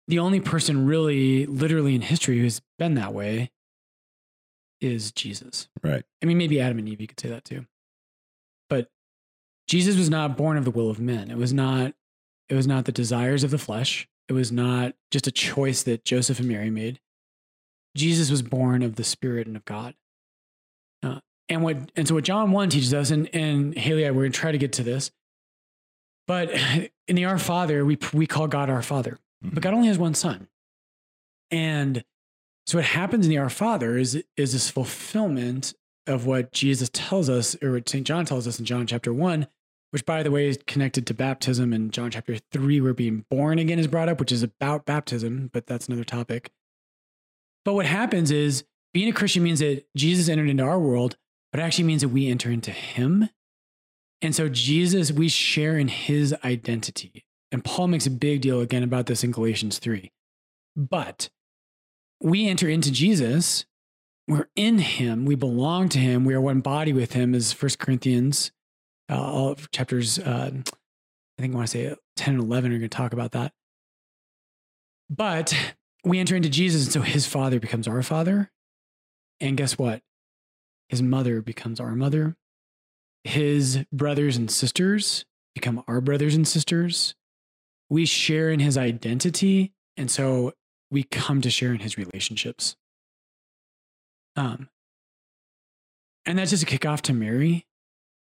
the 0.08 0.18
only 0.18 0.40
person 0.40 0.86
really, 0.86 1.46
literally 1.46 1.94
in 1.94 2.00
history 2.00 2.40
who's 2.40 2.60
been 2.78 2.94
that 2.94 3.14
way 3.14 3.50
is 4.80 5.12
Jesus. 5.12 5.68
Right. 5.82 6.04
I 6.22 6.26
mean, 6.26 6.38
maybe 6.38 6.60
Adam 6.60 6.78
and 6.78 6.88
Eve, 6.88 7.00
you 7.00 7.06
could 7.06 7.20
say 7.20 7.28
that 7.28 7.44
too. 7.44 7.66
But 8.68 8.88
Jesus 9.68 9.96
was 9.96 10.10
not 10.10 10.36
born 10.36 10.56
of 10.56 10.64
the 10.64 10.70
will 10.70 10.90
of 10.90 11.00
men. 11.00 11.30
It 11.30 11.36
was 11.36 11.52
not, 11.52 11.94
it 12.48 12.54
was 12.54 12.66
not 12.66 12.84
the 12.84 12.92
desires 12.92 13.44
of 13.44 13.50
the 13.50 13.58
flesh. 13.58 14.08
It 14.28 14.32
was 14.32 14.50
not 14.50 14.94
just 15.10 15.26
a 15.26 15.32
choice 15.32 15.82
that 15.84 16.04
Joseph 16.04 16.38
and 16.40 16.48
Mary 16.48 16.70
made. 16.70 17.00
Jesus 17.96 18.30
was 18.30 18.42
born 18.42 18.82
of 18.82 18.96
the 18.96 19.04
Spirit 19.04 19.46
and 19.46 19.56
of 19.56 19.64
God. 19.64 19.94
Uh, 21.02 21.20
and 21.48 21.62
what 21.62 21.90
and 21.96 22.06
so 22.06 22.14
what 22.14 22.24
John 22.24 22.50
1 22.50 22.70
teaches 22.70 22.92
us, 22.92 23.10
and, 23.10 23.32
and 23.34 23.76
Haley, 23.76 24.06
I, 24.06 24.10
we're 24.10 24.24
gonna 24.24 24.32
try 24.32 24.52
to 24.52 24.58
get 24.58 24.72
to 24.74 24.82
this. 24.82 25.10
But 26.26 26.50
in 27.06 27.16
the 27.16 27.24
Our 27.24 27.38
Father, 27.38 27.84
we 27.84 27.98
we 28.12 28.26
call 28.26 28.48
God 28.48 28.68
our 28.68 28.82
Father. 28.82 29.18
But 29.42 29.62
God 29.62 29.74
only 29.74 29.88
has 29.88 29.98
one 29.98 30.14
son. 30.14 30.48
And 31.50 32.04
so 32.66 32.78
what 32.78 32.84
happens 32.84 33.26
in 33.26 33.30
the 33.30 33.38
Our 33.38 33.48
Father 33.48 33.96
is, 33.96 34.22
is 34.36 34.52
this 34.52 34.70
fulfillment 34.70 35.74
of 36.06 36.26
what 36.26 36.52
Jesus 36.52 36.90
tells 36.92 37.28
us, 37.28 37.56
or 37.62 37.72
what 37.72 37.88
St. 37.88 38.06
John 38.06 38.24
tells 38.24 38.46
us 38.46 38.58
in 38.58 38.64
John 38.64 38.86
chapter 38.86 39.12
one, 39.12 39.46
which 39.90 40.04
by 40.04 40.22
the 40.22 40.30
way 40.30 40.48
is 40.48 40.58
connected 40.66 41.06
to 41.06 41.14
baptism 41.14 41.72
in 41.72 41.90
John 41.90 42.10
chapter 42.10 42.36
three, 42.52 42.80
where 42.80 42.94
being 42.94 43.24
born 43.30 43.58
again 43.58 43.78
is 43.78 43.86
brought 43.86 44.08
up, 44.08 44.20
which 44.20 44.32
is 44.32 44.42
about 44.42 44.84
baptism, 44.84 45.50
but 45.52 45.66
that's 45.66 45.86
another 45.86 46.04
topic. 46.04 46.50
But 47.64 47.74
what 47.74 47.86
happens 47.86 48.30
is 48.30 48.64
being 48.92 49.08
a 49.08 49.12
Christian 49.12 49.42
means 49.42 49.60
that 49.60 49.84
Jesus 49.96 50.28
entered 50.28 50.48
into 50.48 50.62
our 50.62 50.78
world, 50.78 51.16
but 51.52 51.60
it 51.60 51.64
actually 51.64 51.84
means 51.84 52.02
that 52.02 52.08
we 52.08 52.28
enter 52.28 52.50
into 52.50 52.70
him. 52.70 53.28
And 54.22 54.34
so 54.34 54.48
Jesus, 54.48 55.12
we 55.12 55.28
share 55.28 55.78
in 55.78 55.88
his 55.88 56.34
identity. 56.44 57.26
And 57.52 57.64
Paul 57.64 57.88
makes 57.88 58.06
a 58.06 58.10
big 58.10 58.40
deal 58.40 58.60
again 58.60 58.82
about 58.82 59.06
this 59.06 59.22
in 59.22 59.30
Galatians 59.30 59.78
3. 59.78 60.10
But 60.74 61.30
we 62.20 62.48
enter 62.48 62.68
into 62.68 62.90
Jesus, 62.90 63.64
we're 64.28 64.48
in 64.56 64.78
him, 64.78 65.24
we 65.24 65.34
belong 65.34 65.88
to 65.90 65.98
him, 65.98 66.24
we 66.24 66.34
are 66.34 66.40
one 66.40 66.60
body 66.60 66.92
with 66.92 67.12
him, 67.12 67.34
as 67.34 67.52
First 67.52 67.78
Corinthians, 67.78 68.50
uh, 69.10 69.20
all 69.20 69.52
of 69.52 69.70
chapters, 69.70 70.18
uh, 70.18 70.50
I 70.52 71.42
think 71.42 71.54
I 71.54 71.56
want 71.56 71.68
to 71.68 71.72
say 71.72 71.96
10 72.16 72.34
and 72.34 72.42
11 72.42 72.72
are 72.72 72.78
going 72.78 72.88
to 72.90 72.96
talk 72.96 73.12
about 73.12 73.32
that. 73.32 73.52
But 75.08 75.54
we 76.04 76.18
enter 76.18 76.34
into 76.34 76.48
Jesus, 76.48 76.84
and 76.84 76.92
so 76.92 77.02
his 77.02 77.26
father 77.26 77.60
becomes 77.60 77.86
our 77.86 78.02
father. 78.02 78.50
And 79.40 79.56
guess 79.56 79.78
what? 79.78 80.02
His 80.88 81.02
mother 81.02 81.42
becomes 81.42 81.80
our 81.80 81.94
mother. 81.94 82.36
His 83.24 83.84
brothers 83.92 84.36
and 84.36 84.50
sisters 84.50 85.24
become 85.54 85.82
our 85.88 86.00
brothers 86.00 86.34
and 86.34 86.46
sisters. 86.46 87.14
We 87.88 88.06
share 88.06 88.50
in 88.50 88.60
his 88.60 88.78
identity. 88.78 89.72
And 89.96 90.10
so 90.10 90.52
we 90.90 91.02
come 91.02 91.40
to 91.40 91.50
share 91.50 91.72
in 91.72 91.80
his 91.80 91.98
relationships. 91.98 92.76
Um, 94.36 94.68
and 96.24 96.38
that's 96.38 96.50
just 96.50 96.62
a 96.62 96.66
kickoff 96.66 97.00
to 97.02 97.12
Mary. 97.12 97.66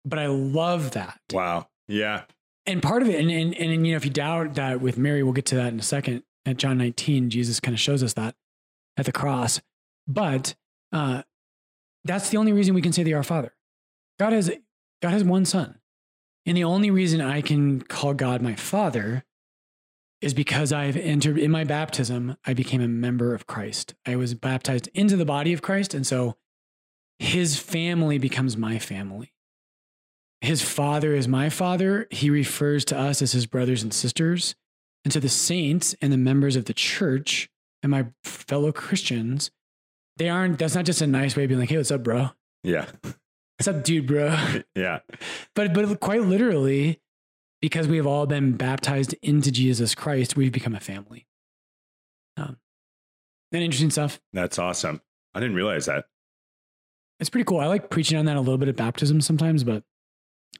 But 0.05 0.18
I 0.18 0.27
love 0.27 0.92
that. 0.92 1.21
Wow. 1.33 1.68
Yeah. 1.87 2.23
And 2.66 2.83
part 2.83 3.03
of 3.03 3.09
it, 3.09 3.18
and, 3.21 3.31
and, 3.31 3.55
and, 3.55 3.87
you 3.87 3.92
know, 3.92 3.97
if 3.97 4.05
you 4.05 4.11
doubt 4.11 4.55
that 4.55 4.81
with 4.81 4.99
Mary, 4.99 5.23
we'll 5.23 5.33
get 5.33 5.47
to 5.47 5.57
that 5.57 5.73
in 5.73 5.79
a 5.79 5.83
second. 5.83 6.23
At 6.47 6.57
John 6.57 6.79
19, 6.79 7.31
Jesus 7.31 7.61
kind 7.61 7.75
of 7.75 7.81
shows 7.81 8.03
us 8.03 8.14
that 8.14 8.35
at 8.97 9.07
the 9.07 9.12
cross. 9.12 9.61
But 10.07 10.55
uh, 10.92 11.23
that's 12.05 12.31
the 12.31 12.37
only 12.38 12.53
reason 12.53 12.75
we 12.75 12.83
can 12.83 12.92
say 12.92 13.03
they 13.03 13.12
are 13.12 13.23
Father. 13.23 13.55
God 14.18 14.33
has 14.33 14.51
God 15.01 15.11
has 15.11 15.25
one 15.25 15.44
Son, 15.44 15.79
And 16.47 16.57
the 16.57 16.64
only 16.64 16.90
reason 16.90 17.21
I 17.21 17.40
can 17.40 17.83
call 17.83 18.14
God 18.14 18.42
my 18.42 18.55
father 18.55 19.25
is 20.20 20.35
because 20.35 20.72
I've 20.72 20.96
entered 20.96 21.38
in 21.38 21.50
my 21.50 21.64
baptism, 21.64 22.37
I 22.44 22.54
became 22.54 22.81
a 22.81 22.88
member 22.88 23.35
of 23.35 23.46
Christ. 23.46 23.94
I 24.07 24.16
was 24.16 24.35
baptized 24.35 24.88
into 24.94 25.16
the 25.16 25.24
body 25.24 25.52
of 25.52 25.62
Christ. 25.62 25.94
And 25.94 26.07
so 26.07 26.37
his 27.18 27.59
family 27.59 28.18
becomes 28.18 28.57
my 28.57 28.78
family. 28.78 29.33
His 30.40 30.62
father 30.62 31.14
is 31.14 31.26
my 31.26 31.48
father. 31.50 32.07
He 32.11 32.31
refers 32.31 32.85
to 32.87 32.98
us 32.98 33.22
as 33.22 33.33
his 33.33 33.46
brothers 33.46 33.83
and 33.83 33.92
sisters. 33.92 34.54
And 35.04 35.12
so 35.12 35.20
the 35.20 35.28
saints 35.28 35.94
and 36.00 36.12
the 36.12 36.18
members 36.18 36.57
of 36.57 36.66
the 36.66 36.74
church 36.74 37.48
and 37.83 37.90
my 37.90 38.07
fellow 38.24 38.72
Christians, 38.72 39.50
they 40.16 40.28
aren't, 40.28 40.59
that's 40.59 40.74
not 40.74 40.85
just 40.85 41.00
a 41.00 41.07
nice 41.07 41.37
way 41.37 41.44
of 41.44 41.48
being 41.48 41.61
like, 41.61 41.70
hey, 41.70 41.76
what's 41.76 41.90
up, 41.90 42.02
bro? 42.02 42.31
Yeah. 42.62 42.87
What's 43.59 43.68
up, 43.68 43.83
dude, 43.83 44.07
bro? 44.07 44.37
yeah. 44.76 45.00
But 45.57 45.74
but 45.74 45.98
quite 45.98 46.22
literally, 46.22 47.00
because 47.61 47.88
we 47.88 47.97
have 47.97 48.07
all 48.07 48.27
been 48.27 48.53
baptized 48.53 49.14
into 49.23 49.51
Jesus 49.51 49.94
Christ, 49.94 50.37
we've 50.37 50.53
become 50.53 50.75
a 50.75 50.81
family. 50.81 51.27
Um, 52.37 52.59
and 53.53 53.62
interesting 53.62 53.90
stuff. 53.90 54.21
That's 54.33 54.59
awesome. 54.59 55.01
I 55.35 55.40
didn't 55.40 55.57
realize 55.57 55.87
that. 55.87 56.07
It's 57.21 57.31
pretty 57.31 57.44
cool. 57.44 57.61
I 57.61 57.66
like 57.66 57.90
preaching 57.90 58.18
on 58.18 58.27
that 58.27 58.37
a 58.37 58.40
little 58.40 58.59
bit 58.59 58.68
of 58.68 58.77
baptism 58.77 59.21
sometimes, 59.21 59.64
but 59.64 59.83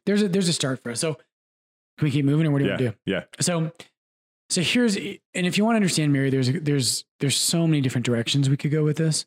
there's 0.07 0.23
a 0.23 0.29
there's 0.29 0.49
a 0.49 0.53
start 0.53 0.83
for 0.83 0.91
us. 0.91 1.01
So 1.01 1.15
can 1.15 2.05
we 2.05 2.11
keep 2.11 2.25
moving 2.25 2.47
or 2.47 2.51
what 2.51 2.59
do 2.59 2.67
yeah. 2.67 2.77
to 2.77 2.91
do? 2.91 2.95
Yeah. 3.05 3.25
So 3.41 3.73
so 4.51 4.63
here's 4.63 4.97
and 4.97 5.19
if 5.35 5.57
you 5.57 5.65
want 5.65 5.75
to 5.75 5.77
understand 5.77 6.13
Mary, 6.13 6.31
there's 6.31 6.51
there's 6.51 7.05
there's 7.21 7.37
so 7.37 7.67
many 7.67 7.81
different 7.81 8.07
directions 8.07 8.49
we 8.49 8.57
could 8.57 8.73
go 8.73 8.83
with 8.83 8.97
this. 8.97 9.27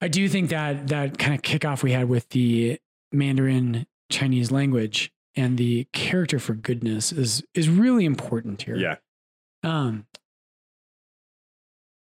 I 0.00 0.08
do 0.08 0.28
think 0.28 0.50
that 0.50 0.88
that 0.88 1.18
kind 1.18 1.34
of 1.34 1.42
kickoff 1.42 1.82
we 1.82 1.92
had 1.92 2.08
with 2.08 2.28
the 2.30 2.78
Mandarin 3.12 3.86
Chinese 4.10 4.50
language 4.50 5.12
and 5.36 5.58
the 5.58 5.86
character 5.92 6.38
for 6.38 6.54
goodness 6.54 7.12
is 7.12 7.42
is 7.54 7.68
really 7.68 8.04
important 8.04 8.62
here. 8.62 8.76
Yeah. 8.76 8.96
Um, 9.62 10.06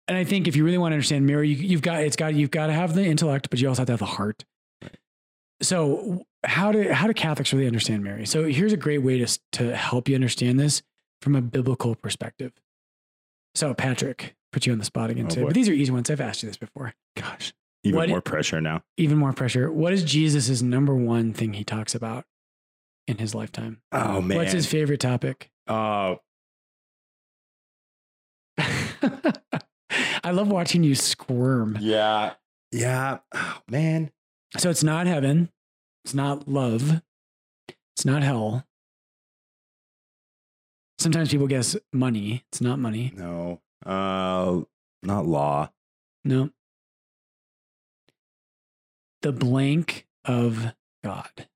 and 0.08 0.18
I 0.18 0.24
think 0.24 0.48
if 0.48 0.56
you 0.56 0.66
really 0.66 0.78
want 0.78 0.92
to 0.92 0.96
understand 0.96 1.26
Mary, 1.26 1.50
you, 1.50 1.78
have 1.78 1.82
got 1.82 2.02
it's 2.04 2.16
got 2.16 2.34
you've 2.34 2.52
got 2.52 2.68
to 2.68 2.74
have 2.74 2.96
the 2.96 3.04
intellect, 3.06 3.50
but 3.50 3.60
you 3.60 3.68
also 3.68 3.82
have 3.82 3.88
to 3.88 3.94
have 3.94 4.00
the 4.00 4.06
heart. 4.06 4.44
So 5.62 6.24
how 6.46 6.72
do 6.72 6.92
how 6.92 7.08
do 7.08 7.14
Catholics 7.14 7.54
really 7.54 7.68
understand 7.68 8.04
Mary? 8.04 8.26
So 8.26 8.46
here's 8.46 8.74
a 8.74 8.78
great 8.78 9.00
way 9.00 9.20
to 9.24 9.40
to 9.54 9.76
help 9.76 10.08
you 10.10 10.16
understand 10.16 10.60
this 10.60 10.82
from 11.22 11.36
a 11.36 11.42
biblical 11.42 11.96
perspective. 11.96 12.54
So 13.56 13.74
Patrick, 13.74 14.36
put 14.52 14.66
you 14.66 14.72
on 14.72 14.80
the 14.80 14.86
spot 14.86 15.10
again 15.10 15.26
Oh, 15.26 15.30
today, 15.30 15.42
boy. 15.42 15.48
but 15.48 15.54
these 15.56 15.68
are 15.68 15.74
easy 15.74 15.92
ones. 15.92 16.10
I've 16.10 16.22
asked 16.22 16.44
you 16.44 16.50
this 16.50 16.58
before. 16.58 16.94
Gosh. 17.16 17.54
Even 17.84 17.98
What- 17.98 18.10
more 18.10 18.22
pressure 18.22 18.62
now. 18.62 18.84
Even 18.98 19.18
more 19.18 19.34
pressure. 19.34 19.72
What 19.72 19.92
is 19.94 20.04
Jesus' 20.04 20.62
number 20.62 20.96
one 20.96 21.34
thing 21.34 21.54
he 21.54 21.64
talks 21.64 21.94
about 21.96 22.26
in 23.10 23.18
his 23.18 23.34
lifetime? 23.34 23.82
Oh 23.92 24.22
man. 24.22 24.38
What's 24.38 24.54
his 24.54 24.68
favorite 24.68 25.00
topic? 25.00 25.50
uh 25.68 26.16
I 30.24 30.32
love 30.32 30.50
watching 30.50 30.84
you 30.84 30.96
squirm. 30.96 31.78
yeah. 31.82 32.34
Yeah. 32.72 33.20
Oh 33.34 33.58
man. 33.70 34.12
So 34.58 34.70
it's 34.70 34.84
not 34.84 35.08
heaven. 35.08 35.50
It's 36.06 36.14
not 36.14 36.48
love. 36.48 37.02
It's 37.96 38.06
not 38.06 38.22
hell. 38.24 38.66
Sometimes 41.00 41.30
people 41.32 41.48
guess 41.48 41.76
money. 41.94 42.44
It's 42.52 42.62
not 42.62 42.78
money. 42.80 43.12
No. 43.16 43.60
Uh 43.86 44.62
not 45.02 45.26
law. 45.26 45.72
No. 46.24 46.50
The 49.22 49.32
blank 49.32 50.08
of 50.26 50.74
God. 51.04 51.48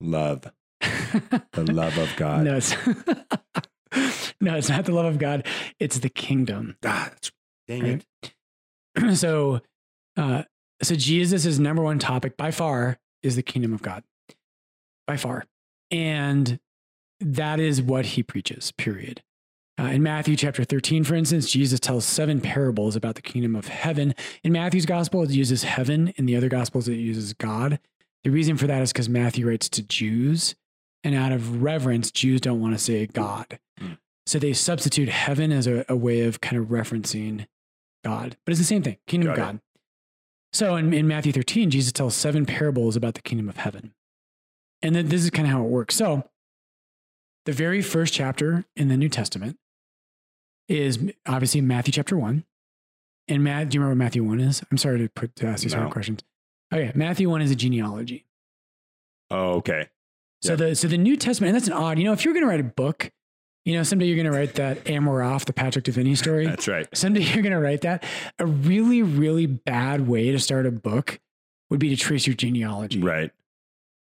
Love. 0.00 0.50
The 1.52 1.70
love 1.72 1.96
of 1.98 2.10
God. 2.16 2.44
No, 2.44 2.56
it's, 2.56 2.74
no, 4.40 4.56
it's 4.56 4.68
not 4.68 4.84
the 4.84 4.92
love 4.92 5.04
of 5.06 5.18
God. 5.18 5.46
It's 5.78 5.98
the 5.98 6.08
kingdom. 6.08 6.76
Ah, 6.84 7.12
dang 7.68 7.82
Right. 7.82 8.04
it. 8.96 9.16
so, 9.16 9.60
uh, 10.16 10.44
so 10.82 10.94
Jesus' 10.94 11.58
number 11.58 11.82
one 11.82 11.98
topic 11.98 12.36
by 12.36 12.50
far 12.50 12.98
is 13.22 13.36
the 13.36 13.42
kingdom 13.42 13.72
of 13.72 13.82
God, 13.82 14.02
by 15.06 15.16
far, 15.16 15.44
and 15.90 16.58
that 17.20 17.60
is 17.60 17.80
what 17.82 18.06
he 18.06 18.22
preaches. 18.22 18.72
Period. 18.72 19.22
Uh, 19.80 19.84
in 19.84 20.02
Matthew 20.02 20.36
chapter 20.36 20.64
13, 20.64 21.02
for 21.04 21.14
instance, 21.14 21.50
Jesus 21.50 21.80
tells 21.80 22.04
seven 22.04 22.40
parables 22.40 22.94
about 22.94 23.14
the 23.14 23.22
kingdom 23.22 23.56
of 23.56 23.68
heaven. 23.68 24.14
In 24.44 24.52
Matthew's 24.52 24.84
gospel, 24.86 25.22
it 25.22 25.30
uses 25.30 25.62
heaven. 25.64 26.08
In 26.16 26.26
the 26.26 26.36
other 26.36 26.48
gospels, 26.50 26.88
it 26.88 26.94
uses 26.96 27.32
God. 27.32 27.78
The 28.24 28.30
reason 28.30 28.56
for 28.58 28.66
that 28.66 28.82
is 28.82 28.92
because 28.92 29.08
Matthew 29.08 29.48
writes 29.48 29.68
to 29.70 29.82
Jews, 29.82 30.54
and 31.04 31.14
out 31.14 31.32
of 31.32 31.62
reverence, 31.62 32.10
Jews 32.10 32.40
don't 32.40 32.60
want 32.60 32.74
to 32.74 32.78
say 32.78 33.06
God. 33.06 33.58
Hmm. 33.78 33.92
So 34.26 34.38
they 34.38 34.52
substitute 34.52 35.08
heaven 35.08 35.50
as 35.52 35.66
a, 35.66 35.84
a 35.88 35.96
way 35.96 36.20
of 36.22 36.40
kind 36.40 36.60
of 36.62 36.68
referencing 36.68 37.46
God. 38.04 38.36
But 38.44 38.52
it's 38.52 38.60
the 38.60 38.64
same 38.64 38.82
thing 38.82 38.98
kingdom 39.06 39.30
of 39.30 39.36
Got 39.36 39.42
it. 39.42 39.46
God. 39.52 39.60
So 40.52 40.76
in, 40.76 40.92
in 40.92 41.08
Matthew 41.08 41.32
13, 41.32 41.70
Jesus 41.70 41.92
tells 41.92 42.14
seven 42.14 42.44
parables 42.46 42.94
about 42.94 43.14
the 43.14 43.22
kingdom 43.22 43.48
of 43.48 43.56
heaven. 43.56 43.94
And 44.82 44.94
then 44.94 45.08
this 45.08 45.22
is 45.24 45.30
kind 45.30 45.46
of 45.46 45.52
how 45.52 45.62
it 45.62 45.68
works. 45.68 45.94
So 45.94 46.28
the 47.46 47.52
very 47.52 47.80
first 47.82 48.12
chapter 48.12 48.64
in 48.76 48.88
the 48.88 48.96
New 48.96 49.08
Testament 49.08 49.56
is 50.68 50.98
obviously 51.26 51.60
Matthew 51.60 51.92
chapter 51.92 52.16
1. 52.16 52.44
And 53.28 53.44
Matt, 53.44 53.68
do 53.70 53.76
you 53.76 53.80
remember 53.80 53.98
what 54.00 54.04
Matthew 54.04 54.24
1 54.24 54.40
is? 54.40 54.62
I'm 54.70 54.78
sorry 54.78 54.98
to 54.98 55.08
put 55.08 55.34
to 55.36 55.46
ask 55.46 55.62
these 55.62 55.72
hard 55.72 55.86
No. 55.86 55.92
questions. 55.92 56.22
Okay, 56.72 56.92
Matthew 56.94 57.30
1 57.30 57.42
is 57.42 57.50
a 57.50 57.54
genealogy. 57.56 58.26
Oh, 59.30 59.54
okay. 59.54 59.88
So 60.42 60.56
the 60.56 60.74
so 60.74 60.88
the 60.88 60.98
New 60.98 61.16
Testament, 61.16 61.50
and 61.50 61.56
that's 61.56 61.68
an 61.68 61.72
odd, 61.72 61.98
you 61.98 62.04
know, 62.04 62.12
if 62.12 62.24
you're 62.24 62.34
gonna 62.34 62.46
write 62.46 62.60
a 62.60 62.64
book, 62.64 63.10
you 63.64 63.74
know, 63.74 63.82
someday 63.82 64.06
you're 64.06 64.16
gonna 64.16 64.36
write 64.36 64.54
that 64.54 64.84
Amoroff, 64.84 65.44
the 65.44 65.52
Patrick 65.52 65.84
Devaney 65.84 66.16
story. 66.16 66.46
That's 66.46 66.66
right. 66.66 66.86
someday 66.94 67.22
you're 67.22 67.42
going 67.42 67.52
to 67.52 67.60
write 67.60 67.82
that. 67.82 68.04
A 68.38 68.46
really, 68.46 69.02
really 69.02 69.46
bad 69.46 70.08
way 70.08 70.32
to 70.32 70.38
start 70.38 70.66
a 70.66 70.72
book 70.72 71.20
would 71.70 71.78
be 71.78 71.88
to 71.90 71.96
trace 71.96 72.26
your 72.26 72.34
genealogy. 72.34 73.00
Right. 73.00 73.30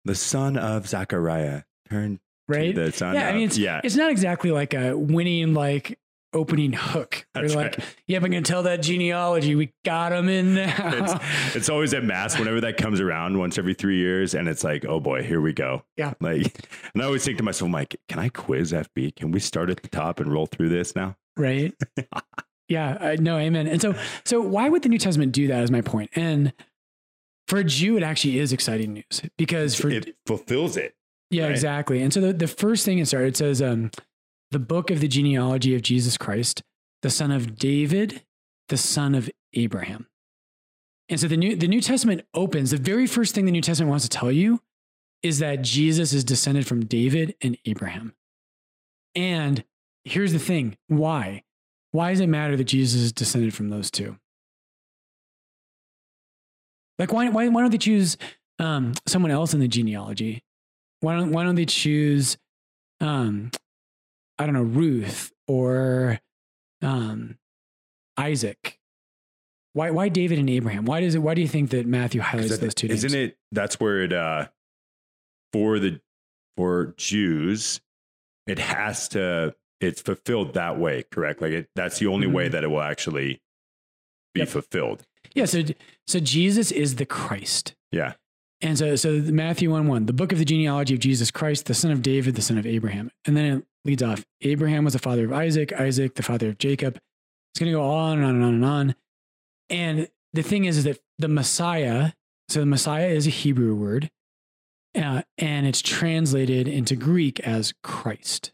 The 0.05 0.15
son 0.15 0.57
of 0.57 0.89
Zachariah 0.89 1.63
turned 1.89 2.19
to 2.19 2.23
Right? 2.49 2.75
the 2.75 2.93
son 2.93 3.15
yeah. 3.15 3.29
I 3.29 3.33
mean, 3.33 3.47
it's, 3.47 3.57
yeah. 3.57 3.81
it's 3.85 3.95
not 3.95 4.11
exactly 4.11 4.51
like 4.51 4.75
a 4.75 4.97
winning, 4.97 5.55
like 5.55 5.99
opening 6.33 6.73
hook. 6.73 7.27
We're 7.35 7.43
That's 7.43 7.55
like, 7.55 7.79
right. 7.79 7.97
yeah, 8.07 8.19
I'm 8.19 8.31
going 8.31 8.43
to 8.43 8.51
tell 8.51 8.63
that 8.65 8.83
genealogy. 8.83 9.55
We 9.55 9.73
got 9.85 10.13
him 10.13 10.29
in 10.29 10.55
now. 10.55 10.75
it's, 10.79 11.57
it's 11.57 11.69
always 11.69 11.93
at 11.95 12.05
mass 12.05 12.39
whenever 12.39 12.61
that 12.63 12.77
comes 12.77 13.01
around 13.01 13.39
once 13.39 13.59
every 13.59 13.75
three 13.75 13.99
years 13.99 14.35
and 14.35 14.49
it's 14.49 14.65
like 14.65 14.85
oh 14.87 15.01
boy 15.01 15.23
here 15.23 15.41
we 15.41 15.53
go 15.53 15.83
Yeah. 15.97 16.15
like 16.21 16.69
and 16.95 17.03
i 17.03 17.07
always 17.07 17.25
think 17.25 17.39
to 17.39 17.43
myself 17.45 17.67
I'm 17.69 17.73
like 17.73 17.97
can 18.09 18.19
i 18.19 18.29
quiz 18.29 18.73
fb 18.73 19.15
can 19.17 19.31
we 19.31 19.41
start 19.41 19.71
at 19.71 19.83
the 19.83 19.89
top 19.89 20.21
and 20.21 20.33
roll 20.33 20.47
through 20.47 20.69
this 20.71 20.95
now 20.97 21.17
right? 21.37 21.75
yeah. 22.69 22.97
I, 23.01 23.17
no, 23.17 23.39
amen. 23.39 23.67
And 23.67 23.81
so, 23.81 23.95
so 24.25 24.41
why 24.41 24.69
would 24.69 24.83
the 24.83 24.89
New 24.89 24.99
Testament 24.99 25.33
do 25.33 25.47
that? 25.49 25.63
Is 25.63 25.71
my 25.71 25.81
point. 25.81 26.11
And 26.15 26.53
for 27.49 27.59
a 27.59 27.65
Jew, 27.65 27.97
it 27.97 28.03
actually 28.03 28.39
is 28.39 28.53
exciting 28.53 28.93
news 28.95 29.23
because 29.37 29.75
for 29.75 29.89
it 29.91 30.15
fulfills 30.27 30.77
it 30.77 30.95
Yeah, 31.31 31.45
right? 31.45 31.51
exactly. 31.53 32.03
And 32.03 32.13
so 32.13 32.21
the, 32.21 32.33
the 32.33 32.47
first 32.47 32.85
thing 32.85 32.99
it 32.99 33.07
started, 33.09 33.29
it 33.29 33.37
says, 33.37 33.61
um, 33.63 33.91
the 34.53 34.59
book 34.59 34.91
of 34.91 35.01
the 35.01 35.09
genealogy 35.09 35.75
of 35.75 35.83
Jesus 35.83 36.17
Christ, 36.17 36.63
the 37.01 37.11
son 37.11 37.31
of 37.31 37.57
David, 37.57 38.23
the 38.69 38.77
son 38.77 39.15
of 39.15 39.29
Abraham. 39.55 40.07
And 41.09 41.19
so 41.19 41.27
the 41.27 41.37
New, 41.37 41.57
the 41.57 41.69
New 41.69 41.81
Testament 41.81 42.23
opens, 42.35 42.71
the 42.71 42.77
very 42.77 43.07
first 43.07 43.35
thing 43.35 43.47
the 43.47 43.51
New 43.51 43.63
Testament 43.63 43.91
wants 43.91 44.05
to 44.05 44.11
tell 44.11 44.31
you 44.31 44.61
is 45.23 45.39
that 45.39 45.63
Jesus 45.63 46.13
is 46.13 46.23
descended 46.23 46.67
from 46.67 46.85
David 46.85 47.35
and 47.41 47.57
Abraham. 47.65 48.15
And 49.15 49.65
here's 50.05 50.33
the 50.33 50.39
thing 50.39 50.77
why? 50.87 51.45
Why 51.93 52.11
does 52.11 52.21
it 52.21 52.29
matter 52.29 52.57
that 52.57 52.65
Jesus 52.65 53.01
is 53.01 53.13
descended 53.13 53.55
from 53.55 53.71
those 53.71 53.91
two? 53.91 54.17
Like, 56.99 57.13
why, 57.13 57.29
why, 57.31 57.49
why 57.49 57.63
don't 57.63 57.71
they 57.71 57.79
choose 57.79 58.17
um, 58.59 58.93
someone 59.07 59.31
else 59.31 59.55
in 59.55 59.61
the 59.61 59.69
genealogy? 59.69 60.43
Why 61.01 61.17
don't, 61.17 61.33
why 61.33 61.43
don't 61.43 61.55
they 61.55 61.67
choose, 61.67 62.37
um, 63.01 63.51
I 64.39 64.45
don't 64.47 64.55
know, 64.55 64.63
Ruth 64.63 65.33
or 65.47 66.21
um, 66.83 67.39
Isaac? 68.17 68.79
Why, 69.75 69.91
why 69.91 70.09
David 70.09 70.39
and 70.39 70.51
Abraham? 70.51 70.85
Why 70.85 71.01
does 71.01 71.15
it? 71.15 71.21
Why 71.21 71.35
do 71.35 71.41
you 71.41 71.49
think 71.49 71.71
that 71.71 71.87
Matthew 71.87 72.21
highlights 72.21 72.53
Isn't 72.53 72.61
those 72.65 72.75
two 72.75 72.89
names? 72.89 73.05
isn't 73.05 73.19
it 73.19 73.39
that's 73.53 73.81
where 73.81 74.03
it 74.03 74.13
uh 74.13 74.49
for 75.53 75.79
the 75.79 76.01
for 76.57 76.95
jews 76.99 77.81
it 78.47 78.59
has 78.59 79.09
to 79.09 79.55
it's 79.81 80.03
fulfilled 80.03 80.55
that 80.55 80.79
way 80.79 81.05
correct 81.11 81.41
like 81.41 81.53
it, 81.53 81.69
that's 81.75 81.99
the 81.99 82.07
only 82.07 82.27
way 82.27 82.49
Mhm. 82.49 82.53
that 82.53 82.65
it 82.65 82.69
will 82.69 82.83
actually 82.83 83.41
be 84.35 84.41
Yep. 84.41 84.49
fulfilled 84.49 85.07
Yeah. 85.35 85.47
So, 85.47 85.63
so 86.07 86.21
Jesus 86.21 86.71
is 86.71 86.97
the 86.97 87.07
Christ. 87.07 87.75
yeah 87.93 88.15
And 88.61 88.77
so, 88.79 88.95
so 88.97 89.21
Matthew 89.21 89.71
1 89.71 89.87
1, 89.89 90.05
the 90.07 90.13
book 90.13 90.33
of 90.33 90.39
the 90.39 90.45
genealogy 90.45 90.93
of 90.95 91.01
Jesus 91.01 91.31
Christ, 91.31 91.65
the 91.67 91.75
son 91.75 91.91
of 91.91 92.03
David, 92.03 92.35
the 92.35 92.43
son 92.43 92.59
of 92.59 92.67
Abraham. 92.67 93.11
And 93.27 93.37
then 93.37 93.65
leads 93.85 94.03
off 94.03 94.25
Abraham 94.43 94.85
was 94.85 94.93
the 94.93 94.99
father 94.99 95.25
of 95.25 95.33
Isaac, 95.33 95.73
Isaac, 95.73 96.15
the 96.15 96.23
father 96.23 96.49
of 96.51 96.59
Jacob. 96.59 96.99
It's 97.53 97.61
going 97.61 97.73
to 97.73 97.79
go 97.79 97.85
on 97.85 98.19
and 98.19 98.27
on 98.27 98.35
and 98.37 98.45
on 98.45 98.55
and 98.55 98.65
on. 98.65 98.95
And 99.71 100.09
the 100.33 100.43
thing 100.43 100.65
is, 100.65 100.79
is 100.79 100.85
that 100.85 101.01
the 101.19 101.29
Messiah, 101.29 102.13
so 102.49 102.61
the 102.61 102.67
Messiah 102.67 103.09
is 103.09 103.27
a 103.27 103.31
Hebrew 103.31 103.75
word. 103.75 104.11
uh, 104.95 105.23
and 105.39 105.67
it's 105.67 105.81
translated 105.83 106.69
into 106.69 106.97
Greek 106.97 107.41
as 107.41 107.73
Christ. 107.83 108.53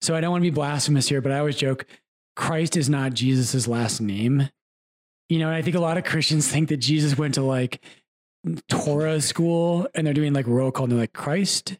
So 0.00 0.14
I 0.14 0.20
don't 0.20 0.30
want 0.30 0.42
to 0.42 0.50
be 0.50 0.54
blasphemous 0.54 1.08
here, 1.08 1.20
but 1.20 1.32
I 1.32 1.38
always 1.38 1.56
joke 1.56 1.86
Christ 2.36 2.76
is 2.76 2.88
not 2.88 3.14
Jesus's 3.14 3.68
last 3.68 4.00
name. 4.00 4.48
You 5.28 5.38
know, 5.38 5.48
and 5.48 5.56
I 5.56 5.62
think 5.62 5.76
a 5.76 5.80
lot 5.80 5.96
of 5.98 6.04
Christians 6.04 6.48
think 6.48 6.68
that 6.68 6.78
Jesus 6.78 7.16
went 7.16 7.34
to 7.34 7.42
like 7.42 7.82
Torah 8.68 9.20
school 9.20 9.86
and 9.94 10.06
they're 10.06 10.14
doing 10.14 10.32
like 10.32 10.46
roll 10.46 10.70
call 10.70 10.84
and 10.84 10.92
they're 10.92 11.00
like, 11.00 11.12
Christ, 11.12 11.78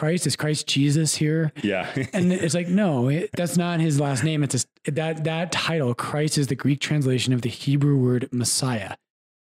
Christ, 0.00 0.26
is 0.26 0.34
Christ 0.34 0.66
Jesus 0.66 1.16
here? 1.16 1.52
Yeah. 1.62 1.92
And 2.14 2.32
it's 2.32 2.54
like, 2.54 2.68
no, 2.68 3.10
it, 3.10 3.28
that's 3.36 3.58
not 3.58 3.80
his 3.80 4.00
last 4.00 4.24
name. 4.24 4.42
It's 4.42 4.66
a, 4.86 4.90
that, 4.92 5.24
that 5.24 5.52
title, 5.52 5.94
Christ, 5.94 6.38
is 6.38 6.46
the 6.46 6.54
Greek 6.54 6.80
translation 6.80 7.34
of 7.34 7.42
the 7.42 7.50
Hebrew 7.50 7.98
word 7.98 8.26
Messiah. 8.32 8.96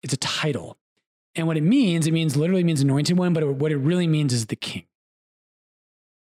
It's 0.03 0.13
a 0.13 0.17
title. 0.17 0.77
And 1.35 1.47
what 1.47 1.55
it 1.55 1.63
means, 1.63 2.05
it 2.05 2.11
means 2.11 2.35
literally 2.35 2.65
means 2.65 2.81
anointed 2.81 3.17
one, 3.17 3.31
but 3.31 3.47
what 3.47 3.71
it 3.71 3.77
really 3.77 4.07
means 4.07 4.33
is 4.33 4.47
the 4.47 4.57
king. 4.57 4.83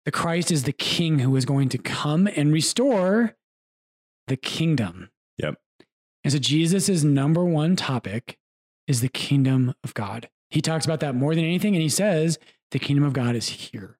The 0.05 0.11
Christ 0.11 0.51
is 0.51 0.65
the 0.65 0.73
king 0.73 1.17
who 1.17 1.35
is 1.35 1.45
going 1.45 1.69
to 1.69 1.79
come 1.79 2.27
and 2.35 2.53
restore 2.53 3.35
the 4.27 4.37
kingdom. 4.37 5.09
Yep. 5.39 5.55
And 6.23 6.33
so 6.33 6.37
Jesus' 6.37 7.03
number 7.03 7.43
one 7.43 7.75
topic 7.75 8.37
is 8.85 9.01
the 9.01 9.09
kingdom 9.09 9.73
of 9.83 9.95
God. 9.95 10.29
He 10.51 10.61
talks 10.61 10.85
about 10.85 10.99
that 10.99 11.15
more 11.15 11.33
than 11.33 11.45
anything. 11.45 11.73
And 11.73 11.81
he 11.81 11.89
says, 11.89 12.37
the 12.69 12.77
kingdom 12.77 13.05
of 13.05 13.13
God 13.13 13.35
is 13.35 13.49
here. 13.49 13.97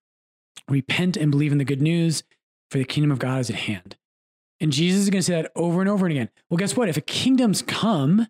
Repent 0.70 1.18
and 1.18 1.32
believe 1.32 1.52
in 1.52 1.58
the 1.58 1.66
good 1.66 1.82
news, 1.82 2.24
for 2.72 2.78
the 2.78 2.86
kingdom 2.86 3.12
of 3.12 3.20
God 3.20 3.42
is 3.42 3.50
at 3.50 3.56
hand. 3.56 3.98
And 4.60 4.72
Jesus 4.72 5.02
is 5.02 5.10
going 5.10 5.20
to 5.20 5.24
say 5.24 5.42
that 5.42 5.52
over 5.56 5.82
and 5.82 5.90
over 5.90 6.06
and 6.06 6.14
again. 6.14 6.30
Well, 6.50 6.58
guess 6.58 6.78
what? 6.78 6.90
If 6.90 6.98
a 6.98 7.02
kingdom's 7.02 7.62
come, 7.62 8.28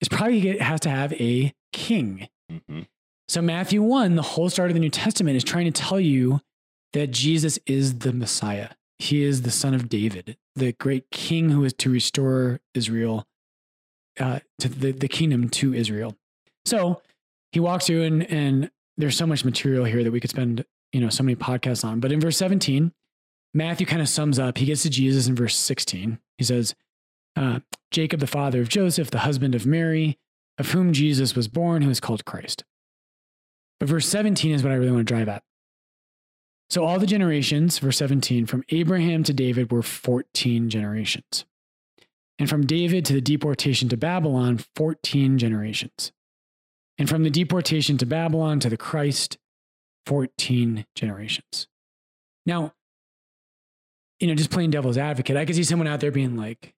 it's 0.00 0.08
probably 0.08 0.48
it 0.48 0.62
has 0.62 0.80
to 0.80 0.90
have 0.90 1.12
a 1.14 1.52
king. 1.72 2.28
hmm 2.48 2.82
So 3.28 3.42
Matthew 3.42 3.82
1, 3.82 4.14
the 4.14 4.22
whole 4.22 4.50
start 4.50 4.70
of 4.70 4.74
the 4.74 4.80
New 4.80 4.90
Testament 4.90 5.36
is 5.36 5.44
trying 5.44 5.70
to 5.70 5.82
tell 5.82 6.00
you 6.00 6.40
that 6.92 7.10
Jesus 7.10 7.58
is 7.66 7.98
the 8.00 8.12
Messiah. 8.12 8.70
He 8.98 9.22
is 9.24 9.42
the 9.42 9.50
son 9.50 9.74
of 9.74 9.88
David, 9.88 10.36
the 10.54 10.72
great 10.72 11.10
king 11.10 11.50
who 11.50 11.64
is 11.64 11.72
to 11.74 11.90
restore 11.90 12.60
Israel 12.74 13.26
uh, 14.18 14.40
to 14.60 14.68
the, 14.68 14.92
the 14.92 15.08
kingdom 15.08 15.48
to 15.50 15.74
Israel. 15.74 16.16
So 16.64 17.02
he 17.52 17.60
walks 17.60 17.86
through 17.86 18.04
and, 18.04 18.30
and 18.30 18.70
there's 18.96 19.16
so 19.16 19.26
much 19.26 19.44
material 19.44 19.84
here 19.84 20.04
that 20.04 20.12
we 20.12 20.20
could 20.20 20.30
spend, 20.30 20.64
you 20.94 21.00
know, 21.00 21.08
so 21.08 21.24
many 21.24 21.34
podcasts 21.34 21.84
on. 21.84 21.98
But 21.98 22.12
in 22.12 22.20
verse 22.20 22.36
17, 22.36 22.92
Matthew 23.52 23.84
kind 23.84 24.00
of 24.00 24.08
sums 24.08 24.38
up. 24.38 24.58
He 24.58 24.66
gets 24.66 24.84
to 24.84 24.90
Jesus 24.90 25.26
in 25.26 25.34
verse 25.34 25.56
16. 25.56 26.20
He 26.38 26.44
says, 26.44 26.76
uh, 27.34 27.60
Jacob, 27.90 28.20
the 28.20 28.28
father 28.28 28.60
of 28.60 28.68
Joseph, 28.68 29.10
the 29.10 29.18
husband 29.18 29.56
of 29.56 29.66
Mary, 29.66 30.18
of 30.56 30.70
whom 30.70 30.92
Jesus 30.92 31.34
was 31.34 31.48
born, 31.48 31.82
who 31.82 31.90
is 31.90 31.98
called 31.98 32.24
Christ. 32.24 32.62
But 33.80 33.88
verse 33.88 34.06
17 34.06 34.54
is 34.54 34.62
what 34.62 34.72
I 34.72 34.76
really 34.76 34.92
want 34.92 35.06
to 35.06 35.12
drive 35.12 35.28
at. 35.28 35.42
So 36.70 36.84
all 36.84 37.00
the 37.00 37.06
generations, 37.06 37.80
verse 37.80 37.98
17, 37.98 38.46
from 38.46 38.62
Abraham 38.68 39.24
to 39.24 39.34
David 39.34 39.72
were 39.72 39.82
14 39.82 40.70
generations. 40.70 41.44
And 42.38 42.48
from 42.48 42.66
David 42.66 43.04
to 43.06 43.12
the 43.12 43.20
deportation 43.20 43.88
to 43.88 43.96
Babylon, 43.96 44.60
14 44.76 45.38
generations. 45.38 46.12
And 46.98 47.08
from 47.08 47.24
the 47.24 47.30
deportation 47.30 47.98
to 47.98 48.06
Babylon 48.06 48.60
to 48.60 48.70
the 48.70 48.76
Christ, 48.76 49.38
14 50.06 50.84
generations. 50.94 51.66
Now, 52.46 52.72
you 54.20 54.26
know, 54.28 54.34
just 54.34 54.50
playing 54.50 54.70
devil's 54.70 54.98
advocate, 54.98 55.36
I 55.36 55.44
could 55.44 55.56
see 55.56 55.64
someone 55.64 55.88
out 55.88 56.00
there 56.00 56.10
being 56.12 56.36
like, 56.36 56.74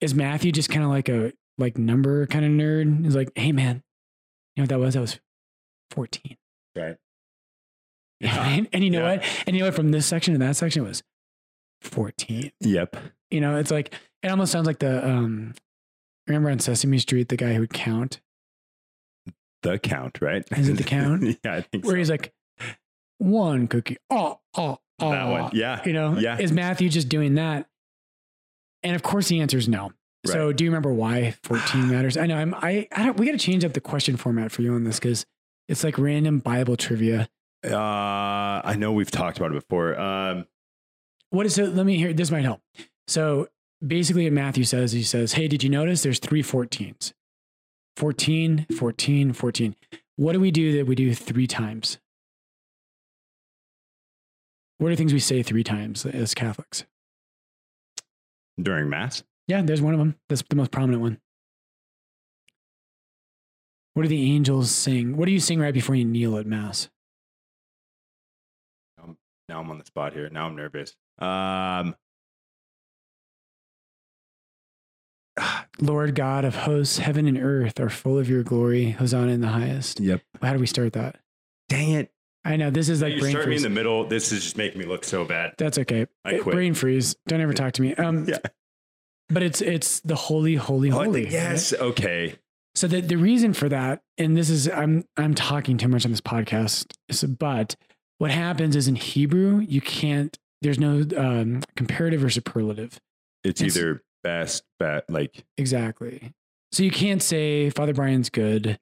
is 0.00 0.14
Matthew 0.14 0.52
just 0.52 0.70
kind 0.70 0.84
of 0.84 0.90
like 0.90 1.08
a 1.08 1.32
like 1.58 1.78
number 1.78 2.26
kind 2.26 2.44
of 2.44 2.50
nerd? 2.50 3.04
He's 3.04 3.16
like, 3.16 3.30
hey 3.36 3.52
man, 3.52 3.82
you 4.56 4.60
know 4.60 4.64
what 4.64 4.68
that 4.70 4.78
was? 4.78 4.94
That 4.94 5.00
was 5.00 5.20
14. 5.90 6.36
Right. 6.76 6.96
Right? 8.22 8.68
And 8.72 8.84
you 8.84 8.90
know 8.90 9.00
Yeah. 9.06 9.16
what? 9.16 9.24
And 9.46 9.56
you 9.56 9.60
know 9.62 9.68
what? 9.68 9.74
From 9.74 9.90
this 9.90 10.06
section 10.06 10.34
to 10.34 10.38
that 10.38 10.56
section 10.56 10.84
it 10.84 10.88
was 10.88 11.02
14. 11.82 12.52
Yep. 12.60 12.96
You 13.30 13.40
know, 13.40 13.56
it's 13.56 13.70
like 13.70 13.92
it 14.22 14.28
almost 14.28 14.52
sounds 14.52 14.66
like 14.66 14.78
the 14.78 15.06
um 15.06 15.54
remember 16.26 16.50
on 16.50 16.58
Sesame 16.58 16.98
Street, 16.98 17.28
the 17.28 17.36
guy 17.36 17.54
who 17.54 17.60
would 17.60 17.72
count, 17.72 18.20
The 19.64 19.78
count, 19.80 20.20
right? 20.20 20.44
Is 20.56 20.68
it 20.68 20.76
the 20.76 20.84
count? 20.84 21.24
yeah, 21.44 21.54
I 21.56 21.60
think 21.62 21.84
where 21.84 21.94
so. 21.94 21.98
he's 21.98 22.10
like, 22.10 22.32
one 23.18 23.66
cookie. 23.66 23.96
Oh, 24.10 24.38
oh, 24.56 24.78
oh. 25.00 25.10
that 25.10 25.28
one. 25.28 25.50
Yeah. 25.54 25.82
You 25.84 25.92
know, 25.92 26.18
Yeah. 26.18 26.38
is 26.38 26.52
Matthew 26.52 26.88
just 26.88 27.08
doing 27.08 27.34
that? 27.34 27.66
And 28.82 28.94
of 28.94 29.02
course, 29.02 29.28
the 29.28 29.40
answer 29.40 29.58
is 29.58 29.68
no. 29.68 29.92
So, 30.26 30.52
do 30.52 30.64
you 30.64 30.70
remember 30.70 30.92
why 30.92 31.34
14 31.42 31.88
matters? 31.90 32.16
I 32.16 32.26
know 32.26 32.36
I'm, 32.36 32.54
I, 32.54 32.88
I 32.92 33.04
don't, 33.06 33.16
we 33.18 33.26
got 33.26 33.32
to 33.32 33.38
change 33.38 33.64
up 33.64 33.72
the 33.74 33.80
question 33.80 34.16
format 34.16 34.50
for 34.52 34.62
you 34.62 34.72
on 34.74 34.84
this 34.84 34.98
because 34.98 35.26
it's 35.68 35.84
like 35.84 35.98
random 35.98 36.38
Bible 36.38 36.76
trivia. 36.76 37.28
Uh, 37.64 37.76
I 38.64 38.74
know 38.78 38.92
we've 38.92 39.10
talked 39.10 39.36
about 39.38 39.50
it 39.50 39.54
before. 39.54 39.98
Um, 39.98 40.46
What 41.30 41.46
is 41.46 41.58
it? 41.58 41.74
Let 41.74 41.86
me 41.86 41.96
hear. 41.96 42.12
This 42.12 42.30
might 42.30 42.44
help. 42.44 42.60
So, 43.06 43.48
basically, 43.86 44.24
what 44.24 44.32
Matthew 44.34 44.64
says, 44.64 44.92
he 44.92 45.02
says, 45.02 45.32
Hey, 45.34 45.48
did 45.48 45.62
you 45.62 45.70
notice 45.70 46.02
there's 46.02 46.18
three 46.18 46.42
14s? 46.42 47.12
14, 47.96 48.66
14, 48.76 49.32
14. 49.32 49.76
What 50.16 50.32
do 50.32 50.40
we 50.40 50.50
do 50.50 50.76
that 50.76 50.86
we 50.86 50.94
do 50.94 51.14
three 51.14 51.46
times? 51.46 51.98
What 54.78 54.92
are 54.92 54.96
things 54.96 55.12
we 55.12 55.20
say 55.20 55.42
three 55.42 55.64
times 55.64 56.04
as 56.04 56.34
Catholics? 56.34 56.84
during 58.60 58.88
mass. 58.88 59.22
Yeah, 59.46 59.62
there's 59.62 59.82
one 59.82 59.94
of 59.94 59.98
them. 59.98 60.16
That's 60.28 60.42
the 60.48 60.56
most 60.56 60.70
prominent 60.70 61.02
one. 61.02 61.18
What 63.94 64.02
do 64.02 64.08
the 64.08 64.32
angels 64.32 64.70
sing? 64.70 65.16
What 65.16 65.26
do 65.26 65.32
you 65.32 65.40
sing 65.40 65.60
right 65.60 65.74
before 65.74 65.94
you 65.94 66.04
kneel 66.04 66.36
at 66.36 66.46
Mass? 66.46 66.88
Now 69.48 69.60
I'm 69.60 69.70
on 69.70 69.78
the 69.78 69.84
spot 69.84 70.14
here. 70.14 70.28
Now 70.30 70.46
I'm 70.46 70.56
nervous. 70.56 70.96
Um, 71.18 71.94
Lord 75.80 76.14
God 76.14 76.44
of 76.44 76.54
hosts, 76.54 76.98
heaven 76.98 77.26
and 77.26 77.38
earth 77.38 77.80
are 77.80 77.90
full 77.90 78.18
of 78.18 78.28
your 78.28 78.42
glory. 78.42 78.90
Hosanna 78.92 79.32
in 79.32 79.40
the 79.40 79.48
highest. 79.48 80.00
yep. 80.00 80.22
How 80.42 80.52
do 80.52 80.58
we 80.58 80.66
start 80.66 80.92
that? 80.94 81.16
Dang 81.68 81.90
it. 81.90 82.10
I 82.44 82.56
know 82.56 82.70
this 82.70 82.88
is 82.90 83.00
like 83.00 83.14
you 83.14 83.20
brain 83.20 83.30
start 83.32 83.48
me 83.48 83.56
in 83.56 83.62
the 83.62 83.70
middle. 83.70 84.06
This 84.06 84.30
is 84.30 84.42
just 84.42 84.58
making 84.58 84.78
me 84.78 84.84
look 84.86 85.02
so 85.04 85.24
bad. 85.24 85.54
That's 85.56 85.78
okay. 85.78 86.06
I 86.24 86.38
quit. 86.38 86.54
Brain 86.54 86.74
freeze. 86.74 87.16
Don't 87.26 87.40
ever 87.40 87.54
talk 87.54 87.72
to 87.74 87.82
me. 87.82 87.94
Um, 87.94 88.26
Yeah. 88.28 88.38
But 89.30 89.42
it's 89.42 89.62
it's 89.62 90.00
the 90.00 90.14
holy, 90.14 90.54
holy, 90.56 90.90
holy. 90.90 91.24
right? 91.24 91.32
yes. 91.32 91.72
Okay. 91.72 92.36
So 92.74 92.86
the, 92.86 93.00
the 93.00 93.16
reason 93.16 93.54
for 93.54 93.70
that, 93.70 94.02
and 94.18 94.36
this 94.36 94.50
is 94.50 94.68
I'm 94.68 95.04
I'm 95.16 95.34
talking 95.34 95.78
too 95.78 95.88
much 95.88 96.04
on 96.04 96.10
this 96.10 96.20
podcast, 96.20 96.92
so, 97.10 97.28
but 97.28 97.74
what 98.18 98.30
happens 98.30 98.76
is 98.76 98.86
in 98.86 98.96
Hebrew 98.96 99.60
you 99.60 99.80
can't. 99.80 100.38
There's 100.60 100.78
no 100.78 101.04
um, 101.16 101.62
comparative 101.76 102.22
or 102.22 102.28
superlative. 102.28 103.00
It's 103.42 103.62
It's- 103.62 103.76
either 103.76 104.02
best, 104.24 104.64
bet, 104.80 105.04
like, 105.08 105.44
Exactly. 105.56 106.32
So 106.72 106.82
you 106.82 106.90
can't 106.90 107.22
say 107.22 107.70
Father 107.70 107.94
Brian's 107.94 108.30
good, 108.30 108.80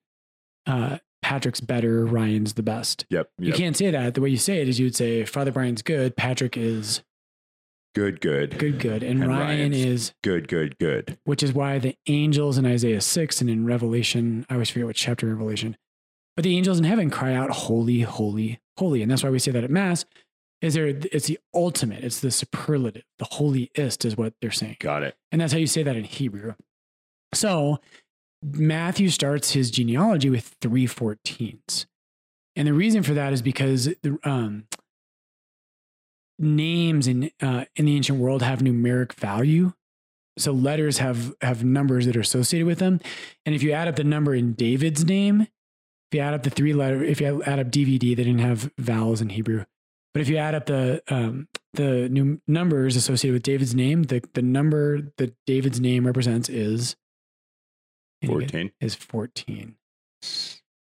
uh, 0.67 0.97
Patrick's 1.21 1.61
better, 1.61 2.07
Ryan's 2.07 2.55
the 2.55 2.63
best. 2.63 3.05
yep. 3.11 3.29
You 3.39 3.53
can't 3.53 3.77
say 3.77 3.91
that. 3.91 4.15
The 4.15 4.21
way 4.23 4.31
you 4.31 4.39
say 4.39 4.63
it 4.63 4.69
is 4.69 4.79
you 4.81 4.87
would 4.87 4.97
say 4.97 5.25
Father 5.27 5.53
Brian's 5.53 5.83
good, 5.83 6.17
Patrick 6.17 6.57
is 6.57 7.03
Good, 7.95 8.23
good. 8.23 8.59
good, 8.59 8.81
good, 8.81 9.03
and, 9.03 9.23
And 9.23 9.31
Ryan 9.31 9.75
is, 9.75 10.15
Good, 10.25 10.49
good, 10.49 10.79
good. 10.79 11.19
which 11.25 11.43
is 11.43 11.53
why 11.53 11.79
the 11.79 11.95
angels 12.07 12.57
in 12.57 12.65
Isaiah 12.65 13.03
6 13.03 13.41
and 13.43 13.51
in 13.51 13.67
Revelation, 13.67 14.47
I 14.49 14.55
always 14.55 14.71
forget 14.71 14.87
what 14.87 14.97
chapter 14.97 15.27
in 15.27 15.35
Revelation, 15.35 15.77
but 16.35 16.43
the 16.45 16.57
angels 16.57 16.79
in 16.79 16.85
heaven 16.85 17.11
cry 17.11 17.35
out, 17.35 17.51
Holy, 17.51 18.01
holy, 18.01 18.61
holy. 18.79 19.03
And 19.03 19.11
that's 19.11 19.23
why 19.23 19.29
we 19.29 19.39
say 19.39 19.51
that 19.51 19.63
at 19.65 19.71
Mass. 19.71 20.07
Is 20.63 20.75
there, 20.75 20.87
it's 20.87 21.27
the 21.27 21.41
ultimate, 21.53 22.05
it's 22.05 22.21
the 22.21 22.31
superlative, 22.31 23.03
the 23.19 23.27
holiest 23.33 24.05
is 24.05 24.17
what 24.17 24.35
they're 24.41 24.53
saying. 24.53 24.77
Got 24.79 25.03
it. 25.03 25.17
And 25.33 25.41
that's 25.41 25.53
how 25.53 25.59
you 25.59 25.67
say 25.67 25.83
that 25.83 25.97
in 25.97 26.05
Hebrew. 26.05 26.55
So 27.35 27.81
Matthew 28.43 29.09
starts 29.09 29.53
his 29.53 29.73
genealogy 29.73 30.31
with 30.31 30.55
three 30.61 30.87
14s. 30.87 31.87
And 32.55 32.69
the 32.69 32.75
reason 32.75 33.03
for 33.03 33.13
that 33.15 33.33
is 33.33 33.43
because 33.43 33.87
the 34.03 34.19
um, 34.23 34.67
names 36.39 37.09
in, 37.09 37.31
uh, 37.41 37.65
in 37.75 37.87
the 37.87 37.97
ancient 37.97 38.21
world 38.21 38.43
have 38.43 38.61
numeric 38.61 39.15
value. 39.15 39.73
So 40.39 40.53
letters 40.53 40.99
have, 40.99 41.35
have 41.41 41.65
numbers 41.65 42.07
that 42.07 42.17
are 42.17 42.21
associated 42.21 42.67
with 42.67 42.79
them. 42.79 43.01
And 43.45 43.55
if 43.55 43.65
you 43.65 43.73
add 43.73 43.89
up 43.89 43.97
the 43.97 44.05
number 44.05 44.35
in 44.35 44.53
David's 44.53 45.05
name, 45.05 45.43
if 45.43 46.17
you 46.17 46.21
add 46.21 46.35
up 46.35 46.43
the 46.45 46.51
three 46.51 46.73
letter, 46.73 47.03
if 47.03 47.21
you 47.21 47.43
add 47.43 47.59
up 47.59 47.69
DVD, 47.69 48.15
they 48.15 48.25
didn't 48.25 48.39
have 48.39 48.71
vowels 48.79 49.21
in 49.21 49.31
Hebrew. 49.31 49.65
But 50.15 50.21
if 50.21 50.29
you 50.29 50.37
add 50.37 50.55
up 50.55 50.67
the 50.67 51.03
um, 51.09 51.49
the 51.75 52.09
new 52.09 52.41
numbers 52.47 52.97
associated 52.97 53.35
with 53.35 53.43
David's 53.43 53.75
name, 53.75 54.05
the 54.05 54.23
the 54.35 54.43
number 54.43 55.01
that 55.17 55.35
David's 55.47 55.81
name 55.81 56.07
represents 56.07 56.49
is 56.49 56.97
14. 58.27 58.73
is 58.81 58.95
14. 58.95 59.77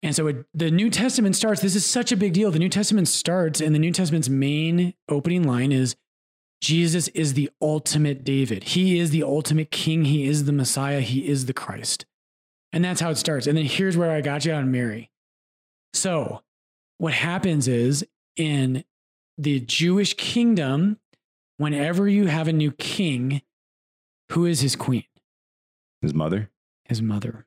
And 0.04 0.16
so 0.16 0.28
it, 0.28 0.46
the 0.54 0.72
New 0.72 0.90
Testament 0.90 1.36
starts. 1.36 1.62
This 1.62 1.76
is 1.76 1.86
such 1.86 2.12
a 2.12 2.18
big 2.18 2.34
deal. 2.34 2.52
The 2.52 2.60
New 2.60 2.70
Testament 2.70 3.08
starts, 3.08 3.60
and 3.60 3.74
the 3.74 3.80
New 3.80 3.92
Testament's 3.92 4.30
main 4.30 4.94
opening 5.10 5.44
line 5.44 5.72
is 5.72 5.96
Jesus 6.62 7.08
is 7.10 7.34
the 7.34 7.50
ultimate 7.62 8.24
David. 8.24 8.64
He 8.64 9.00
is 9.00 9.12
the 9.12 9.24
ultimate 9.24 9.72
king. 9.72 10.06
He 10.06 10.28
is 10.28 10.46
the 10.46 10.54
Messiah. 10.54 11.02
He 11.02 11.28
is 11.28 11.46
the 11.46 11.54
Christ. 11.54 12.06
And 12.72 12.84
that's 12.84 13.02
how 13.02 13.10
it 13.10 13.18
starts. 13.18 13.48
And 13.48 13.58
then 13.58 13.66
here's 13.66 13.98
where 13.98 14.12
I 14.12 14.22
got 14.22 14.46
you 14.46 14.54
on 14.54 14.72
Mary. 14.72 15.12
So, 15.94 16.42
what 16.98 17.14
happens 17.14 17.68
is 17.68 18.06
in 18.36 18.84
the 19.38 19.60
Jewish 19.60 20.16
kingdom, 20.16 20.98
whenever 21.58 22.08
you 22.08 22.28
have 22.28 22.48
a 22.48 22.54
new 22.54 22.72
king, 22.72 23.42
who 24.32 24.46
is 24.46 24.62
his 24.62 24.76
queen? 24.76 25.06
His 26.02 26.14
mother. 26.14 26.50
His 26.86 27.02
mother. 27.02 27.46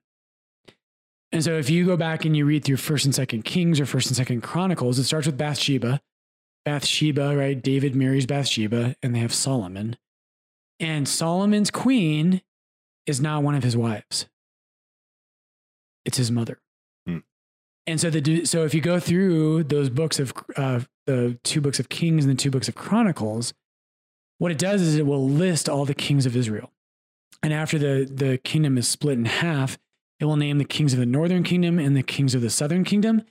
And 1.32 1.44
so, 1.44 1.56
if 1.58 1.70
you 1.70 1.86
go 1.86 1.96
back 1.96 2.24
and 2.24 2.36
you 2.36 2.44
read 2.44 2.64
through 2.64 2.78
First 2.78 3.04
and 3.04 3.14
Second 3.14 3.44
Kings 3.44 3.78
or 3.78 3.86
First 3.86 4.08
and 4.08 4.16
Second 4.16 4.40
Chronicles, 4.42 4.98
it 4.98 5.04
starts 5.04 5.26
with 5.26 5.38
Bathsheba. 5.38 6.00
Bathsheba, 6.64 7.36
right? 7.36 7.60
David 7.60 7.94
marries 7.94 8.26
Bathsheba, 8.26 8.96
and 9.02 9.14
they 9.14 9.20
have 9.20 9.32
Solomon. 9.32 9.96
And 10.80 11.08
Solomon's 11.08 11.70
queen 11.70 12.42
is 13.06 13.20
not 13.20 13.42
one 13.42 13.54
of 13.54 13.62
his 13.62 13.76
wives; 13.76 14.26
it's 16.04 16.16
his 16.16 16.32
mother. 16.32 16.60
Hmm. 17.06 17.18
And 17.86 18.00
so, 18.00 18.10
the 18.10 18.44
so 18.44 18.64
if 18.64 18.74
you 18.74 18.80
go 18.80 18.98
through 18.98 19.64
those 19.64 19.88
books 19.88 20.18
of 20.18 20.34
uh, 20.56 20.80
the 21.10 21.38
two 21.42 21.60
books 21.60 21.80
of 21.80 21.88
Kings 21.88 22.24
and 22.24 22.32
the 22.32 22.40
two 22.40 22.50
books 22.50 22.68
of 22.68 22.74
Chronicles, 22.74 23.52
what 24.38 24.50
it 24.50 24.58
does 24.58 24.80
is 24.80 24.96
it 24.96 25.06
will 25.06 25.28
list 25.28 25.68
all 25.68 25.84
the 25.84 25.94
kings 25.94 26.26
of 26.26 26.36
Israel. 26.36 26.72
And 27.42 27.52
after 27.52 27.78
the 27.78 28.10
the 28.10 28.38
kingdom 28.38 28.78
is 28.78 28.88
split 28.88 29.18
in 29.18 29.24
half, 29.26 29.78
it 30.18 30.24
will 30.24 30.36
name 30.36 30.58
the 30.58 30.64
kings 30.64 30.92
of 30.92 30.98
the 30.98 31.06
northern 31.06 31.42
kingdom 31.42 31.78
and 31.78 31.96
the 31.96 32.02
kings 32.02 32.34
of 32.34 32.42
the 32.42 32.50
southern 32.50 32.84
kingdom. 32.84 33.22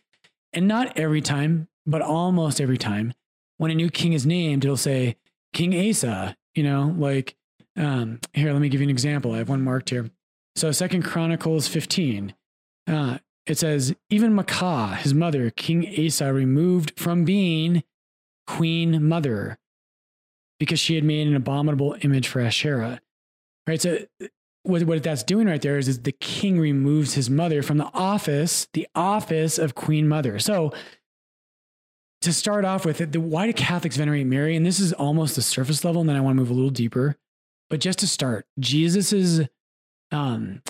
And 0.54 0.68
not 0.68 0.98
every 0.98 1.22
time, 1.22 1.68
but 1.86 2.02
almost 2.02 2.60
every 2.60 2.78
time, 2.78 3.14
when 3.58 3.72
a 3.72 3.76
new 3.76 3.90
king 3.90 4.14
is 4.14 4.26
named, 4.26 4.66
it'll 4.66 4.78
say 4.78 5.16
King 5.54 5.90
Asa. 5.90 6.36
You 6.56 6.64
know, 6.64 6.96
like 6.98 7.36
um, 7.76 8.20
here. 8.34 8.52
Let 8.52 8.62
me 8.62 8.70
give 8.70 8.82
you 8.82 8.86
an 8.86 8.92
example. 8.92 9.34
I 9.34 9.38
have 9.38 9.50
one 9.50 9.62
marked 9.62 9.90
here. 9.90 10.10
So 10.56 10.72
Second 10.72 11.04
Chronicles 11.04 11.68
15. 11.68 12.34
Uh, 12.88 13.20
it 13.50 13.58
says, 13.58 13.96
even 14.10 14.36
Maacah, 14.36 14.98
his 14.98 15.14
mother, 15.14 15.50
King 15.50 15.88
Asa, 16.06 16.34
removed 16.34 16.94
from 16.98 17.26
being 17.26 17.84
queen 18.48 19.08
mother 19.08 19.58
because 20.60 20.80
she 20.80 20.96
had 20.96 21.04
made 21.04 21.28
an 21.28 21.36
abominable 21.36 21.96
image 22.02 22.28
for 22.28 22.42
Asherah. 22.42 23.02
Right. 23.68 23.82
So 23.82 24.00
what, 24.64 24.84
what 24.84 25.04
that's 25.04 25.24
doing 25.24 25.48
right 25.48 25.62
there 25.62 25.78
is, 25.78 25.88
is 25.88 26.02
the 26.02 26.12
king 26.12 26.60
removes 26.60 27.14
his 27.14 27.30
mother 27.30 27.62
from 27.64 27.78
the 27.78 27.90
office, 27.94 28.68
the 28.74 28.88
office 28.96 29.58
of 29.58 29.76
queen 29.76 30.08
mother. 30.08 30.40
So 30.40 30.74
to 32.22 32.34
start 32.34 32.66
off 32.66 32.86
with, 32.86 33.12
the, 33.12 33.22
why 33.22 33.48
do 33.48 33.54
Catholics 33.54 33.96
venerate 33.96 34.28
Mary? 34.28 34.56
And 34.56 34.66
this 34.66 34.80
is 34.80 34.92
almost 34.94 35.36
the 35.36 35.42
surface 35.42 35.86
level, 35.86 36.02
and 36.02 36.10
then 36.10 36.18
I 36.18 36.22
want 36.22 36.36
to 36.36 36.42
move 36.42 36.50
a 36.50 36.54
little 36.54 36.70
deeper. 36.70 37.16
But 37.70 37.80
just 37.80 38.00
to 38.00 38.08
start, 38.08 38.46
Jesus 38.60 39.14
is 39.14 39.48
um, 40.12 40.62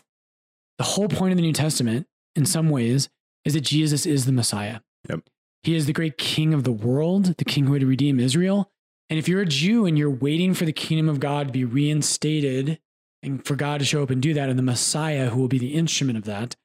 the 0.77 0.83
whole 0.83 1.07
point 1.07 1.31
of 1.31 1.37
the 1.37 1.41
New 1.41 1.53
Testament, 1.53 2.05
in 2.39 2.45
some 2.45 2.69
ways, 2.69 3.09
is 3.45 3.53
that 3.53 3.61
Jesus 3.61 4.05
is 4.05 4.25
the 4.25 4.31
Messiah. 4.31 4.79
Yep. 5.09 5.21
He 5.63 5.75
is 5.75 5.85
the 5.85 5.93
great 5.93 6.17
king 6.17 6.53
of 6.53 6.63
the 6.63 6.71
world, 6.71 7.37
the 7.37 7.45
king 7.45 7.65
who 7.65 7.71
would 7.71 7.83
redeem 7.83 8.19
Israel. 8.19 8.71
And 9.09 9.19
if 9.19 9.27
you're 9.27 9.41
a 9.41 9.45
Jew 9.45 9.85
and 9.85 9.97
you're 9.97 10.09
waiting 10.09 10.53
for 10.53 10.65
the 10.65 10.71
kingdom 10.73 11.09
of 11.09 11.19
God 11.19 11.47
to 11.47 11.53
be 11.53 11.65
reinstated 11.65 12.79
and 13.21 13.45
for 13.45 13.55
God 13.55 13.79
to 13.79 13.85
show 13.85 14.01
up 14.03 14.09
and 14.09 14.21
do 14.21 14.33
that, 14.33 14.49
and 14.49 14.57
the 14.57 14.63
Messiah 14.63 15.29
who 15.29 15.39
will 15.39 15.47
be 15.47 15.59
the 15.59 15.73
instrument 15.75 16.17
of 16.17 16.23
that, 16.25 16.55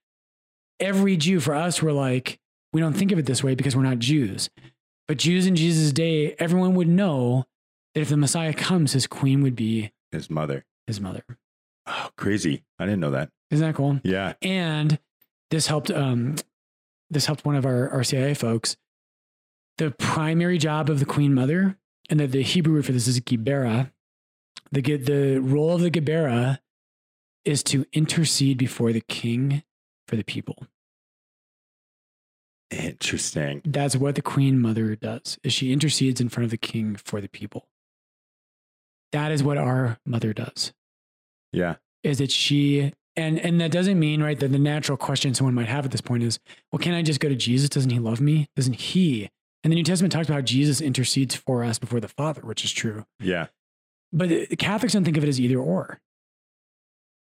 every 0.80 1.16
Jew 1.16 1.40
for 1.40 1.54
us, 1.54 1.82
we're 1.82 1.92
like, 1.92 2.38
we 2.72 2.80
don't 2.80 2.92
think 2.94 3.12
of 3.12 3.18
it 3.18 3.26
this 3.26 3.42
way 3.42 3.54
because 3.54 3.74
we're 3.76 3.82
not 3.82 3.98
Jews. 3.98 4.50
But 5.08 5.18
Jews 5.18 5.46
in 5.46 5.56
Jesus' 5.56 5.92
day, 5.92 6.34
everyone 6.38 6.74
would 6.74 6.88
know 6.88 7.44
that 7.94 8.00
if 8.00 8.08
the 8.08 8.16
Messiah 8.16 8.54
comes, 8.54 8.92
his 8.92 9.06
queen 9.06 9.42
would 9.42 9.56
be 9.56 9.92
His 10.12 10.30
mother. 10.30 10.64
his 10.86 11.00
mother. 11.00 11.24
Oh, 11.86 12.08
crazy! 12.16 12.64
I 12.78 12.86
didn't 12.86 13.00
know 13.00 13.10
that. 13.10 13.28
Isn't 13.50 13.66
that 13.66 13.74
cool? 13.74 14.00
Yeah. 14.02 14.32
And 14.40 14.98
this 15.50 15.66
helped 15.66 15.90
um 15.90 16.36
this 17.10 17.26
helped 17.26 17.44
one 17.44 17.56
of 17.56 17.66
our 17.66 17.88
RCIA 17.90 18.36
folks. 18.36 18.76
The 19.78 19.90
primary 19.90 20.58
job 20.58 20.88
of 20.88 21.00
the 21.00 21.04
queen 21.04 21.34
mother, 21.34 21.76
and 22.08 22.20
the, 22.20 22.26
the 22.26 22.42
Hebrew 22.42 22.74
word 22.74 22.86
for 22.86 22.92
this 22.92 23.08
is 23.08 23.20
gebirah. 23.20 23.90
The 24.72 24.96
the 24.96 25.38
role 25.38 25.74
of 25.74 25.80
the 25.80 25.90
gebirah 25.90 26.58
is 27.44 27.62
to 27.64 27.84
intercede 27.92 28.58
before 28.58 28.92
the 28.92 29.02
king 29.02 29.62
for 30.08 30.16
the 30.16 30.24
people. 30.24 30.66
Interesting. 32.70 33.60
That's 33.64 33.94
what 33.96 34.14
the 34.14 34.22
queen 34.22 34.60
mother 34.60 34.96
does. 34.96 35.38
Is 35.44 35.52
she 35.52 35.72
intercedes 35.72 36.20
in 36.20 36.28
front 36.28 36.44
of 36.44 36.50
the 36.50 36.56
king 36.56 36.96
for 36.96 37.20
the 37.20 37.28
people. 37.28 37.68
That 39.12 39.30
is 39.30 39.42
what 39.44 39.58
our 39.58 39.98
mother 40.04 40.32
does. 40.32 40.72
Yeah. 41.52 41.76
is 42.02 42.18
that 42.18 42.32
she 42.32 42.92
and 43.16 43.38
and 43.38 43.60
that 43.60 43.70
doesn't 43.70 43.98
mean 43.98 44.22
right 44.22 44.38
that 44.40 44.50
the 44.52 44.58
natural 44.58 44.96
question 44.98 45.34
someone 45.34 45.54
might 45.54 45.68
have 45.68 45.84
at 45.84 45.90
this 45.92 46.00
point 46.00 46.22
is 46.22 46.38
well 46.72 46.78
can 46.80 46.94
i 46.94 47.02
just 47.02 47.20
go 47.20 47.28
to 47.28 47.36
jesus? 47.36 47.68
Doesn't 47.68 47.90
he 47.90 47.98
love 47.98 48.20
me? 48.20 48.48
Doesn't 48.56 48.74
he? 48.74 49.30
And 49.62 49.72
the 49.72 49.76
new 49.76 49.84
testament 49.84 50.12
talks 50.12 50.28
about 50.28 50.34
how 50.36 50.40
jesus 50.42 50.80
intercedes 50.80 51.34
for 51.34 51.62
us 51.64 51.78
before 51.78 52.00
the 52.00 52.08
father 52.08 52.42
which 52.42 52.64
is 52.64 52.72
true. 52.72 53.04
Yeah. 53.20 53.46
but 54.12 54.30
catholics 54.58 54.92
don't 54.92 55.04
think 55.04 55.16
of 55.16 55.24
it 55.24 55.28
as 55.28 55.40
either 55.40 55.58
or. 55.58 56.00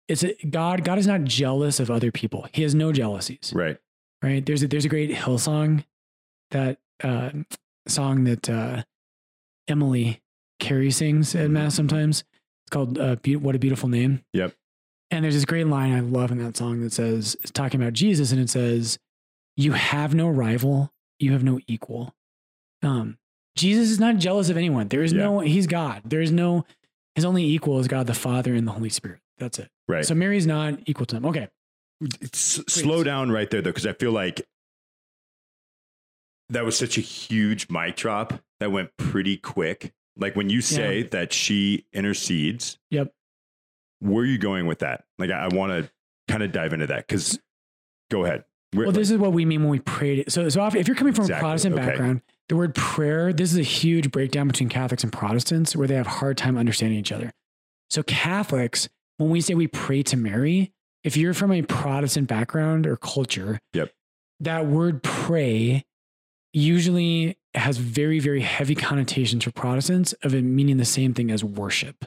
It's 0.07 0.23
a, 0.23 0.33
god 0.49 0.83
god 0.83 0.97
is 0.99 1.07
not 1.07 1.23
jealous 1.23 1.79
of 1.79 1.91
other 1.91 2.11
people. 2.11 2.47
He 2.53 2.61
has 2.63 2.73
no 2.73 2.91
jealousies. 2.91 3.51
Right. 3.53 3.77
right? 4.21 4.45
There's 4.45 4.63
a 4.63 4.67
there's 4.67 4.85
a 4.85 4.89
great 4.89 5.11
hillsong 5.11 5.83
that 6.51 6.77
uh 7.03 7.31
song 7.87 8.23
that 8.25 8.49
uh 8.49 8.83
emily 9.67 10.21
carey 10.59 10.91
sings 10.91 11.35
at 11.35 11.49
mass 11.49 11.75
sometimes. 11.75 12.23
It's 12.63 12.69
called 12.71 12.97
uh, 12.97 13.15
Be- 13.21 13.35
what 13.35 13.55
a 13.55 13.59
beautiful 13.59 13.89
name. 13.89 14.23
Yep. 14.33 14.53
And 15.11 15.23
there's 15.23 15.33
this 15.35 15.45
great 15.45 15.67
line 15.67 15.93
I 15.93 15.99
love 16.01 16.31
in 16.31 16.37
that 16.43 16.57
song 16.57 16.81
that 16.81 16.93
says, 16.93 17.35
it's 17.41 17.51
talking 17.51 17.81
about 17.81 17.93
Jesus, 17.93 18.31
and 18.31 18.39
it 18.41 18.49
says, 18.49 18.99
You 19.55 19.71
have 19.73 20.13
no 20.15 20.29
rival, 20.29 20.91
you 21.19 21.31
have 21.33 21.43
no 21.43 21.59
equal. 21.67 22.13
Um, 22.83 23.17
Jesus 23.55 23.89
is 23.89 23.99
not 23.99 24.17
jealous 24.17 24.49
of 24.49 24.57
anyone. 24.57 24.87
There 24.87 25.03
is 25.03 25.13
Yeah. 25.13 25.23
no, 25.23 25.39
he's 25.39 25.65
God. 25.67 26.01
There 26.05 26.21
is 26.21 26.31
no, 26.31 26.65
his 27.15 27.25
only 27.25 27.43
equal 27.43 27.79
is 27.79 27.87
God 27.87 28.05
the 28.07 28.13
Father 28.13 28.53
and 28.53 28.67
the 28.67 28.71
Holy 28.71 28.89
Spirit. 28.89 29.19
That's 29.39 29.57
it. 29.59 29.69
Right. 29.87 30.05
So 30.05 30.13
Mary's 30.13 30.45
not 30.47 30.79
equal 30.85 31.05
to 31.07 31.15
him. 31.17 31.25
Okay. 31.25 31.47
S- 32.23 32.61
slow 32.67 33.03
down 33.03 33.31
right 33.31 33.49
there 33.49 33.61
though, 33.61 33.71
because 33.71 33.87
I 33.87 33.93
feel 33.93 34.11
like 34.11 34.41
that 36.49 36.63
was 36.65 36.77
such 36.77 36.97
a 36.97 37.01
huge 37.01 37.69
mic 37.69 37.95
drop 37.95 38.33
that 38.59 38.71
went 38.71 38.89
pretty 38.97 39.37
quick. 39.37 39.93
Like 40.15 40.35
when 40.35 40.49
you 40.49 40.61
say 40.61 41.03
that 41.03 41.33
she 41.33 41.85
intercedes, 41.93 42.77
Yep. 42.91 43.11
Where 43.99 44.23
are 44.23 44.25
you 44.25 44.37
going 44.37 44.65
with 44.67 44.79
that? 44.79 45.03
Like 45.17 45.31
I, 45.31 45.45
I 45.45 45.55
want 45.55 45.71
to 45.71 45.91
kind 46.27 46.43
of 46.43 46.51
dive 46.51 46.73
into 46.73 46.87
that 46.87 47.07
because 47.07 47.39
go 48.11 48.23
ahead. 48.25 48.43
Where- 48.73 48.87
Well, 48.87 48.93
this 48.93 49.09
is 49.11 49.17
what 49.17 49.31
we 49.33 49.45
mean 49.45 49.61
when 49.61 49.69
we 49.71 49.79
pray. 49.79 50.25
So, 50.27 50.47
so 50.49 50.65
if 50.67 50.87
you're 50.87 50.95
coming 50.95 51.13
from 51.13 51.23
Exactly, 51.25 51.39
a 51.39 51.49
Protestant 51.49 51.75
okay. 51.75 51.85
background, 51.85 52.21
the 52.49 52.55
word 52.57 52.75
prayer, 52.75 53.31
this 53.33 53.51
is 53.53 53.57
a 53.57 53.63
huge 53.63 54.11
breakdown 54.11 54.47
between 54.47 54.69
Catholics 54.69 55.03
and 55.03 55.11
Protestants 55.11 55.75
where 55.75 55.87
they 55.87 55.95
have 55.95 56.07
a 56.07 56.11
hard 56.11 56.37
time 56.37 56.57
understanding 56.57 56.99
each 56.99 57.11
other. 57.11 57.31
So, 57.89 58.03
Catholics, 58.03 58.89
when 59.17 59.29
we 59.29 59.39
say 59.41 59.53
we 59.53 59.67
pray 59.67 60.03
to 60.03 60.17
Mary, 60.17 60.73
if 61.03 61.15
you're 61.15 61.33
from 61.33 61.51
a 61.53 61.61
Protestant 61.61 62.27
background 62.27 62.85
or 62.85 62.97
culture, 62.97 63.59
Yep. 63.73 63.93
that 64.41 64.65
word 64.67 65.01
pray 65.01 65.85
usually 66.53 67.37
has 67.53 67.77
very, 67.77 68.19
very 68.19 68.41
heavy 68.41 68.75
connotations 68.75 69.43
for 69.43 69.51
Protestants 69.51 70.13
of 70.23 70.33
it 70.35 70.43
meaning 70.43 70.77
the 70.77 70.85
same 70.85 71.13
thing 71.13 71.31
as 71.31 71.43
worship. 71.43 72.05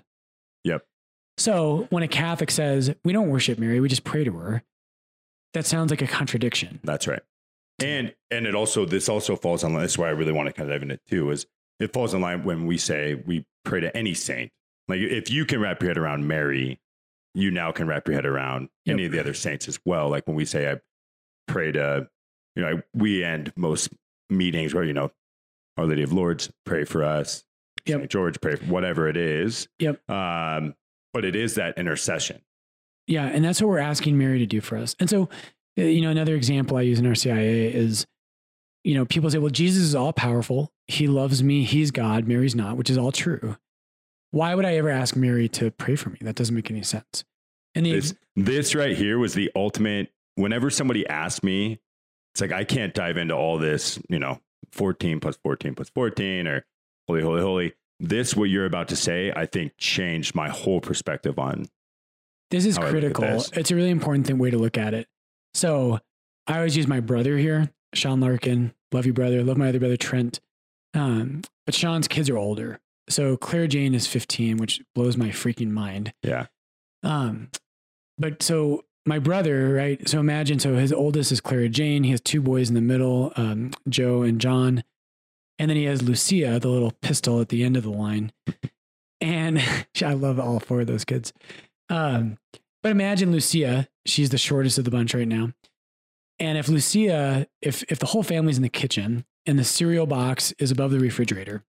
Yep. 0.64 0.84
So, 1.38 1.86
when 1.90 2.02
a 2.02 2.08
Catholic 2.08 2.50
says, 2.50 2.94
we 3.04 3.12
don't 3.12 3.28
worship 3.30 3.58
Mary, 3.58 3.80
we 3.80 3.88
just 3.88 4.04
pray 4.04 4.24
to 4.24 4.32
her, 4.32 4.62
that 5.54 5.64
sounds 5.66 5.90
like 5.90 6.02
a 6.02 6.06
contradiction. 6.06 6.80
That's 6.84 7.06
right. 7.08 7.22
And 7.82 8.14
and 8.30 8.46
it 8.46 8.54
also 8.54 8.84
this 8.84 9.08
also 9.08 9.36
falls 9.36 9.64
on 9.64 9.72
that's 9.74 9.96
why 9.96 10.08
I 10.08 10.10
really 10.10 10.32
want 10.32 10.48
to 10.48 10.52
kind 10.52 10.68
of 10.70 10.74
dive 10.74 10.82
into 10.82 10.94
it 10.96 11.00
too 11.08 11.30
is 11.30 11.46
it 11.78 11.94
falls 11.94 12.12
in 12.12 12.20
line 12.20 12.44
when 12.44 12.66
we 12.66 12.76
say 12.76 13.14
we 13.14 13.46
pray 13.64 13.80
to 13.80 13.96
any 13.96 14.12
saint. 14.12 14.52
Like 14.86 15.00
if 15.00 15.30
you 15.30 15.46
can 15.46 15.60
wrap 15.60 15.80
your 15.80 15.88
head 15.88 15.96
around 15.96 16.28
Mary, 16.28 16.78
you 17.34 17.50
now 17.50 17.72
can 17.72 17.86
wrap 17.86 18.06
your 18.06 18.16
head 18.16 18.26
around 18.26 18.68
Yep. 18.84 18.94
any 18.94 19.06
of 19.06 19.12
the 19.12 19.18
other 19.20 19.32
saints 19.32 19.66
as 19.66 19.78
well. 19.86 20.10
Like 20.10 20.26
when 20.26 20.36
we 20.36 20.44
say 20.44 20.70
I 20.70 20.76
pray 21.48 21.72
to, 21.72 22.08
you 22.54 22.62
know, 22.62 22.82
we 22.92 23.24
end 23.24 23.50
most 23.56 23.88
meetings 24.28 24.74
where 24.74 24.84
you 24.84 24.92
know, 24.92 25.10
Our 25.78 25.86
Lady 25.86 26.02
of 26.02 26.12
Lourdes, 26.12 26.50
pray 26.66 26.84
for 26.84 27.02
us. 27.02 27.44
Yep. 27.86 28.00
St. 28.00 28.10
George, 28.10 28.40
pray 28.42 28.56
for 28.56 28.66
whatever 28.66 29.08
it 29.08 29.16
is. 29.16 29.68
Yep. 29.78 30.08
Um, 30.10 30.74
but 31.12 31.24
it 31.24 31.36
is 31.36 31.54
that 31.54 31.78
intercession. 31.78 32.42
Yeah, 33.06 33.26
and 33.26 33.44
that's 33.44 33.60
what 33.60 33.68
we're 33.68 33.78
asking 33.78 34.18
Mary 34.18 34.38
to 34.38 34.46
do 34.46 34.60
for 34.60 34.76
us. 34.76 34.94
And 35.00 35.10
so, 35.10 35.28
uh, 35.78 35.82
you 35.82 36.00
know, 36.00 36.10
another 36.10 36.34
example 36.34 36.76
I 36.76 36.82
use 36.82 36.98
in 36.98 37.06
RCIA 37.06 37.72
is, 37.72 38.06
you 38.84 38.94
know, 38.94 39.04
people 39.04 39.30
say, 39.30 39.38
well, 39.38 39.50
Jesus 39.50 39.82
is 39.82 39.94
all 39.94 40.12
powerful. 40.12 40.72
He 40.86 41.06
loves 41.08 41.42
me. 41.42 41.64
He's 41.64 41.90
God. 41.90 42.28
Mary's 42.28 42.54
not, 42.54 42.76
which 42.76 42.88
is 42.90 42.96
all 42.96 43.12
true. 43.12 43.56
Why 44.30 44.54
would 44.54 44.64
I 44.64 44.76
ever 44.76 44.90
ask 44.90 45.16
Mary 45.16 45.48
to 45.50 45.70
pray 45.72 45.96
for 45.96 46.10
me? 46.10 46.18
That 46.20 46.36
doesn't 46.36 46.54
make 46.54 46.70
any 46.70 46.82
sense. 46.82 47.24
And 47.74 47.84
the, 47.84 47.92
This, 47.92 48.14
this 48.36 48.74
right 48.74 48.96
here 48.96 49.18
was 49.18 49.34
the 49.34 49.50
ultimate. 49.56 50.12
Whenever 50.36 50.70
somebody 50.70 51.06
asked 51.08 51.42
me, 51.42 51.80
it's 52.32 52.40
like 52.40 52.52
I 52.52 52.64
can't 52.64 52.94
dive 52.94 53.16
into 53.16 53.34
all 53.34 53.58
this, 53.58 53.98
you 54.08 54.18
know, 54.18 54.40
14 54.72 55.18
plus 55.20 55.36
14 55.42 55.74
plus 55.74 55.88
14 55.90 56.46
or 56.46 56.64
holy, 57.08 57.22
holy, 57.22 57.40
holy. 57.40 57.72
This, 58.00 58.34
what 58.34 58.44
you're 58.44 58.64
about 58.64 58.88
to 58.88 58.96
say, 58.96 59.32
I 59.34 59.46
think 59.46 59.72
changed 59.76 60.34
my 60.34 60.48
whole 60.48 60.80
perspective 60.80 61.38
on. 61.38 61.66
this 62.50 62.64
is 62.64 62.76
how 62.76 62.84
I 62.84 62.86
look 62.86 62.94
at 62.94 63.00
critical. 63.00 63.24
this. 63.24 63.50
It's 63.52 63.70
a 63.70 63.76
really 63.76 63.90
important 63.90 64.26
thing, 64.26 64.38
way 64.38 64.50
to 64.50 64.58
look 64.58 64.78
at 64.78 64.94
it. 64.94 65.06
So 65.54 66.00
I 66.46 66.56
always 66.56 66.76
use 66.76 66.86
my 66.86 67.00
brother 67.00 67.36
here. 67.36 67.70
Sean 67.94 68.20
Larkin, 68.20 68.72
love 68.92 69.06
you, 69.06 69.12
brother. 69.12 69.42
Love 69.42 69.58
my 69.58 69.68
other 69.68 69.78
brother, 69.78 69.96
Trent. 69.96 70.40
Um, 70.94 71.42
but 71.66 71.74
Sean's 71.74 72.08
kids 72.08 72.30
are 72.30 72.38
older. 72.38 72.80
So 73.08 73.36
Clara 73.36 73.68
Jane 73.68 73.94
is 73.94 74.06
15, 74.06 74.56
which 74.56 74.80
blows 74.94 75.16
my 75.16 75.28
freaking 75.28 75.70
mind. 75.70 76.12
Yeah. 76.22 76.46
Um, 77.02 77.50
but 78.18 78.42
so 78.42 78.84
my 79.06 79.18
brother, 79.18 79.74
right? 79.74 80.08
So 80.08 80.20
imagine, 80.20 80.58
so 80.58 80.76
his 80.76 80.92
oldest 80.92 81.32
is 81.32 81.40
Clara 81.40 81.68
Jane. 81.68 82.04
He 82.04 82.10
has 82.12 82.20
two 82.20 82.40
boys 82.40 82.68
in 82.68 82.74
the 82.74 82.80
middle, 82.80 83.32
um, 83.36 83.72
Joe 83.88 84.22
and 84.22 84.40
John. 84.40 84.84
And 85.60 85.68
then 85.68 85.76
he 85.76 85.84
has 85.84 86.00
Lucia, 86.00 86.58
the 86.58 86.68
little 86.68 86.92
pistol 87.02 87.42
at 87.42 87.50
the 87.50 87.64
end 87.64 87.76
of 87.76 87.82
the 87.82 87.90
line. 87.90 88.32
And 89.20 89.62
I 90.02 90.14
love 90.14 90.40
all 90.40 90.58
four 90.58 90.80
of 90.80 90.86
those 90.86 91.04
kids. 91.04 91.34
Um, 91.90 92.38
but 92.82 92.92
imagine 92.92 93.30
Lucia, 93.30 93.86
she's 94.06 94.30
the 94.30 94.38
shortest 94.38 94.78
of 94.78 94.86
the 94.86 94.90
bunch 94.90 95.12
right 95.12 95.28
now. 95.28 95.50
And 96.38 96.56
if 96.56 96.68
Lucia, 96.68 97.46
if 97.60 97.84
if 97.90 97.98
the 97.98 98.06
whole 98.06 98.22
family's 98.22 98.56
in 98.56 98.62
the 98.62 98.70
kitchen 98.70 99.26
and 99.44 99.58
the 99.58 99.64
cereal 99.64 100.06
box 100.06 100.54
is 100.58 100.70
above 100.70 100.92
the 100.92 100.98
refrigerator, 100.98 101.62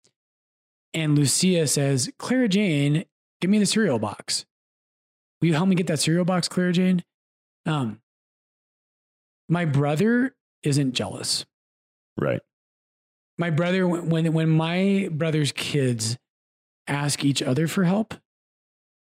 and 0.93 1.17
Lucia 1.17 1.65
says, 1.65 2.11
Clara 2.19 2.47
Jane, 2.47 3.05
give 3.41 3.49
me 3.49 3.57
the 3.57 3.65
cereal 3.65 3.97
box. 3.97 4.45
Will 5.41 5.47
you 5.47 5.55
help 5.55 5.67
me 5.67 5.73
get 5.73 5.87
that 5.87 5.99
cereal 5.99 6.25
box, 6.25 6.47
Clara 6.47 6.73
Jane? 6.73 7.03
Um, 7.65 8.01
my 9.47 9.65
brother 9.65 10.35
isn't 10.61 10.93
jealous. 10.93 11.47
Right. 12.15 12.41
My 13.39 13.49
brother, 13.49 13.87
when 13.87 14.33
when 14.33 14.49
my 14.49 15.07
brother's 15.11 15.53
kids 15.53 16.17
ask 16.87 17.23
each 17.23 17.41
other 17.41 17.67
for 17.67 17.85
help, 17.85 18.13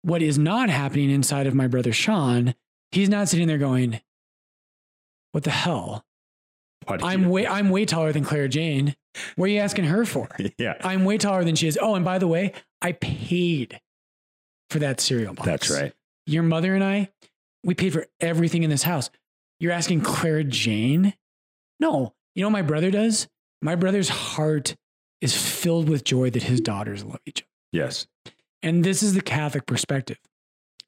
what 0.04 0.22
is 0.22 0.38
not 0.38 0.70
happening 0.70 1.10
inside 1.10 1.48
of 1.48 1.56
my 1.56 1.68
brother 1.68 1.92
Sean, 1.92 2.54
he's 2.92 3.10
not 3.10 3.28
sitting 3.28 3.48
there 3.48 3.58
going, 3.58 4.00
"What 5.32 5.44
the 5.44 5.50
hell? 5.50 6.06
I'm 6.88 7.30
way 7.30 7.48
I'm 7.48 7.72
way 7.72 7.86
taller 7.86 8.12
than 8.14 8.24
Clara 8.24 8.48
Jane. 8.48 8.96
What 9.36 9.46
are 9.46 9.52
you 9.52 9.60
asking 9.60 9.86
her 9.86 10.06
for? 10.06 10.30
Yeah. 10.58 10.76
I'm 10.84 11.04
way 11.04 11.18
taller 11.18 11.44
than 11.44 11.56
she 11.56 11.68
is. 11.68 11.78
Oh, 11.82 11.96
and 11.96 12.06
by 12.06 12.20
the 12.20 12.28
way, 12.28 12.54
I 12.82 12.92
paid 12.92 13.82
for 14.70 14.80
that 14.80 15.00
cereal 15.00 15.34
box. 15.34 15.48
That's 15.48 15.70
right. 15.72 15.94
Your 16.28 16.44
mother 16.44 16.76
and 16.76 16.84
I, 16.84 17.10
we 17.64 17.74
paid 17.74 17.94
for 17.94 18.06
everything 18.20 18.62
in 18.64 18.70
this 18.70 18.84
house. 18.84 19.10
You're 19.60 19.72
asking 19.72 20.02
Clara 20.02 20.44
Jane? 20.44 21.16
No. 21.80 22.14
You 22.36 22.44
know 22.44 22.48
what 22.48 22.54
my 22.54 22.62
brother 22.62 22.92
does? 22.92 23.28
My 23.62 23.76
brother's 23.76 24.10
heart 24.10 24.76
is 25.22 25.36
filled 25.36 25.88
with 25.88 26.04
joy 26.04 26.30
that 26.32 26.44
his 26.44 26.62
daughters 26.62 27.04
love 27.04 27.20
each 27.26 27.42
other. 27.42 27.48
Yes. 27.72 28.08
And 28.64 28.84
this 28.84 29.04
is 29.04 29.14
the 29.14 29.22
Catholic 29.22 29.66
perspective. 29.66 30.18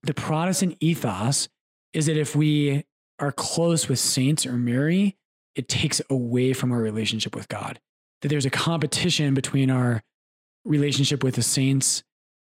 The 0.01 0.13
Protestant 0.13 0.77
ethos 0.79 1.47
is 1.93 2.07
that 2.07 2.17
if 2.17 2.35
we 2.35 2.83
are 3.19 3.31
close 3.31 3.87
with 3.87 3.99
saints 3.99 4.45
or 4.45 4.53
Mary, 4.53 5.15
it 5.55 5.67
takes 5.69 6.01
away 6.09 6.53
from 6.53 6.71
our 6.71 6.79
relationship 6.79 7.35
with 7.35 7.47
God. 7.47 7.79
That 8.21 8.29
there's 8.29 8.45
a 8.45 8.49
competition 8.49 9.33
between 9.33 9.69
our 9.69 10.01
relationship 10.65 11.23
with 11.23 11.35
the 11.35 11.43
saints 11.43 12.03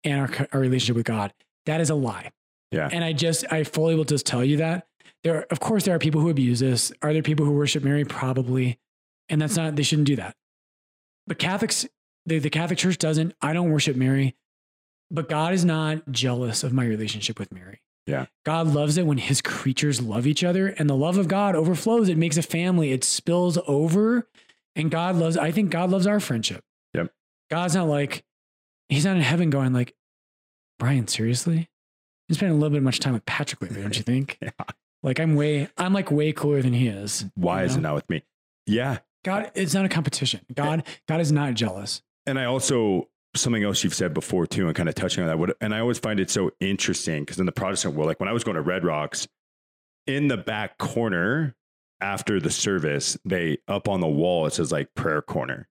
and 0.02 0.20
our, 0.20 0.48
our 0.52 0.60
relationship 0.60 0.96
with 0.96 1.06
God. 1.06 1.32
That 1.66 1.80
is 1.80 1.90
a 1.90 1.94
lie. 1.94 2.30
Yeah. 2.72 2.88
And 2.90 3.04
I 3.04 3.12
just, 3.12 3.44
I 3.52 3.64
fully 3.64 3.94
will 3.94 4.04
just 4.04 4.26
tell 4.26 4.44
you 4.44 4.56
that. 4.58 4.86
There, 5.22 5.46
of 5.50 5.60
course, 5.60 5.84
there 5.84 5.94
are 5.94 5.98
people 5.98 6.20
who 6.20 6.30
abuse 6.30 6.60
this. 6.60 6.92
Are 7.02 7.12
there 7.12 7.22
people 7.22 7.44
who 7.44 7.52
worship 7.52 7.84
Mary? 7.84 8.04
Probably. 8.04 8.78
And 9.28 9.40
that's 9.40 9.56
not, 9.56 9.76
they 9.76 9.82
shouldn't 9.82 10.06
do 10.06 10.16
that. 10.16 10.36
But 11.26 11.38
Catholics, 11.38 11.86
the, 12.24 12.38
the 12.38 12.50
Catholic 12.50 12.78
Church 12.78 12.98
doesn't. 12.98 13.34
I 13.40 13.52
don't 13.52 13.70
worship 13.70 13.96
Mary. 13.96 14.36
But 15.10 15.28
God 15.28 15.52
is 15.52 15.64
not 15.64 16.10
jealous 16.10 16.64
of 16.64 16.72
my 16.72 16.84
relationship 16.84 17.38
with 17.38 17.52
Mary. 17.52 17.80
Yeah. 18.06 18.26
God 18.44 18.68
loves 18.68 18.96
it 18.98 19.06
when 19.06 19.18
his 19.18 19.40
creatures 19.40 20.00
love 20.00 20.26
each 20.26 20.44
other 20.44 20.68
and 20.68 20.88
the 20.88 20.96
love 20.96 21.18
of 21.18 21.26
God 21.28 21.56
overflows. 21.56 22.08
It 22.08 22.16
makes 22.16 22.36
a 22.36 22.42
family, 22.42 22.92
it 22.92 23.04
spills 23.04 23.58
over. 23.66 24.28
And 24.76 24.90
God 24.90 25.16
loves, 25.16 25.36
I 25.36 25.50
think 25.50 25.70
God 25.70 25.90
loves 25.90 26.06
our 26.06 26.20
friendship. 26.20 26.62
Yep. 26.94 27.10
God's 27.50 27.74
not 27.74 27.88
like, 27.88 28.24
he's 28.88 29.04
not 29.04 29.16
in 29.16 29.22
heaven 29.22 29.50
going 29.50 29.72
like, 29.72 29.94
Brian, 30.78 31.08
seriously? 31.08 31.68
You 32.28 32.34
spend 32.34 32.52
a 32.52 32.54
little 32.54 32.70
bit 32.70 32.82
much 32.82 33.00
time 33.00 33.14
with 33.14 33.24
Patrick 33.24 33.62
lately, 33.62 33.82
don't 33.82 33.96
you 33.96 34.02
think? 34.02 34.38
Yeah. 34.42 34.50
Like 35.02 35.20
I'm 35.20 35.36
way, 35.36 35.68
I'm 35.78 35.92
like 35.92 36.10
way 36.10 36.32
cooler 36.32 36.62
than 36.62 36.72
he 36.72 36.88
is. 36.88 37.26
Why 37.36 37.60
you 37.60 37.66
is 37.66 37.76
know? 37.76 37.78
it 37.78 37.82
not 37.82 37.94
with 37.94 38.10
me? 38.10 38.24
Yeah. 38.66 38.98
God, 39.26 39.50
it's 39.56 39.74
not 39.74 39.84
a 39.84 39.88
competition. 39.88 40.40
God, 40.54 40.84
God 41.08 41.20
is 41.20 41.32
not 41.32 41.54
jealous. 41.54 42.00
And 42.26 42.38
I 42.38 42.44
also 42.44 43.08
something 43.34 43.64
else 43.64 43.82
you've 43.82 43.92
said 43.94 44.14
before 44.14 44.46
too, 44.46 44.66
and 44.68 44.74
kind 44.76 44.88
of 44.88 44.94
touching 44.94 45.22
on 45.22 45.28
that. 45.28 45.38
What, 45.38 45.56
and 45.60 45.74
I 45.74 45.80
always 45.80 45.98
find 45.98 46.20
it 46.20 46.30
so 46.30 46.52
interesting 46.60 47.22
because 47.24 47.40
in 47.40 47.44
the 47.44 47.52
Protestant 47.52 47.94
world, 47.94 48.06
like 48.06 48.20
when 48.20 48.28
I 48.28 48.32
was 48.32 48.44
going 48.44 48.54
to 48.54 48.62
Red 48.62 48.84
Rocks, 48.84 49.26
in 50.06 50.28
the 50.28 50.36
back 50.36 50.78
corner 50.78 51.56
after 52.00 52.40
the 52.40 52.50
service, 52.50 53.18
they 53.24 53.58
up 53.66 53.88
on 53.88 54.00
the 54.00 54.06
wall 54.06 54.46
it 54.46 54.52
says 54.52 54.70
like 54.70 54.94
prayer 54.94 55.22
corner, 55.22 55.68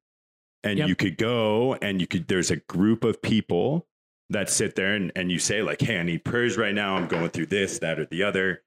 and 0.64 0.78
Yep. 0.78 0.90
you 0.90 0.96
could 0.96 1.18
go 1.18 1.76
and 1.76 2.02
you 2.02 2.08
could. 2.08 2.28
There's 2.28 2.52
a 2.52 2.58
group 2.58 3.06
of 3.06 3.22
people 3.22 3.88
that 4.32 4.50
sit 4.50 4.76
there 4.76 4.96
and, 4.96 5.14
and 5.16 5.32
you 5.32 5.40
say 5.40 5.62
like, 5.62 5.80
"Hey, 5.80 5.98
I 5.98 6.04
need 6.04 6.26
prayers 6.26 6.58
right 6.58 6.76
now. 6.76 6.98
I'm 6.98 7.08
going 7.08 7.30
through 7.30 7.46
this, 7.48 7.80
that, 7.80 8.00
or 8.00 8.06
the 8.06 8.24
other," 8.24 8.64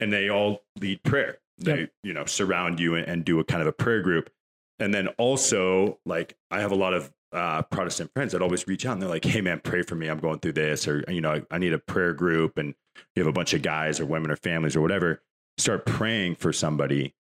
and 0.00 0.12
they 0.12 0.28
all 0.28 0.64
lead 0.80 1.04
prayer. 1.04 1.38
They 1.62 1.80
Yep. 1.80 1.90
you 2.04 2.12
know 2.14 2.24
surround 2.26 2.80
you 2.80 2.94
and, 2.94 3.06
and 3.06 3.24
do 3.24 3.40
a 3.40 3.44
kind 3.44 3.62
of 3.62 3.68
a 3.68 3.72
prayer 3.72 4.02
group. 4.02 4.30
And 4.78 4.92
then 4.92 5.08
also, 5.18 5.98
like, 6.04 6.36
I 6.50 6.60
have 6.60 6.72
a 6.72 6.76
lot 6.76 6.92
of 6.92 7.12
uh, 7.32 7.62
Protestant 7.62 8.10
friends 8.14 8.32
that 8.32 8.42
always 8.42 8.66
reach 8.66 8.84
out 8.84 8.94
and 8.94 9.02
they're 9.02 9.08
like, 9.08 9.24
hey, 9.24 9.40
man, 9.40 9.60
pray 9.62 9.82
for 9.82 9.94
me. 9.94 10.08
I'm 10.08 10.18
going 10.18 10.40
through 10.40 10.54
this. 10.54 10.88
Or, 10.88 11.04
you 11.08 11.20
know, 11.20 11.32
I, 11.34 11.42
I 11.52 11.58
need 11.58 11.72
a 11.72 11.78
prayer 11.78 12.12
group. 12.12 12.58
And 12.58 12.74
you 13.14 13.22
have 13.22 13.28
a 13.28 13.32
bunch 13.32 13.54
of 13.54 13.62
guys 13.62 14.00
or 14.00 14.06
women 14.06 14.30
or 14.30 14.36
families 14.36 14.74
or 14.74 14.80
whatever. 14.80 15.22
Start 15.56 15.86
praying 15.86 16.36
for 16.36 16.52
somebody. 16.52 17.14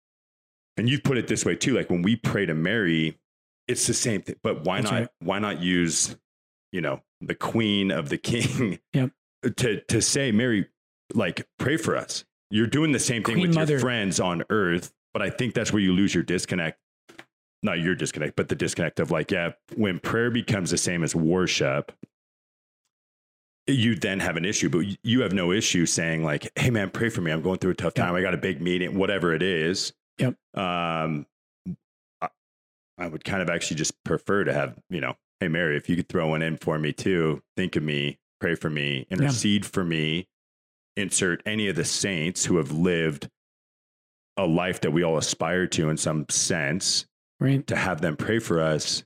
And 0.79 0.89
you've 0.89 1.03
put 1.03 1.19
it 1.19 1.27
this 1.29 1.45
way 1.45 1.55
too. 1.55 1.75
Like 1.75 1.91
when 1.91 2.01
we 2.01 2.17
pray 2.17 2.47
to 2.47 2.55
Mary, 2.55 3.19
it's 3.69 3.87
the 3.87 3.95
same 3.95 4.23
thing. 4.23 4.37
But 4.43 4.65
why 4.65 4.81
That's 4.81 4.91
not? 4.93 4.99
right. 5.01 5.09
Why 5.21 5.39
not 5.39 5.61
use, 5.61 6.17
you 6.73 6.81
know, 6.81 7.03
the 7.21 7.35
queen 7.35 7.91
of 7.91 8.09
the 8.09 8.17
king 8.19 8.79
Yep. 8.95 9.11
to, 9.59 9.81
to 9.83 10.01
say, 10.01 10.33
Mary, 10.33 10.67
like, 11.13 11.47
pray 11.59 11.77
for 11.77 11.95
us. 11.95 12.25
You're 12.51 12.67
doing 12.67 12.93
the 12.93 12.99
same 12.99 13.23
thing 13.23 13.37
Queen 13.37 13.49
with 13.49 13.55
Mother. 13.55 13.75
your 13.75 13.81
friends 13.81 14.21
on 14.21 14.45
earth. 14.51 14.93
But 15.13 15.23
I 15.23 15.31
think 15.31 15.55
that's 15.55 15.73
where 15.73 15.83
you 15.83 15.93
lose 15.93 16.15
your 16.15 16.23
disconnect 16.23 16.79
not 17.63 17.79
your 17.79 17.95
disconnect, 17.95 18.37
but 18.37 18.49
the 18.49 18.55
disconnect 18.55 19.01
of 19.01 19.11
like, 19.11 19.31
yeah, 19.31 19.51
when 19.77 19.99
prayer 19.99 20.31
becomes 20.31 20.71
the 20.71 20.79
same 20.79 21.03
as 21.03 21.15
worship, 21.15 21.93
you 23.67 23.95
then 23.95 24.21
have 24.21 24.37
an 24.37 24.45
issue, 24.45 24.69
but 24.69 24.85
you 25.03 25.21
have 25.21 25.33
no 25.33 25.53
issue 25.53 25.87
saying 25.87 26.25
like, 26.25 26.51
hey 26.57 26.71
man, 26.71 26.91
pray 26.91 27.09
for 27.09 27.21
me. 27.21 27.31
I'm 27.31 27.43
going 27.43 27.59
through 27.59 27.73
a 27.73 27.75
tough 27.75 27.95
time. 27.95 28.15
I 28.15 28.23
got 28.23 28.35
a 28.35 28.39
big 28.39 28.61
meeting, 28.61 28.97
whatever 28.97 29.35
it 29.35 29.43
is. 29.43 29.93
Yep. 30.19 30.37
Um, 30.55 31.27
I, 32.21 32.29
I 32.99 33.07
would 33.09 33.25
kind 33.25 33.43
of 33.43 33.51
actually 33.51 33.77
just 33.77 34.03
prefer 34.05 34.45
to 34.45 34.53
have, 34.53 34.79
you 34.89 35.01
know, 35.01 35.17
hey 35.41 35.49
Mary, 35.49 35.77
if 35.77 35.89
you 35.89 35.97
could 35.97 36.09
throw 36.09 36.29
one 36.29 36.43
in 36.43 36.57
for 36.57 36.79
me 36.79 36.93
too, 36.93 37.43
think 37.57 37.77
of 37.77 37.83
me, 37.83 38.19
pray 38.41 38.55
for 38.55 38.71
me, 38.71 39.07
intercede 39.11 39.67
for 39.67 39.85
me, 39.85 40.27
insert 41.01 41.43
any 41.47 41.69
of 41.69 41.77
the 41.77 41.85
saints 41.85 42.45
who 42.45 42.57
have 42.59 42.71
lived 42.73 43.29
a 44.37 44.47
life 44.47 44.81
that 44.83 44.93
we 44.93 45.03
all 45.03 45.19
aspire 45.19 45.67
to 45.69 45.91
in 45.91 45.97
some 45.97 46.27
sense 46.29 47.07
Right. 47.41 47.67
to 47.69 47.77
have 47.77 48.01
them 48.01 48.17
pray 48.17 48.39
for 48.39 48.61
us. 48.61 49.03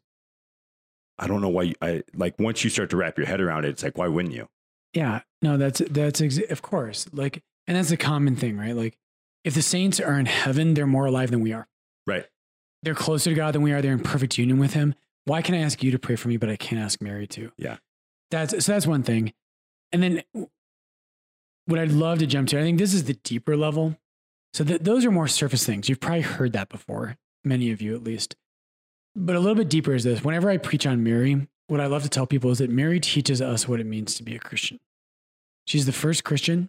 I 1.19 1.27
don't 1.29 1.41
know 1.41 1.49
why 1.49 1.63
you, 1.65 1.75
I 1.81 2.03
like 2.15 2.39
once 2.39 2.65
you 2.65 2.71
start 2.71 2.91
to 2.91 2.97
wrap 2.97 3.17
your 3.17 3.27
head 3.27 3.41
around 3.41 3.65
it, 3.65 3.69
it's 3.71 3.83
like, 3.85 3.97
why 3.97 4.09
wouldn't 4.09 4.35
you? 4.35 4.49
Yeah, 4.93 5.21
no, 5.43 5.57
that's 5.57 5.81
that's 5.91 6.21
ex- 6.21 6.39
of 6.51 6.63
course 6.63 7.07
like, 7.13 7.43
and 7.67 7.77
that's 7.77 7.91
a 7.93 7.97
common 7.97 8.35
thing, 8.37 8.57
right? 8.59 8.75
Like, 8.75 8.99
if 9.45 9.55
the 9.55 9.63
saints 9.63 10.01
are 10.01 10.19
in 10.19 10.27
heaven, 10.27 10.75
they're 10.75 10.87
more 10.87 11.07
alive 11.07 11.31
than 11.31 11.41
we 11.41 11.53
are. 11.53 11.69
Right. 12.07 12.27
They're 12.83 12.95
closer 12.95 13.31
to 13.31 13.37
God 13.37 13.55
than 13.55 13.63
we 13.63 13.73
are. 13.73 13.81
They're 13.81 13.93
in 13.93 14.01
perfect 14.01 14.37
union 14.39 14.59
with 14.59 14.75
Him. 14.75 14.95
Why 15.25 15.41
can 15.43 15.55
I 15.55 15.59
ask 15.59 15.83
you 15.83 15.91
to 15.93 15.99
pray 15.99 16.17
for 16.17 16.29
me, 16.29 16.37
but 16.37 16.51
I 16.51 16.57
can't 16.57 16.81
ask 16.83 17.01
Mary 17.01 17.27
to? 17.29 17.51
Yeah. 17.57 17.77
That's 18.31 18.65
so. 18.65 18.73
That's 18.73 18.87
one 18.87 19.03
thing. 19.05 19.33
And 19.93 20.03
then, 20.03 20.23
what 21.67 21.79
I'd 21.79 21.93
love 21.93 22.19
to 22.19 22.27
jump 22.27 22.49
to, 22.49 22.59
I 22.59 22.63
think 22.63 22.79
this 22.79 22.95
is 22.95 23.05
the 23.05 23.15
deeper 23.15 23.57
level. 23.57 23.97
So 24.53 24.65
th- 24.65 24.83
those 24.83 25.05
are 25.05 25.11
more 25.11 25.29
surface 25.29 25.65
things. 25.65 25.89
You've 25.89 26.01
probably 26.01 26.21
heard 26.21 26.53
that 26.53 26.69
before, 26.69 27.17
many 27.43 27.71
of 27.71 27.81
you 27.83 27.95
at 27.95 28.05
least. 28.05 28.37
But 29.17 29.37
a 29.37 29.41
little 29.41 29.55
bit 29.55 29.69
deeper 29.69 29.95
is 29.95 30.05
this. 30.05 30.25
Whenever 30.25 30.51
I 30.51 30.57
preach 30.57 30.87
on 30.87 31.03
Mary, 31.03 31.49
what 31.67 31.81
I 31.81 31.87
love 31.87 32.03
to 32.03 32.09
tell 32.09 32.27
people 32.27 32.51
is 32.51 32.59
that 32.59 32.71
Mary 32.71 33.01
teaches 33.01 33.41
us 33.41 33.67
what 33.67 33.81
it 33.81 33.87
means 33.87 34.15
to 34.17 34.23
be 34.23 34.35
a 34.35 34.41
Christian. 34.41 34.81
She's 35.67 35.87
the 35.87 35.93
first 35.93 36.25
Christian. 36.25 36.69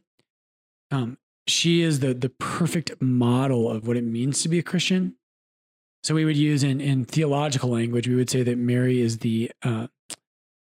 Um, 0.92 1.18
she 1.48 1.82
is 1.82 2.00
the 2.00 2.14
the 2.14 2.30
perfect 2.30 3.02
model 3.02 3.70
of 3.70 3.88
what 3.88 3.98
it 3.98 4.04
means 4.04 4.42
to 4.44 4.50
be 4.50 4.60
a 4.60 4.64
Christian. 4.64 5.16
So 6.04 6.16
we 6.16 6.26
would 6.26 6.38
use 6.38 6.64
in 6.64 6.80
in 6.80 7.06
theological 7.06 7.70
language, 7.70 8.08
we 8.08 8.16
would 8.16 8.30
say 8.30 8.44
that 8.44 8.58
Mary 8.58 9.02
is 9.02 9.20
the 9.20 9.52
uh, 9.64 9.88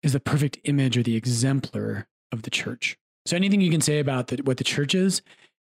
is 0.02 0.12
the 0.12 0.20
perfect 0.20 0.58
image 0.64 0.96
or 0.96 1.02
the 1.02 1.16
exemplar 1.16 2.08
of 2.32 2.42
the 2.42 2.50
church. 2.50 2.96
So 3.26 3.36
anything 3.36 3.60
you 3.60 3.70
can 3.70 3.80
say 3.80 3.98
about 3.98 4.28
the, 4.28 4.36
what 4.44 4.56
the 4.56 4.64
church 4.64 4.94
is, 4.94 5.20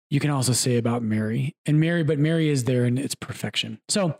you 0.10 0.20
can 0.20 0.30
also 0.30 0.54
say 0.54 0.78
about 0.78 1.02
Mary 1.04 1.56
and 1.66 1.80
Mary, 1.80 2.04
but 2.04 2.20
Mary 2.20 2.50
is 2.50 2.66
there 2.66 2.86
in 2.86 2.98
its 2.98 3.16
perfection. 3.16 3.80
So 3.90 4.18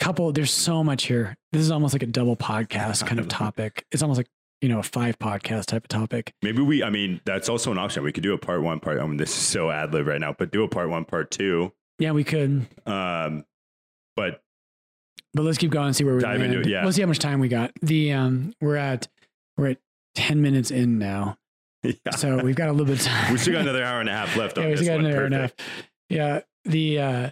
couple, 0.00 0.32
there's 0.32 0.52
so 0.52 0.82
much 0.84 1.04
here. 1.04 1.36
This 1.52 1.62
is 1.62 1.70
almost 1.70 1.94
like 1.94 2.02
a 2.02 2.06
double 2.06 2.36
podcast 2.36 3.06
kind 3.06 3.18
of 3.20 3.28
topic. 3.42 3.84
It's 3.92 4.02
almost 4.02 4.18
like 4.18 4.26
you 4.60 4.68
know 4.68 4.78
a 4.78 4.82
five 4.82 5.18
podcast 5.18 5.66
type 5.66 5.84
of 5.84 5.88
topic. 5.88 6.32
Maybe 6.42 6.62
we, 6.62 6.82
I 6.82 6.90
mean, 6.90 7.20
that's 7.24 7.48
also 7.48 7.70
an 7.70 7.78
option. 7.78 8.02
We 8.02 8.12
could 8.12 8.22
do 8.22 8.32
a 8.34 8.38
part 8.38 8.62
one, 8.62 8.80
part. 8.80 8.98
I 9.00 9.06
mean, 9.06 9.16
this 9.16 9.30
is 9.30 9.42
so 9.42 9.70
ad 9.70 9.92
lib 9.92 10.06
right 10.06 10.20
now, 10.20 10.34
but 10.36 10.50
do 10.50 10.64
a 10.64 10.68
part 10.68 10.88
one, 10.90 11.04
part 11.04 11.30
two. 11.30 11.72
Yeah, 11.98 12.12
we 12.12 12.24
could. 12.24 12.66
Um, 12.84 13.44
but 14.16 14.42
But 15.34 15.44
let's 15.44 15.58
keep 15.58 15.70
going 15.70 15.86
and 15.88 15.96
see 15.96 16.04
where 16.04 16.14
we 16.14 16.20
Dive 16.20 16.40
land. 16.40 16.54
into 16.54 16.68
it, 16.68 16.70
yeah. 16.70 16.82
We'll 16.82 16.92
see 16.92 17.02
how 17.02 17.08
much 17.08 17.18
time 17.18 17.40
we 17.40 17.48
got. 17.48 17.72
The 17.82 18.12
um, 18.12 18.54
we're 18.60 18.76
at 18.76 19.08
we're 19.56 19.68
at 19.68 19.78
ten 20.14 20.42
minutes 20.42 20.70
in 20.70 20.98
now, 20.98 21.36
yeah. 22.04 22.16
so 22.16 22.42
we've 22.42 22.56
got 22.56 22.68
a 22.68 22.72
little 22.72 22.86
bit 22.86 23.00
of 23.00 23.06
time. 23.06 23.32
we 23.32 23.38
still 23.38 23.52
got 23.52 23.62
another 23.62 23.82
hour 23.82 24.00
and 24.00 24.08
a 24.08 24.12
half 24.12 24.36
left 24.36 24.58
on 24.58 24.64
yeah, 24.64 24.70
we 24.70 24.76
still 24.76 24.86
got 24.88 25.00
another 25.00 25.16
hour 25.16 25.24
and 25.24 25.34
a 25.34 25.38
half. 25.38 25.54
Yeah. 26.08 26.40
The 26.64 27.00
uh, 27.00 27.30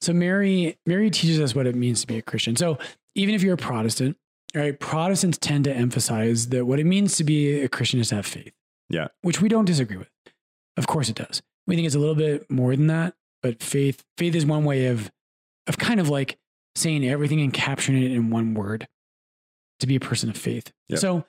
so 0.00 0.12
Mary 0.12 0.78
Mary 0.86 1.10
teaches 1.10 1.40
us 1.40 1.54
what 1.54 1.66
it 1.66 1.74
means 1.74 2.00
to 2.02 2.06
be 2.06 2.18
a 2.18 2.22
Christian. 2.22 2.56
So 2.56 2.78
even 3.14 3.34
if 3.34 3.42
you're 3.42 3.54
a 3.54 3.58
Protestant, 3.58 4.16
all 4.54 4.62
right, 4.62 4.78
Protestants 4.78 5.38
tend 5.38 5.64
to 5.64 5.72
emphasize 5.72 6.48
that 6.48 6.64
what 6.64 6.78
it 6.78 6.84
means 6.84 7.16
to 7.16 7.24
be 7.24 7.60
a 7.60 7.68
Christian 7.68 8.00
is 8.00 8.10
to 8.10 8.16
have 8.16 8.26
faith. 8.26 8.52
Yeah. 8.88 9.08
Which 9.22 9.40
we 9.40 9.48
don't 9.48 9.64
disagree 9.64 9.96
with. 9.96 10.10
Of 10.76 10.86
course 10.86 11.08
it 11.08 11.16
does. 11.16 11.42
We 11.66 11.74
think 11.74 11.86
it's 11.86 11.94
a 11.94 11.98
little 11.98 12.14
bit 12.14 12.50
more 12.50 12.76
than 12.76 12.86
that, 12.86 13.14
but 13.42 13.62
faith 13.62 14.04
faith 14.18 14.34
is 14.34 14.46
one 14.46 14.64
way 14.64 14.86
of 14.86 15.10
of 15.66 15.78
kind 15.78 15.98
of 16.00 16.08
like 16.08 16.38
saying 16.76 17.06
everything 17.06 17.40
and 17.40 17.52
capturing 17.52 18.02
it 18.02 18.12
in 18.12 18.30
one 18.30 18.54
word 18.54 18.86
to 19.80 19.86
be 19.86 19.96
a 19.96 20.00
person 20.00 20.28
of 20.28 20.36
faith. 20.36 20.72
Yep. 20.88 20.98
So 21.00 21.24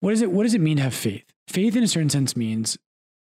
what 0.00 0.12
is 0.12 0.22
it 0.22 0.32
what 0.32 0.42
does 0.42 0.54
it 0.54 0.60
mean 0.60 0.78
to 0.78 0.82
have 0.82 0.94
faith? 0.94 1.24
Faith 1.48 1.76
in 1.76 1.82
a 1.82 1.88
certain 1.88 2.10
sense 2.10 2.36
means 2.36 2.76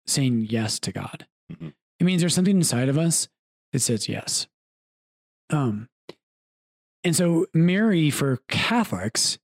saying 0.06 0.46
yes 0.50 0.78
to 0.80 0.92
God. 0.92 1.26
Mhm. 1.52 1.74
It 2.00 2.04
means 2.04 2.20
there's 2.20 2.34
something 2.34 2.56
inside 2.56 2.88
of 2.88 2.98
us 2.98 3.28
that 3.72 3.80
says 3.80 4.08
yes. 4.08 4.46
Um, 5.50 5.88
and 7.02 7.14
so 7.14 7.46
Mary 7.52 8.10
for 8.10 8.38
Catholics, 8.48 9.38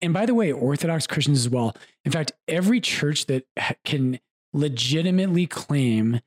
and 0.00 0.12
by 0.12 0.26
the 0.26 0.34
way, 0.34 0.52
Orthodox 0.52 1.06
Christians 1.06 1.38
as 1.40 1.48
well. 1.48 1.76
In 2.04 2.12
fact, 2.12 2.32
every 2.48 2.80
church 2.80 3.26
that 3.26 3.44
can 3.84 4.20
legitimately 4.52 5.46
claim 5.46 6.20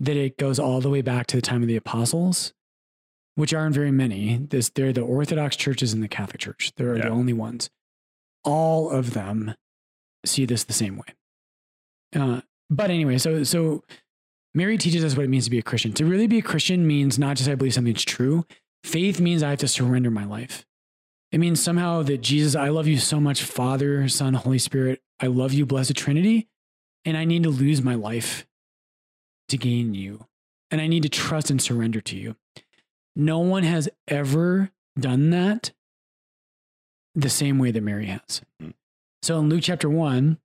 that 0.00 0.16
it 0.16 0.36
goes 0.36 0.58
all 0.58 0.80
the 0.80 0.90
way 0.90 1.02
back 1.02 1.26
to 1.28 1.36
the 1.36 1.42
time 1.42 1.62
of 1.62 1.68
the 1.68 1.76
apostles, 1.76 2.52
which 3.34 3.52
aren't 3.54 3.74
very 3.74 3.90
many. 3.92 4.36
This 4.38 4.68
they're 4.70 4.92
the 4.92 5.00
Orthodox 5.02 5.56
churches 5.56 5.92
and 5.92 6.02
the 6.02 6.08
Catholic 6.08 6.38
Church. 6.40 6.72
They're 6.76 6.96
Yeah. 6.96 7.04
the 7.04 7.08
only 7.10 7.32
ones. 7.32 7.70
All 8.44 8.90
of 8.90 9.12
them 9.12 9.54
see 10.24 10.44
this 10.46 10.64
the 10.64 10.72
same 10.72 10.96
way. 10.96 11.14
Uh, 12.14 12.40
but 12.70 12.90
anyway, 12.90 13.18
so 13.18 13.42
so 13.44 13.82
Mary 14.54 14.76
teaches 14.78 15.04
us 15.04 15.16
what 15.16 15.24
it 15.24 15.30
means 15.30 15.44
to 15.44 15.50
be 15.50 15.58
a 15.58 15.62
Christian. 15.62 15.92
To 15.94 16.04
really 16.04 16.26
be 16.26 16.38
a 16.38 16.42
Christian 16.42 16.86
means 16.86 17.18
not 17.18 17.36
just 17.36 17.48
I 17.48 17.54
believe 17.54 17.74
something's 17.74 18.04
true. 18.04 18.46
Faith 18.84 19.20
means 19.20 19.42
I 19.42 19.50
have 19.50 19.58
to 19.60 19.68
surrender 19.68 20.10
my 20.10 20.24
life. 20.24 20.66
It 21.30 21.38
means 21.38 21.62
somehow 21.62 22.02
that 22.02 22.20
Jesus, 22.20 22.54
I 22.54 22.68
love 22.68 22.86
you 22.86 22.98
so 22.98 23.18
much, 23.18 23.42
Father, 23.42 24.06
Son, 24.08 24.34
Holy 24.34 24.58
Spirit. 24.58 25.00
I 25.18 25.28
love 25.28 25.52
you, 25.54 25.64
Blessed 25.64 25.96
Trinity, 25.96 26.48
and 27.04 27.16
I 27.16 27.24
need 27.24 27.44
to 27.44 27.48
lose 27.48 27.80
my 27.80 27.94
life 27.94 28.46
to 29.48 29.56
gain 29.56 29.94
you. 29.94 30.26
And 30.70 30.80
I 30.80 30.86
need 30.86 31.04
to 31.04 31.08
trust 31.08 31.50
and 31.50 31.60
surrender 31.60 32.00
to 32.02 32.16
you. 32.16 32.36
No 33.16 33.38
one 33.38 33.62
has 33.62 33.88
ever 34.08 34.70
done 34.98 35.30
that 35.30 35.72
the 37.14 37.30
same 37.30 37.58
way 37.58 37.70
that 37.70 37.82
Mary 37.82 38.06
has. 38.06 38.42
Mhm. 38.60 38.74
So 39.22 39.38
in 39.38 39.48
Luke 39.48 39.62
chapter 39.62 39.88
1, 39.88 40.38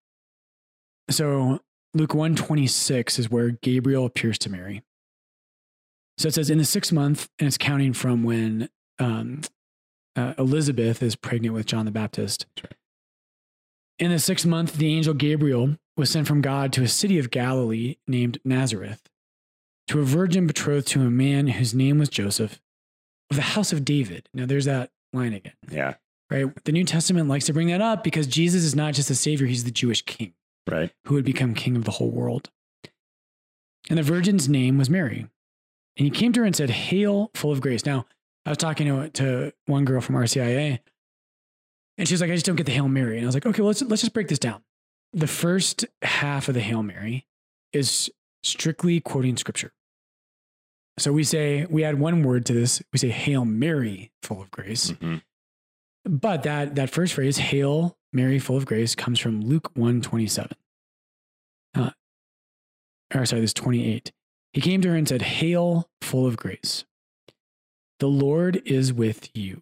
so 1.10 1.60
Luke 1.94 2.14
126 2.14 3.20
is 3.20 3.30
where 3.30 3.52
Gabriel 3.52 4.06
appears 4.06 4.38
to 4.40 4.50
Mary. 4.50 4.84
So 6.18 6.28
it 6.30 6.34
says 6.34 6.50
in 6.50 6.58
the 6.58 6.66
sixth 6.66 6.92
month, 6.92 7.30
and 7.40 7.48
it's 7.48 7.58
counting 7.58 7.94
from 7.94 8.24
when 8.24 8.70
um, 9.00 9.42
uh, 10.16 10.34
Elizabeth 10.38 11.04
is 11.04 11.16
pregnant 11.16 11.54
with 11.54 11.66
John 11.68 11.86
the 11.86 11.92
Baptist. 11.92 12.46
Right. 12.64 12.74
In 14.00 14.12
the 14.12 14.20
sixth 14.20 14.46
month, 14.46 14.74
the 14.78 14.94
angel 14.94 15.14
Gabriel 15.14 15.78
was 15.96 16.10
sent 16.10 16.28
from 16.28 16.42
God 16.42 16.72
to 16.74 16.84
a 16.84 16.88
city 16.88 17.18
of 17.20 17.32
Galilee 17.32 17.96
named 18.08 18.40
Nazareth 18.44 19.02
to 19.88 20.00
a 20.00 20.04
virgin 20.04 20.46
betrothed 20.48 20.88
to 20.88 21.02
a 21.02 21.10
man 21.10 21.48
whose 21.48 21.74
name 21.74 21.98
was 21.98 22.10
Joseph 22.10 22.60
of 23.32 23.36
the 23.38 23.42
house 23.42 23.72
of 23.72 23.86
David. 23.86 24.28
Now 24.34 24.46
there's 24.46 24.66
that 24.66 24.92
line 25.14 25.34
again, 25.34 25.54
Yeah. 25.72 25.96
right? 26.30 26.46
The 26.66 26.72
New 26.72 26.84
Testament 26.84 27.28
likes 27.30 27.46
to 27.46 27.54
bring 27.54 27.68
that 27.70 27.82
up 27.82 28.04
because 28.04 28.28
Jesus 28.28 28.64
is 28.64 28.76
not 28.76 28.94
just 28.94 29.08
the 29.08 29.16
savior, 29.16 29.48
he's 29.48 29.64
the 29.64 29.72
Jewish 29.72 30.02
king 30.04 30.34
Right. 30.68 30.92
who 31.06 31.16
would 31.16 31.26
become 31.26 31.54
king 31.54 31.76
of 31.76 31.86
the 31.86 31.92
whole 31.92 32.12
world. 32.12 32.50
And 33.90 33.98
the 33.98 34.04
virgin's 34.04 34.50
name 34.50 34.78
was 34.78 34.90
Mary. 34.90 35.28
And 35.98 36.06
he 36.06 36.10
came 36.12 36.34
to 36.34 36.42
her 36.42 36.46
and 36.46 36.56
said, 36.56 36.70
Hail, 36.70 37.32
full 37.34 37.52
of 37.52 37.62
grace. 37.62 37.86
Now, 37.86 38.06
I 38.46 38.50
was 38.50 38.58
talking 38.58 38.88
to, 38.88 39.10
to 39.10 39.54
one 39.66 39.86
girl 39.86 40.02
from 40.02 40.16
RCIA, 40.16 40.80
and 41.98 42.08
she 42.08 42.14
was 42.14 42.22
like, 42.22 42.30
I 42.30 42.34
just 42.36 42.46
don't 42.46 42.56
get 42.58 42.66
the 42.66 42.72
Hail 42.74 42.88
Mary. 42.88 43.18
And 43.18 43.26
I 43.26 43.28
was 43.28 43.36
like, 43.36 43.46
okay, 43.46 43.62
well, 43.62 43.68
let's, 43.68 43.82
let's 43.82 44.02
just 44.02 44.14
break 44.14 44.28
this 44.28 44.40
down. 44.40 44.62
The 45.14 45.26
first 45.28 45.86
half 46.04 46.48
of 46.48 46.54
the 46.54 46.60
Hail 46.62 46.84
Mary 46.84 47.26
is 47.74 48.10
strictly 48.44 49.00
quoting 49.00 49.36
scripture. 49.38 49.72
So 51.00 51.12
we 51.12 51.24
say, 51.24 51.66
we 51.70 51.84
add 51.84 52.00
one 52.00 52.24
word 52.24 52.46
to 52.48 52.54
this. 52.54 52.82
We 52.92 53.00
say, 53.00 53.10
Hail 53.10 53.46
Mary, 53.46 54.12
full 54.22 54.42
of 54.42 54.52
grace. 54.52 54.92
Mhm. 54.92 55.22
But 56.08 56.44
that 56.44 56.76
that 56.76 56.90
first 56.90 57.14
phrase, 57.14 57.38
"Hail 57.38 57.98
Mary, 58.14 58.40
full 58.40 58.58
of 58.58 58.66
grace," 58.66 58.96
comes 58.96 59.20
from 59.20 59.42
Luke 59.42 59.76
one 59.76 60.02
twenty 60.02 60.28
seven. 60.28 60.56
Uh, 61.76 61.92
or 63.14 63.26
sorry, 63.26 63.42
this 63.42 63.54
twenty 63.54 63.94
eight. 63.94 64.12
He 64.54 64.62
came 64.62 64.82
to 64.82 64.90
her 64.90 64.96
and 64.96 65.08
said, 65.08 65.22
"Hail, 65.22 65.90
full 66.02 66.26
of 66.26 66.38
grace, 66.38 66.86
the 68.00 68.08
Lord 68.08 68.62
is 68.66 68.94
with 68.94 69.30
you." 69.36 69.62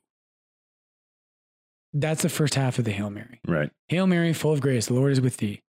That's 1.94 2.22
the 2.22 2.30
first 2.30 2.56
half 2.56 2.78
of 2.78 2.86
the 2.86 2.92
Hail 2.92 3.10
Mary. 3.10 3.40
Right. 3.48 3.72
Hail 3.88 4.06
Mary, 4.06 4.34
full 4.34 4.52
of 4.52 4.62
grace, 4.62 4.88
the 4.88 4.94
Lord 4.94 5.14
is 5.14 5.22
with 5.22 5.38
thee. 5.38 5.62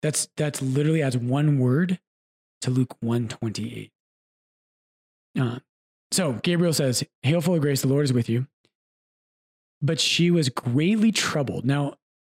That's 0.00 0.28
that's 0.36 0.62
literally 0.62 1.02
adds 1.02 1.16
one 1.16 1.58
word 1.58 1.98
to 2.62 2.70
Luke 2.70 2.96
one 3.00 3.28
twenty 3.28 3.76
eight. 3.76 3.92
Uh, 5.38 5.58
so 6.10 6.34
Gabriel 6.42 6.72
says, 6.72 7.04
"Hail, 7.22 7.40
full 7.40 7.54
of 7.54 7.60
grace, 7.60 7.82
the 7.82 7.88
Lord 7.88 8.04
is 8.04 8.12
with 8.12 8.28
you." 8.28 8.46
But 9.82 9.98
she 10.00 10.30
was 10.30 10.48
greatly 10.48 11.10
troubled. 11.12 11.64
Now, 11.66 11.94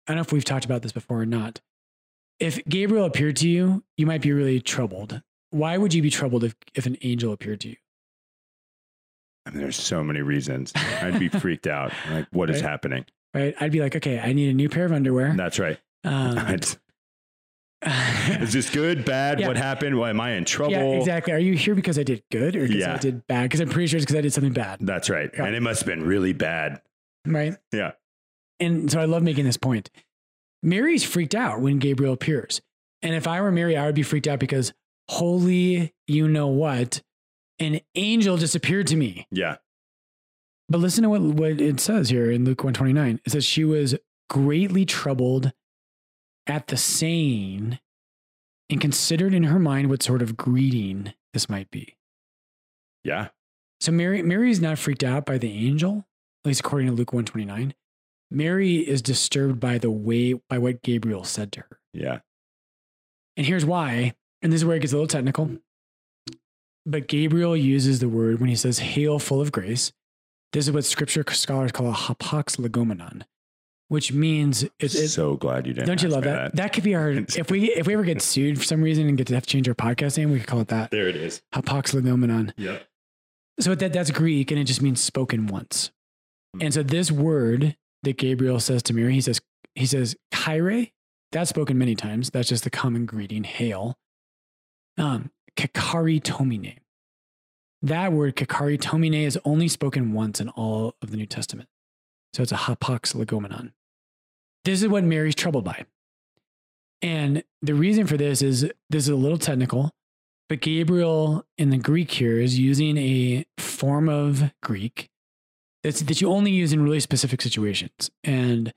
I 0.08 0.12
don't 0.12 0.16
know 0.18 0.22
if 0.22 0.32
we've 0.32 0.46
talked 0.46 0.66
about 0.66 0.82
this 0.82 0.92
before 0.94 1.22
or 1.22 1.26
not. 1.26 1.60
If 2.40 2.64
Gabriel 2.66 3.06
appeared 3.06 3.36
to 3.38 3.50
you, 3.50 3.84
you 3.98 4.06
might 4.06 4.22
be 4.22 4.32
really 4.32 4.60
troubled. 4.62 5.22
Why 5.52 5.78
would 5.78 5.94
you 5.94 6.02
be 6.02 6.10
troubled 6.10 6.44
if, 6.44 6.56
if 6.74 6.86
an 6.86 6.98
angel 7.04 7.32
appeared 7.32 7.62
to 7.62 7.70
you? 7.70 7.76
I 9.46 9.52
mean, 9.52 9.60
there's 9.60 9.76
so 9.76 10.04
many 10.04 10.22
reasons. 10.22 10.72
I'd 10.76 11.20
be 11.20 11.28
freaked 11.30 11.68
out. 11.68 11.92
Like, 12.10 12.28
what 12.32 12.50
is 12.50 12.62
Right. 12.62 12.70
happening? 12.70 13.06
Right? 13.34 13.56
I'd 13.60 13.72
be 13.72 13.82
like, 13.82 13.96
okay, 13.96 14.20
I 14.20 14.32
need 14.34 14.50
a 14.50 14.54
new 14.54 14.70
pair 14.70 14.86
of 14.86 14.92
underwear. 14.92 15.34
That's 15.36 15.60
right. 15.60 15.80
Um, 16.04 16.38
is 17.86 18.54
this 18.54 18.70
good, 18.70 19.04
bad? 19.04 19.40
Yeah. 19.42 19.48
What 19.48 19.58
happened? 19.58 19.98
Why 19.98 20.10
am 20.10 20.22
I 20.22 20.32
in 20.32 20.46
trouble? 20.46 20.72
Yeah, 20.74 20.84
exactly. 20.84 21.34
Are 21.34 21.40
you 21.40 21.54
here 21.54 21.76
because 21.76 22.00
I 22.00 22.04
did 22.04 22.24
good 22.32 22.56
or 22.56 22.68
because 22.68 22.84
I 22.88 22.98
did 22.98 23.28
bad? 23.28 23.44
Because 23.44 23.60
I'm 23.60 23.70
pretty 23.70 23.88
sure 23.88 23.98
it's 23.98 24.06
because 24.06 24.18
I 24.18 24.22
did 24.22 24.32
something 24.34 24.54
bad, 24.54 24.80
That's 24.82 25.10
right. 25.10 25.30
Yeah. 25.34 25.46
And 25.46 25.56
it 25.56 25.62
must 25.62 25.82
have 25.82 25.88
been 25.88 26.04
really 26.06 26.34
bad. 26.34 26.82
Right? 27.26 27.56
Yeah. 27.72 27.92
And 28.60 28.92
so 28.92 29.00
I 29.00 29.06
love 29.06 29.24
making 29.24 29.46
this 29.46 29.58
point. 29.58 29.90
Mary's 30.62 31.04
freaked 31.04 31.36
out 31.36 31.62
when 31.62 31.80
Gabriel 31.80 32.14
appears. 32.14 32.62
And 33.02 33.14
if 33.14 33.28
I 33.28 33.42
were 33.42 33.52
Mary, 33.52 33.76
I 33.76 33.86
would 33.86 33.96
be 33.96 34.04
freaked 34.04 34.28
out 34.28 34.40
because 34.40 34.74
holy, 35.10 35.94
you 36.08 36.28
know 36.28 36.48
what, 36.48 37.02
an 37.60 37.82
angel 37.96 38.38
just 38.38 38.56
appeared 38.56 38.88
to 38.88 38.96
me. 38.96 39.28
Yeah. 39.32 39.58
But 40.70 40.80
listen 40.80 41.04
to 41.04 41.10
what, 41.10 41.22
what 41.22 41.62
it 41.62 41.80
says 41.80 42.10
here 42.10 42.32
in 42.32 42.46
Luke 42.46 42.64
129. 42.64 43.20
It 43.26 43.32
says 43.32 43.44
she 43.44 43.66
was 43.66 43.96
greatly 44.30 44.86
troubled 44.86 45.52
at 46.48 46.68
the 46.68 46.78
saying 46.78 47.80
and 48.70 48.82
considered 48.82 49.34
in 49.34 49.44
her 49.44 49.60
mind 49.60 49.90
what 49.90 50.02
sort 50.02 50.22
of 50.22 50.38
greeting 50.38 51.14
this 51.34 51.50
might 51.50 51.70
be. 51.70 51.98
Yeah. 53.04 53.30
So 53.82 53.92
Mary 53.92 54.24
Mary's 54.24 54.62
not 54.62 54.80
freaked 54.80 55.04
out 55.04 55.26
by 55.26 55.38
the 55.38 55.52
angel, 55.52 56.08
at 56.44 56.48
least 56.48 56.60
according 56.60 56.88
to 56.88 56.94
Luke 56.94 57.14
129. 57.14 57.74
Mary 58.30 58.78
is 58.78 59.02
disturbed 59.02 59.60
by 59.60 59.78
the 59.78 59.92
way 59.92 60.34
by 60.34 60.58
what 60.58 60.82
Gabriel 60.82 61.24
said 61.24 61.52
to 61.54 61.62
her. 61.62 61.80
Yeah. 61.94 62.20
And 63.38 63.46
here's 63.46 63.66
why, 63.66 64.14
and 64.42 64.52
this 64.52 64.62
is 64.62 64.66
where 64.66 64.76
it 64.76 64.82
gets 64.82 64.94
a 64.94 64.96
little 64.96 65.08
technical. 65.08 65.58
But 66.86 67.08
Gabriel 67.08 67.56
uses 67.56 68.00
the 68.00 68.10
word 68.10 68.40
when 68.40 68.50
he 68.50 68.56
says 68.56 68.80
hail 68.80 69.20
full 69.20 69.40
of 69.40 69.52
grace. 69.52 69.94
This 70.52 70.68
is 70.68 70.74
what 70.74 70.86
scripture 70.86 71.24
scholars 71.30 71.72
call 71.72 71.90
a 71.90 71.94
hapax 71.94 72.58
legomenon, 72.58 73.24
which 73.88 74.12
means 74.12 74.64
it's, 74.80 74.94
it's 74.94 75.14
so 75.14 75.36
glad 75.36 75.66
you 75.66 75.74
didn't. 75.74 75.88
don't 75.88 76.04
you 76.04 76.10
love 76.10 76.26
me 76.26 76.30
that? 76.30 76.56
that? 76.56 76.74
could 76.74 76.84
be 76.84 76.94
our 76.94 77.10
if 77.38 77.50
we 77.50 77.72
if 77.72 77.88
we 77.88 77.94
ever 77.94 78.04
get 78.04 78.22
sued 78.22 78.58
for 78.58 78.64
some 78.64 78.82
reason 78.82 79.08
and 79.08 79.18
get 79.18 79.28
to 79.28 79.34
have 79.34 79.44
to 79.44 79.50
change 79.50 79.68
our 79.70 79.76
podcast 79.76 80.18
name, 80.18 80.32
we 80.32 80.40
could 80.40 80.48
call 80.48 80.60
it 80.60 80.68
that. 80.68 80.92
There 80.92 81.08
it 81.08 81.16
is. 81.16 81.42
Hapax 81.54 81.96
legomenon. 82.00 82.52
Yep. 82.58 82.84
So 83.60 83.76
that 83.76 83.94
that's 83.94 84.12
Greek 84.12 84.52
and 84.52 84.60
it 84.60 84.66
just 84.66 84.82
means 84.82 85.02
spoken 85.02 85.48
once. 85.48 85.92
And 86.60 86.74
so 86.74 86.84
this 86.84 87.12
word 87.12 87.76
that 88.04 88.18
Gabriel 88.18 88.60
says 88.60 88.84
to 88.84 88.94
Mary, 88.94 89.14
he 89.14 89.22
says 89.22 89.42
he 89.76 89.86
says 89.86 90.16
chaire. 90.34 90.92
That's 91.32 91.50
spoken 91.50 91.78
many 91.78 91.96
times. 91.96 92.30
That's 92.30 92.50
just 92.50 92.64
the 92.64 92.70
common 92.70 93.06
greeting, 93.06 93.44
hail. 93.44 93.98
Um, 94.98 95.32
kecharitomene. 95.58 96.78
That 97.82 98.14
word 98.14 98.36
kecharitomene 98.36 99.24
is 99.24 99.40
only 99.44 99.68
spoken 99.68 100.14
once 100.14 100.40
in 100.40 100.50
all 100.50 100.96
of 101.02 101.10
the 101.10 101.18
New 101.18 101.26
Testament. 101.26 101.70
So 102.34 102.44
it's 102.44 102.52
a 102.52 102.56
hapax 102.56 103.16
legomenon. 103.16 103.72
This 104.64 104.82
is 104.82 104.88
what 104.88 105.04
Mary's 105.04 105.36
troubled 105.36 105.66
by. 105.66 105.86
And 107.02 107.44
the 107.62 107.74
reason 107.74 108.08
for 108.08 108.16
this 108.16 108.42
is 108.42 108.62
this 108.90 109.04
is 109.04 109.10
a 109.10 109.16
little 109.16 109.38
technical, 109.38 109.92
but 110.48 110.62
Gabriel 110.62 111.46
in 111.58 111.70
the 111.70 111.78
Greek 111.78 112.12
here 112.12 112.40
is 112.40 112.58
using 112.58 112.98
a 112.98 113.46
form 113.58 114.08
of 114.08 114.54
Greek 114.62 115.10
that's 115.84 116.02
that 116.02 116.22
you 116.22 116.30
only 116.30 116.52
use 116.52 116.74
in 116.74 116.84
really 116.84 117.00
specific 117.00 117.42
situations. 117.42 118.10
And 118.24 118.74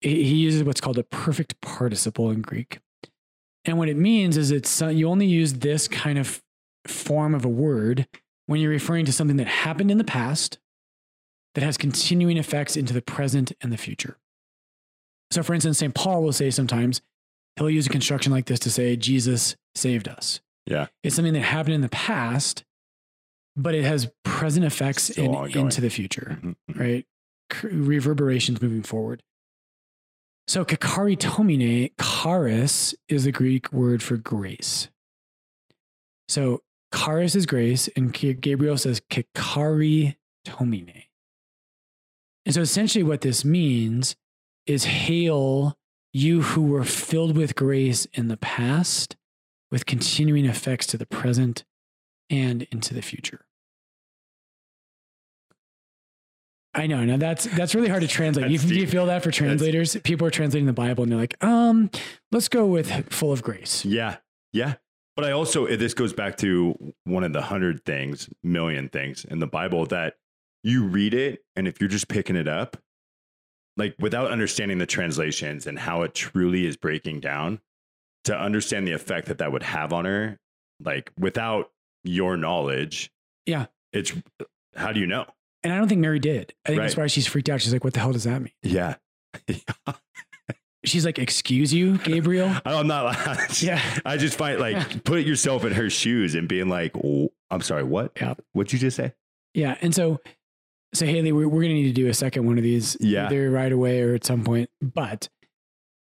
he 0.00 0.34
uses 0.34 0.62
what's 0.62 0.80
called 0.80 0.98
a 0.98 1.04
perfect 1.04 1.60
participle 1.60 2.30
in 2.30 2.42
Greek. 2.42 2.78
And 3.64 3.78
what 3.78 3.88
it 3.88 3.96
means 3.96 4.36
is 4.36 4.50
it's 4.50 4.82
uh, 4.82 4.88
you 4.88 5.08
only 5.08 5.26
use 5.26 5.54
this 5.54 5.88
kind 5.88 6.18
of 6.18 6.42
form 6.86 7.34
of 7.34 7.44
a 7.44 7.48
word 7.48 8.06
when 8.46 8.60
you're 8.60 8.70
referring 8.70 9.06
to 9.06 9.12
something 9.12 9.38
that 9.38 9.46
happened 9.46 9.90
in 9.90 9.98
the 9.98 10.04
past 10.04 10.58
that 11.54 11.64
has 11.64 11.76
continuing 11.76 12.36
effects 12.36 12.76
into 12.76 12.92
the 12.92 13.00
present 13.00 13.52
and 13.60 13.72
the 13.72 13.78
future. 13.78 14.18
So, 15.30 15.42
for 15.42 15.54
instance, 15.54 15.78
St. 15.78 15.94
Paul 15.94 16.22
will 16.22 16.32
say 16.32 16.50
sometimes 16.50 17.00
he'll 17.56 17.70
use 17.70 17.86
a 17.86 17.90
construction 17.90 18.32
like 18.32 18.46
this 18.46 18.60
to 18.60 18.70
say, 18.70 18.96
Jesus 18.96 19.56
saved 19.74 20.08
us. 20.08 20.40
Yeah. 20.66 20.86
It's 21.02 21.16
something 21.16 21.34
that 21.34 21.40
happened 21.40 21.74
in 21.74 21.80
the 21.80 21.88
past, 21.88 22.64
but 23.56 23.74
it 23.74 23.84
has 23.84 24.10
present 24.24 24.64
effects 24.64 25.10
in, 25.10 25.34
into 25.56 25.80
the 25.80 25.90
future, 25.90 26.38
Mhm, 26.42 26.56
mhm. 26.70 26.78
right? 26.80 27.06
Reverberations 27.62 28.60
moving 28.60 28.82
forward. 28.82 29.22
So, 30.46 30.64
kecharitomene, 30.64 31.92
charis 32.00 32.94
is 33.08 33.24
the 33.24 33.32
Greek 33.32 33.72
word 33.72 34.02
for 34.02 34.16
grace. 34.16 34.88
So, 36.28 36.62
charis 36.94 37.34
is 37.34 37.46
grace, 37.46 37.88
and 37.96 38.12
Gabriel 38.12 38.76
says 38.76 39.00
kakari 39.10 40.16
tomine. 40.46 41.04
And 42.44 42.54
so, 42.54 42.60
essentially, 42.60 43.02
what 43.04 43.22
this 43.22 43.44
means 43.44 44.16
is 44.66 44.84
hail 44.84 45.78
you 46.12 46.42
who 46.42 46.62
were 46.62 46.84
filled 46.84 47.36
with 47.36 47.54
grace 47.56 48.06
in 48.12 48.28
the 48.28 48.36
past, 48.36 49.16
with 49.70 49.86
continuing 49.86 50.44
effects 50.44 50.86
to 50.88 50.98
the 50.98 51.06
present 51.06 51.64
and 52.30 52.62
into 52.70 52.94
the 52.94 53.02
future. 53.02 53.43
I 56.74 56.86
know. 56.86 57.04
Now 57.04 57.16
that's 57.16 57.44
that's 57.44 57.74
really 57.74 57.88
hard 57.88 58.02
to 58.02 58.08
translate. 58.08 58.50
You, 58.50 58.58
do 58.58 58.74
you 58.74 58.86
feel 58.86 59.06
that 59.06 59.22
for 59.22 59.30
translators? 59.30 59.96
People 60.02 60.26
are 60.26 60.30
translating 60.30 60.66
the 60.66 60.72
Bible 60.72 61.04
and 61.04 61.12
they're 61.12 61.18
like, 61.18 61.42
um, 61.42 61.90
let's 62.32 62.48
go 62.48 62.66
with 62.66 63.12
full 63.12 63.32
of 63.32 63.42
grace. 63.42 63.84
Yeah. 63.84 64.16
Yeah. 64.52 64.74
But 65.16 65.24
I 65.24 65.30
also, 65.30 65.66
this 65.68 65.94
goes 65.94 66.12
back 66.12 66.36
to 66.38 66.92
one 67.04 67.22
of 67.22 67.32
the 67.32 67.42
hundred 67.42 67.84
things, 67.84 68.28
million 68.42 68.88
things 68.88 69.24
in 69.24 69.38
the 69.38 69.46
Bible 69.46 69.86
that 69.86 70.16
you 70.64 70.84
read 70.84 71.14
it. 71.14 71.44
And 71.54 71.68
if 71.68 71.80
you're 71.80 71.88
just 71.88 72.08
picking 72.08 72.34
it 72.34 72.48
up, 72.48 72.76
like 73.76 73.94
without 74.00 74.32
understanding 74.32 74.78
the 74.78 74.86
translations 74.86 75.66
and 75.66 75.78
how 75.78 76.02
it 76.02 76.14
truly 76.14 76.66
is 76.66 76.76
breaking 76.76 77.20
down, 77.20 77.60
to 78.24 78.36
understand 78.36 78.88
the 78.88 78.92
effect 78.92 79.28
that 79.28 79.38
that 79.38 79.52
would 79.52 79.62
have 79.62 79.92
on 79.92 80.06
her, 80.06 80.40
like 80.82 81.12
without 81.18 81.70
your 82.02 82.36
knowledge. 82.36 83.12
Yeah. 83.46 83.66
It's 83.92 84.12
how 84.74 84.92
do 84.92 84.98
you 84.98 85.06
know? 85.06 85.26
And 85.64 85.72
I 85.72 85.78
don't 85.78 85.88
think 85.88 86.00
Mary 86.00 86.18
did. 86.20 86.52
I 86.64 86.68
think 86.68 86.82
that's 86.82 86.96
why 86.96 87.06
she's 87.08 87.26
freaked 87.26 87.48
out. 87.48 87.60
She's 87.62 87.72
like, 87.72 87.82
what 87.84 87.94
the 87.94 88.00
hell 88.00 88.12
does 88.12 88.24
that 88.24 88.40
mean? 88.40 88.52
Yeah. 88.62 88.96
She's 90.84 91.06
like, 91.06 91.18
excuse 91.18 91.72
you, 91.72 91.96
Gabriel? 91.98 92.54
I'm 92.66 92.86
not, 92.86 93.62
Yeah. 93.62 93.80
I 94.04 94.18
just 94.18 94.36
find 94.36 94.60
like 94.60 95.02
put 95.04 95.24
yourself 95.24 95.64
in 95.64 95.72
her 95.72 95.88
shoes 95.88 96.34
and 96.34 96.46
being 96.46 96.68
like, 96.68 96.92
oh, 97.02 97.32
I'm 97.50 97.62
sorry, 97.62 97.84
what? 97.84 98.12
Yeah. 98.16 98.34
What'd 98.52 98.72
you 98.74 98.78
just 98.78 98.98
say? 98.98 99.14
Yeah. 99.54 99.78
And 99.80 99.94
so, 99.94 100.20
so 100.92 101.06
Haley, 101.06 101.32
we're, 101.32 101.48
we're 101.48 101.62
going 101.62 101.74
to 101.74 101.74
need 101.74 101.84
to 101.84 101.92
do 102.02 102.08
a 102.08 102.14
second 102.14 102.44
one 102.46 102.58
of 102.58 102.64
these 102.64 102.98
Yeah. 103.00 103.26
either 103.26 103.50
right 103.50 103.72
away 103.72 104.02
or 104.02 104.14
at 104.14 104.24
some 104.24 104.44
point. 104.44 104.68
But, 104.82 105.30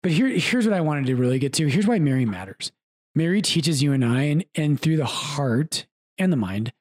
but 0.01 0.11
here, 0.11 0.27
here's 0.27 0.67
what 0.67 0.75
I 0.75 0.81
wanted 0.81 1.05
to 1.05 1.15
really 1.15 1.39
get 1.39 1.53
to. 1.53 1.67
Here's 1.67 1.87
why 1.87 1.99
Mary 1.99 2.25
matters. 2.25 2.73
Mary 3.15 3.41
teaches 3.41 3.81
you 3.81 3.93
and 3.93 4.03
I, 4.03 4.23
and, 4.23 4.43
and 4.53 4.77
through 4.77 4.97
the 4.97 5.05
heart 5.05 5.85
and 6.17 6.33
the 6.33 6.37
mind, 6.37 6.73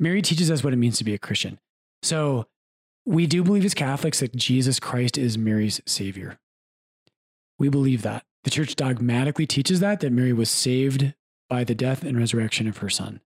Mary 0.00 0.22
teaches 0.22 0.50
us 0.50 0.64
what 0.64 0.72
it 0.72 0.76
means 0.76 0.96
to 0.98 1.04
be 1.04 1.12
a 1.12 1.18
Christian. 1.18 1.58
So 2.02 2.46
we 3.04 3.26
do 3.26 3.42
believe 3.42 3.64
as 3.64 3.74
Catholics 3.74 4.20
that 4.20 4.36
Jesus 4.36 4.78
Christ 4.80 5.18
is 5.18 5.38
Mary's 5.38 5.80
savior. 5.86 6.38
We 7.58 7.68
believe 7.68 8.02
that. 8.02 8.24
The 8.44 8.50
church 8.50 8.74
dogmatically 8.74 9.46
teaches 9.46 9.80
that, 9.80 10.00
that 10.00 10.12
Mary 10.12 10.32
was 10.32 10.50
saved 10.50 11.14
by 11.48 11.64
the 11.64 11.74
death 11.74 12.02
and 12.02 12.18
resurrection 12.18 12.66
of 12.66 12.78
her 12.78 12.88
son. 12.88 13.20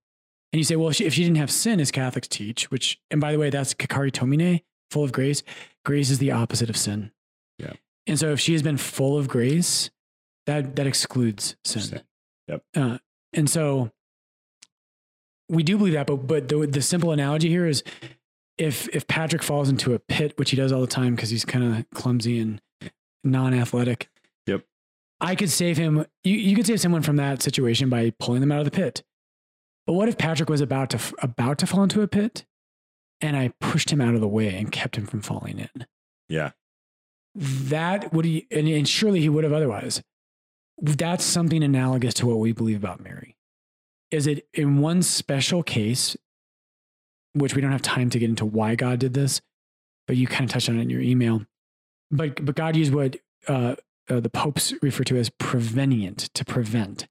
And 0.53 0.59
you 0.59 0.65
say, 0.65 0.77
well, 0.77 0.89
if 0.89 0.97
she, 0.97 1.05
if 1.07 1.15
she 1.15 1.23
didn't 1.23 1.39
have 1.39 1.51
sin, 1.51 1.81
as 1.81 1.91
Catholics 1.91 2.29
teach, 2.29 2.71
which, 2.71 3.01
and 3.11 3.21
by 3.21 3.33
the 3.33 3.39
way, 3.39 3.51
that's 3.51 3.75
kecharitomene, 3.75 4.63
full 4.91 5.05
of 5.05 5.13
grace. 5.13 5.43
Grace 5.85 6.11
is 6.11 6.19
the 6.19 6.33
opposite 6.33 6.71
of 6.71 6.77
sin. 6.77 7.13
Yeah. 7.59 7.73
And 8.07 8.19
so 8.19 8.33
if 8.33 8.41
she 8.41 8.53
has 8.53 8.63
been 8.63 8.77
full 8.77 9.19
of 9.19 9.29
grace, 9.29 9.91
that, 10.47 10.77
that 10.77 10.87
excludes 10.87 11.57
sin. 11.65 11.83
Sin. 11.83 12.03
Yep. 12.49 12.63
Uh, 12.77 12.99
and 13.33 13.51
so 13.51 13.91
we 15.49 15.63
do 15.63 15.77
believe 15.79 15.95
that, 15.95 16.07
but, 16.07 16.27
but 16.27 16.49
the, 16.49 16.67
the 16.67 16.83
simple 16.83 17.11
analogy 17.11 17.49
here 17.49 17.67
is 17.67 17.83
if, 18.59 18.89
if 18.89 19.07
Patrick 19.07 19.43
falls 19.43 19.69
into 19.69 19.95
a 19.95 19.99
pit, 19.99 20.39
which 20.39 20.51
he 20.51 20.57
does 20.57 20.73
all 20.73 20.81
the 20.81 20.87
time 20.87 21.15
because 21.15 21.31
he's 21.31 21.45
kind 21.45 21.65
of 21.65 21.91
clumsy 21.91 22.39
and 22.39 22.61
non-athletic. 23.25 24.09
Yep. 24.47 24.65
I 25.21 25.35
could 25.35 25.51
save 25.51 25.77
him. 25.77 26.07
You, 26.25 26.37
you 26.37 26.57
could 26.57 26.67
save 26.67 26.81
someone 26.81 27.03
from 27.03 27.17
that 27.17 27.43
situation 27.43 27.89
by 27.89 28.13
pulling 28.19 28.41
them 28.41 28.53
out 28.53 28.61
of 28.61 28.65
the 28.65 28.71
pit. 28.71 29.03
But 29.87 29.95
what 29.95 30.09
if 30.09 30.19
Patrick 30.19 30.49
was 30.49 30.61
about 30.61 30.91
to 30.91 30.99
about 31.21 31.59
to 31.59 31.67
fall 31.67 31.83
into 31.83 32.03
a 32.03 32.09
pit, 32.09 32.45
and 33.21 33.37
I 33.37 33.53
pushed 33.61 33.91
him 33.91 34.01
out 34.01 34.15
of 34.15 34.21
the 34.21 34.29
way 34.29 34.55
and 34.57 34.73
kept 34.73 34.97
him 34.97 35.07
from 35.07 35.23
falling 35.23 35.59
in? 35.59 35.87
Yeah. 36.29 36.51
That 37.35 38.13
would 38.13 38.25
he, 38.25 38.47
and, 38.51 38.67
and 38.67 38.89
surely 38.89 39.21
he 39.21 39.29
would 39.29 39.45
have 39.45 39.53
otherwise. 39.53 40.03
That's 40.79 41.25
something 41.25 41.63
analogous 41.63 42.15
to 42.15 42.27
what 42.27 42.39
we 42.39 42.53
believe 42.53 42.79
about 42.79 43.01
Mary. 43.01 43.37
Is 44.11 44.27
it 44.27 44.49
in 44.55 44.79
one 44.79 45.03
special 45.03 45.63
case, 45.63 46.17
which 47.37 47.55
we 47.55 47.61
don't 47.61 47.73
have 47.73 47.83
time 47.83 48.11
to 48.11 48.19
get 48.19 48.29
into 48.29 48.47
why 48.47 48.75
God 48.75 48.99
did 48.99 49.15
this, 49.15 49.41
but 50.07 50.17
you 50.17 50.27
kind 50.27 50.45
of 50.45 50.51
touched 50.51 50.69
on 50.69 50.79
it 50.79 50.83
in 50.83 50.91
your 50.91 51.01
email. 51.01 51.43
But 52.11 52.45
but 52.45 52.55
God 52.55 52.77
used 52.77 52.95
what 52.95 53.17
uh, 53.49 53.77
uh, 54.09 54.21
the 54.21 54.31
popes 54.31 54.73
refer 54.83 55.05
to 55.05 55.17
as 55.17 55.31
prevenient 55.31 56.31
to 56.35 56.45
prevent, 56.45 57.07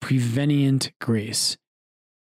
prevenient 0.00 0.92
grace. 1.00 1.56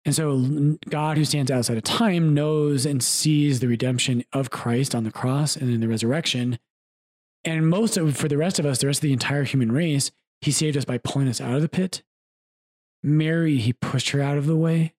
And 0.06 0.14
so 0.14 0.78
God, 0.90 1.18
who 1.18 1.24
stands 1.24 1.50
outside 1.50 1.78
of 1.78 1.84
time, 1.84 2.34
knows 2.34 2.86
and 2.86 3.02
sees 3.02 3.60
the 3.60 3.68
redemption 3.68 4.24
of 4.34 4.50
Christ 4.50 4.94
on 4.94 5.06
the 5.06 5.12
cross 5.12 5.56
and 5.56 5.70
in 5.70 5.80
the 5.80 5.88
resurrection. 5.88 6.60
And 7.46 7.70
most 7.70 7.96
of, 7.98 8.18
for 8.18 8.28
the 8.28 8.38
rest 8.38 8.60
of 8.60 8.66
us, 8.66 8.80
the 8.80 8.88
rest 8.88 9.00
of 9.00 9.04
the 9.04 9.14
entire 9.14 9.44
human 9.44 9.72
race, 9.72 10.12
he 10.42 10.52
saved 10.52 10.76
us 10.76 10.86
by 10.86 10.98
pulling 10.98 11.30
us 11.30 11.40
out 11.40 11.56
of 11.56 11.62
the 11.62 11.70
pit. 11.70 12.04
Mary, 13.02 13.58
he 13.58 13.74
pushed 13.74 14.10
her 14.10 14.22
out 14.22 14.38
of 14.38 14.46
the 14.46 14.56
way 14.56 14.94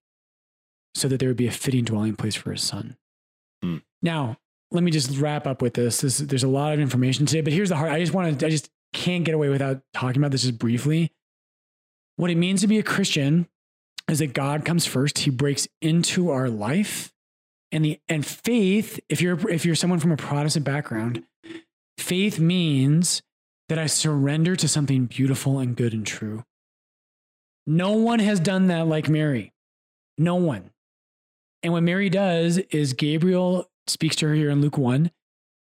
so 0.95 1.07
that 1.07 1.19
there 1.19 1.29
would 1.29 1.37
be 1.37 1.47
a 1.47 1.51
fitting 1.51 1.83
dwelling 1.83 2.15
place 2.15 2.35
for 2.35 2.51
his 2.51 2.63
son. 2.63 2.97
Hmm. 3.61 3.77
Now, 4.01 4.37
let 4.71 4.83
me 4.83 4.91
just 4.91 5.17
wrap 5.19 5.45
up 5.45 5.61
with 5.61 5.75
this. 5.75 6.01
this. 6.01 6.17
There's 6.17 6.43
a 6.43 6.47
lot 6.47 6.73
of 6.73 6.79
information 6.79 7.25
today, 7.25 7.41
but 7.41 7.53
here's 7.53 7.69
the 7.69 7.75
heart. 7.75 7.91
I 7.91 7.99
just 7.99 8.13
want 8.13 8.39
to, 8.39 8.45
I 8.45 8.49
just 8.49 8.69
can't 8.93 9.25
get 9.25 9.35
away 9.35 9.49
without 9.49 9.81
talking 9.93 10.21
about 10.21 10.31
this 10.31 10.43
just 10.43 10.57
briefly. 10.57 11.11
What 12.15 12.31
it 12.31 12.37
means 12.37 12.61
to 12.61 12.67
be 12.67 12.79
a 12.79 12.83
Christian 12.83 13.47
is 14.09 14.19
that 14.19 14.33
God 14.33 14.65
comes 14.65 14.85
first. 14.85 15.19
He 15.19 15.29
breaks 15.29 15.67
into 15.81 16.29
our 16.31 16.49
life. 16.49 17.11
And 17.71 17.83
the 17.83 17.99
and 18.07 18.25
faith, 18.25 18.99
if 19.09 19.21
you're 19.21 19.49
if 19.49 19.65
you're 19.65 19.75
someone 19.75 19.99
from 19.99 20.11
a 20.11 20.17
Protestant 20.17 20.65
background, 20.65 21.23
faith 21.97 22.39
means 22.39 23.21
that 23.67 23.79
I 23.79 23.87
surrender 23.87 24.55
to 24.55 24.67
something 24.67 25.07
beautiful 25.07 25.59
and 25.59 25.75
good 25.75 25.91
and 25.91 26.05
true. 26.05 26.45
No 27.67 27.93
one 27.93 28.19
has 28.19 28.39
done 28.39 28.67
that 28.67 28.87
like 28.87 29.09
Mary. 29.09 29.51
No 30.17 30.35
one. 30.35 30.69
And 31.65 31.73
what 31.73 31.81
Mary 31.81 32.11
does 32.11 32.59
is 32.59 32.93
Gabriel 32.93 33.71
speaks 33.87 34.15
to 34.17 34.27
her 34.27 34.35
here 34.35 34.51
in 34.51 34.61
Luke 34.61 34.77
1, 34.77 35.09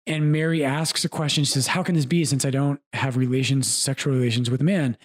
and 0.07 0.31
Mary 0.31 0.63
asks 0.63 1.03
a 1.07 1.09
question. 1.09 1.45
She 1.45 1.53
says, 1.53 1.69
How 1.69 1.83
can 1.83 1.95
this 1.95 2.05
be 2.05 2.27
since 2.27 2.45
I 2.45 2.51
don't 2.51 2.79
have 2.93 3.17
relations, 3.17 3.73
sexual 3.73 4.13
relations 4.13 4.51
with 4.51 4.61
a 4.61 4.65
man? 4.65 4.99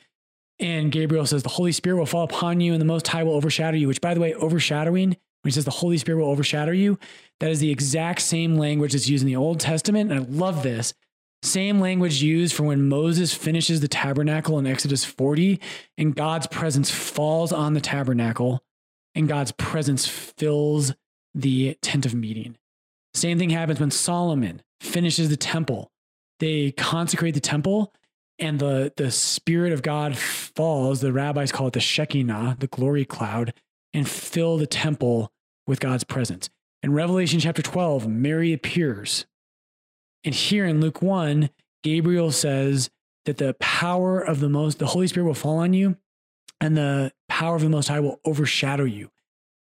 And 0.60 0.92
Gabriel 0.92 1.26
says, 1.26 1.42
The 1.42 1.48
Holy 1.48 1.72
Spirit 1.72 2.00
will 2.00 2.06
fall 2.06 2.26
upon 2.26 2.60
you, 2.60 2.74
and 2.74 2.82
the 2.82 2.86
Most 2.86 3.08
High 3.08 3.24
will 3.24 3.36
overshadow 3.36 3.78
you. 3.78 3.88
Which, 3.88 4.02
by 4.02 4.14
the 4.14 4.20
way, 4.20 4.34
overshadowing, 4.34 5.12
when 5.12 5.18
he 5.46 5.52
says 5.52 5.64
the 5.64 5.72
Holy 5.72 5.98
Spirit 5.98 6.20
will 6.20 6.30
overshadow 6.30 6.74
you, 6.74 7.00
that 7.40 7.50
is 7.50 7.62
the 7.62 7.72
exact 7.72 8.22
same 8.22 8.58
language 8.58 8.92
that's 8.92 9.08
used 9.08 9.24
in 9.24 9.28
the 9.28 9.38
Old 9.38 9.62
Testament. 9.62 10.12
And 10.12 10.20
I 10.20 10.28
love 10.30 10.64
this. 10.64 10.94
Same 11.44 11.80
language 11.80 12.22
used 12.22 12.54
for 12.54 12.64
when 12.64 12.90
Moses 12.90 13.34
finishes 13.34 13.80
the 13.80 13.88
tabernacle 13.88 14.60
in 14.60 14.68
Exodus 14.68 15.06
40, 15.06 15.62
and 15.98 16.14
God's 16.14 16.48
presence 16.48 16.92
falls 16.92 17.54
on 17.54 17.74
the 17.74 17.80
tabernacle, 17.80 18.66
and 19.16 19.28
God's 19.28 19.52
presence 19.54 20.08
fills 20.08 20.94
the 21.34 21.78
tent 21.82 22.06
of 22.06 22.14
meeting. 22.14 22.58
Same 23.14 23.38
thing 23.38 23.52
happens 23.52 23.80
when 23.80 23.92
Solomon 23.92 24.62
finishes 24.82 25.30
the 25.30 25.38
temple. 25.38 25.92
They 26.40 26.72
consecrate 26.72 27.36
the 27.36 27.40
temple, 27.40 27.94
and 28.40 28.60
the, 28.60 28.92
the 28.98 29.12
Spirit 29.12 29.72
of 29.72 29.82
God 29.82 30.18
falls. 30.18 31.02
The 31.02 31.14
rabbis 31.14 31.52
call 31.52 31.68
it 31.68 31.74
the 31.74 31.80
Shekinah, 31.80 32.58
the 32.60 32.68
glory 32.68 33.06
cloud, 33.06 33.54
and 33.94 34.08
fill 34.10 34.58
the 34.58 34.68
temple 34.68 35.32
with 35.68 35.80
God's 35.80 36.04
presence. 36.04 36.50
In 36.82 36.94
Revelation 36.94 37.40
chapter 37.40 37.62
12, 37.62 38.08
Mary 38.08 38.52
appears. 38.52 39.26
And 40.24 40.34
here 40.34 40.66
in 40.66 40.82
Luke 40.82 41.02
1, 41.02 41.50
Gabriel 41.84 42.32
says 42.32 42.90
that 43.26 43.38
the 43.38 43.54
power 43.60 44.20
of 44.20 44.40
the 44.40 44.50
most, 44.50 44.80
the 44.80 44.88
Holy 44.88 45.08
Spirit 45.08 45.28
will 45.28 45.34
fall 45.34 45.60
on 45.60 45.74
you, 45.74 45.98
and 46.64 46.78
the 46.78 47.12
power 47.28 47.58
of 47.58 47.62
the 47.62 47.70
Most 47.70 47.90
High 47.90 48.00
will 48.00 48.22
overshadow 48.24 48.86
you. 48.86 49.10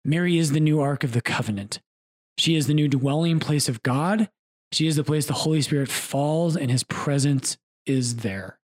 Mary 0.02 0.38
is 0.38 0.52
the 0.52 0.60
new 0.60 0.80
Ark 0.80 1.04
of 1.04 1.12
the 1.12 1.20
Covenant. 1.20 1.80
She 2.38 2.56
is 2.56 2.68
the 2.68 2.74
new 2.74 2.88
dwelling 2.88 3.38
place 3.38 3.68
of 3.68 3.82
God, 3.82 4.30
She 4.72 4.86
is 4.86 4.96
the 4.96 5.04
place 5.04 5.26
the 5.26 5.32
Holy 5.32 5.60
Spirit 5.60 5.90
falls 5.90 6.56
and 6.56 6.70
his 6.70 6.84
presence 6.84 7.58
is 7.84 8.16
there. 8.16 8.58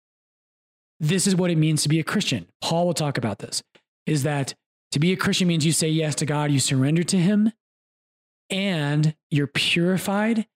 This 0.98 1.26
is 1.26 1.36
what 1.36 1.50
it 1.50 1.58
means 1.58 1.82
to 1.82 1.88
be 1.88 2.00
a 2.00 2.04
Christian. 2.04 2.48
Paul 2.62 2.86
will 2.86 2.94
talk 2.94 3.18
about 3.18 3.38
this 3.38 3.62
is 4.06 4.22
that 4.22 4.54
to 4.92 4.98
be 4.98 5.12
a 5.12 5.16
Christian 5.16 5.46
means 5.46 5.66
you 5.66 5.72
say 5.72 5.88
yes 5.88 6.14
to 6.16 6.26
God, 6.26 6.50
you 6.50 6.58
surrender 6.58 7.02
to 7.04 7.18
him, 7.18 7.52
and 8.50 9.14
you're 9.30 9.46
purified, 9.46 10.46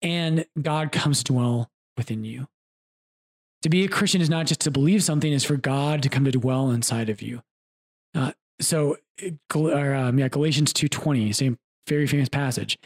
and 0.00 0.46
God 0.60 0.92
comes 0.92 1.18
to 1.24 1.32
dwell 1.32 1.70
within 1.96 2.24
you. 2.24 2.46
To 3.66 3.70
be 3.70 3.84
a 3.84 3.88
Christian 3.88 4.20
is 4.20 4.30
not 4.30 4.46
just 4.46 4.60
to 4.60 4.70
believe 4.70 5.02
something, 5.02 5.32
is 5.32 5.42
for 5.42 5.56
God 5.56 6.00
to 6.04 6.08
come 6.08 6.24
to 6.24 6.30
dwell 6.30 6.70
inside 6.70 7.08
of 7.08 7.20
you. 7.20 7.42
Uh, 8.14 8.30
so, 8.60 8.98
or, 9.52 9.92
um, 9.92 10.20
yeah, 10.20 10.28
Galatians 10.28 10.72
2.20, 10.72 11.34
same 11.34 11.58
very 11.88 12.06
famous 12.06 12.28
passage. 12.28 12.78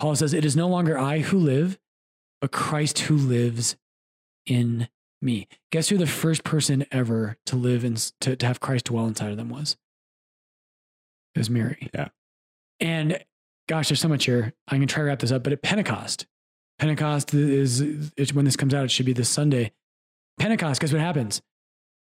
Paul 0.00 0.16
says, 0.16 0.34
It 0.34 0.44
is 0.44 0.56
no 0.56 0.66
longer 0.66 0.98
I 0.98 1.20
who 1.20 1.38
live, 1.38 1.78
but 2.40 2.50
Christ 2.50 2.98
who 2.98 3.14
lives 3.14 3.76
in 4.44 4.88
me. 5.22 5.46
Guess 5.70 5.90
who 5.90 5.98
the 5.98 6.04
first 6.04 6.42
person 6.42 6.84
ever 6.90 7.36
to 7.46 7.54
live 7.54 7.84
and 7.84 7.96
to, 8.22 8.34
to 8.34 8.44
have 8.44 8.58
Christ 8.58 8.86
dwell 8.86 9.06
inside 9.06 9.30
of 9.30 9.36
them 9.36 9.50
was? 9.50 9.76
It 11.36 11.38
was 11.38 11.48
Mary. 11.48 11.90
Yeah. 11.94 12.08
And 12.80 13.24
gosh, 13.68 13.88
there's 13.88 14.00
so 14.00 14.08
much 14.08 14.24
here. 14.24 14.52
I'm 14.66 14.78
going 14.78 14.88
to 14.88 14.92
try 14.92 15.02
to 15.02 15.06
wrap 15.06 15.20
this 15.20 15.30
up, 15.30 15.44
but 15.44 15.52
at 15.52 15.62
Pentecost, 15.62 16.26
Pentecost 16.80 17.32
is, 17.34 17.80
is 18.16 18.34
when 18.34 18.44
this 18.44 18.56
comes 18.56 18.74
out, 18.74 18.84
it 18.84 18.90
should 18.90 19.06
be 19.06 19.12
this 19.12 19.28
Sunday. 19.28 19.70
Pentecost, 20.38 20.80
guess 20.80 20.92
what 20.92 21.00
happens? 21.00 21.40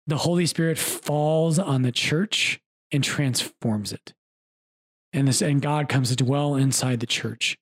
The 0.07 0.19
Holy 0.19 0.47
Spirit 0.47 0.79
falls 0.79 1.59
on 1.59 1.83
the 1.83 1.93
church 1.93 2.61
and 2.93 3.05
transforms 3.05 3.93
it. 3.93 4.13
And 5.13 5.29
this 5.29 5.43
and 5.43 5.61
God 5.61 5.89
comes 5.89 6.09
to 6.11 6.17
dwell 6.17 6.55
inside 6.55 7.01
the 7.01 7.07
church. 7.07 7.59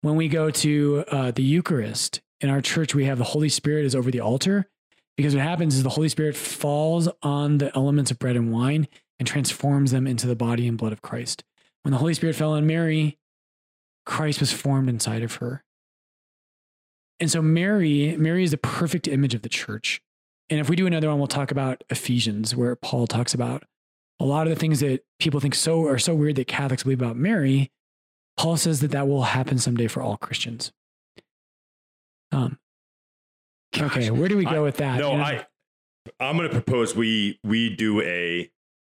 When 0.00 0.16
we 0.16 0.28
go 0.28 0.50
to 0.50 1.04
uh, 1.08 1.30
the 1.30 1.42
Eucharist 1.42 2.20
in 2.40 2.50
our 2.50 2.60
church, 2.60 2.94
we 2.94 3.04
have 3.04 3.18
the 3.18 3.24
Holy 3.24 3.48
Spirit 3.48 3.84
is 3.84 3.94
over 3.94 4.10
the 4.10 4.20
altar 4.20 4.68
because 5.16 5.34
what 5.34 5.44
happens 5.44 5.76
is 5.76 5.82
the 5.82 5.90
Holy 5.90 6.08
Spirit 6.08 6.36
falls 6.36 7.08
on 7.22 7.58
the 7.58 7.74
elements 7.76 8.10
of 8.10 8.18
bread 8.18 8.36
and 8.36 8.52
wine 8.52 8.88
and 9.18 9.28
transforms 9.28 9.92
them 9.92 10.06
into 10.06 10.26
the 10.26 10.34
body 10.34 10.66
and 10.66 10.78
blood 10.78 10.92
of 10.92 11.02
Christ. 11.02 11.44
When 11.82 11.92
the 11.92 11.98
Holy 11.98 12.14
Spirit 12.14 12.34
fell 12.34 12.52
on 12.52 12.66
Mary, 12.66 13.18
Christ 14.04 14.40
was 14.40 14.52
formed 14.52 14.88
inside 14.88 15.22
of 15.22 15.36
her. 15.36 15.62
And 17.20 17.30
so 17.30 17.40
Mary, 17.40 18.16
Mary 18.18 18.42
is 18.44 18.50
the 18.50 18.58
perfect 18.58 19.06
image 19.06 19.34
of 19.34 19.42
the 19.42 19.48
church. 19.48 20.00
And 20.50 20.58
if 20.60 20.68
we 20.68 20.76
do 20.76 20.86
another 20.86 21.08
one, 21.08 21.18
we'll 21.18 21.28
talk 21.28 21.50
about 21.50 21.82
Ephesians, 21.88 22.54
where 22.56 22.74
Paul 22.76 23.06
talks 23.06 23.32
about 23.32 23.62
a 24.20 24.24
lot 24.24 24.46
of 24.46 24.52
the 24.52 24.58
things 24.58 24.80
that 24.80 25.04
people 25.18 25.40
think 25.40 25.54
so 25.54 25.86
are 25.86 25.98
so 25.98 26.14
weird 26.14 26.36
that 26.36 26.46
Catholics 26.48 26.82
believe 26.82 27.00
about 27.00 27.16
Mary. 27.16 27.70
Paul 28.36 28.56
says 28.56 28.80
that 28.80 28.90
that 28.90 29.06
will 29.08 29.22
happen 29.22 29.58
someday 29.58 29.86
for 29.86 30.02
all 30.02 30.16
Christians. 30.16 30.72
Um, 32.32 32.58
Gosh, 33.74 33.96
okay, 33.96 34.10
where 34.10 34.28
do 34.28 34.36
we 34.36 34.44
go 34.44 34.56
I- 34.56 34.60
with 34.60 34.76
that? 34.78 34.98
No, 34.98 35.12
You 35.12 35.16
know, 35.18 35.22
I 35.24 35.46
I'm 36.18 36.36
gonna 36.36 36.48
propose 36.48 36.96
we 36.96 37.38
we 37.44 37.74
do 37.74 38.00
a 38.02 38.50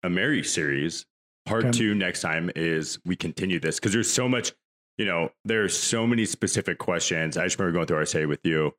a 0.02 0.10
Mary 0.10 0.42
series. 0.44 1.04
Part 1.44 1.64
Okay. 1.64 1.72
two 1.78 1.94
next 1.94 2.20
time 2.20 2.50
is 2.54 2.98
we 3.04 3.16
continue 3.16 3.58
this 3.58 3.78
because 3.80 3.92
there's 3.92 4.10
so 4.10 4.28
much, 4.28 4.52
you 4.98 5.04
know, 5.06 5.30
there 5.44 5.62
are 5.64 5.68
so 5.68 6.06
many 6.06 6.24
specific 6.24 6.78
questions. 6.78 7.36
I 7.36 7.44
just 7.44 7.58
remember 7.58 7.76
going 7.78 7.86
through 7.86 7.96
our 7.98 8.06
say 8.06 8.26
with 8.26 8.40
you 8.44 8.72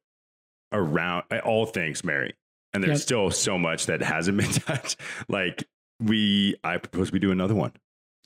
around 0.72 1.24
uh, 1.32 1.40
all 1.40 1.66
things 1.66 2.04
Mary. 2.04 2.34
And 2.74 2.84
there's 2.84 3.00
Yep. 3.00 3.02
still 3.02 3.32
so 3.32 3.58
much 3.58 3.86
that 3.86 4.02
hasn't 4.02 4.38
been 4.40 4.52
touched. 4.52 5.00
Like 5.30 5.64
we 6.00 6.56
I 6.64 6.78
propose 6.78 7.12
we 7.12 7.20
do 7.20 7.32
another 7.32 7.56
one. 7.56 7.72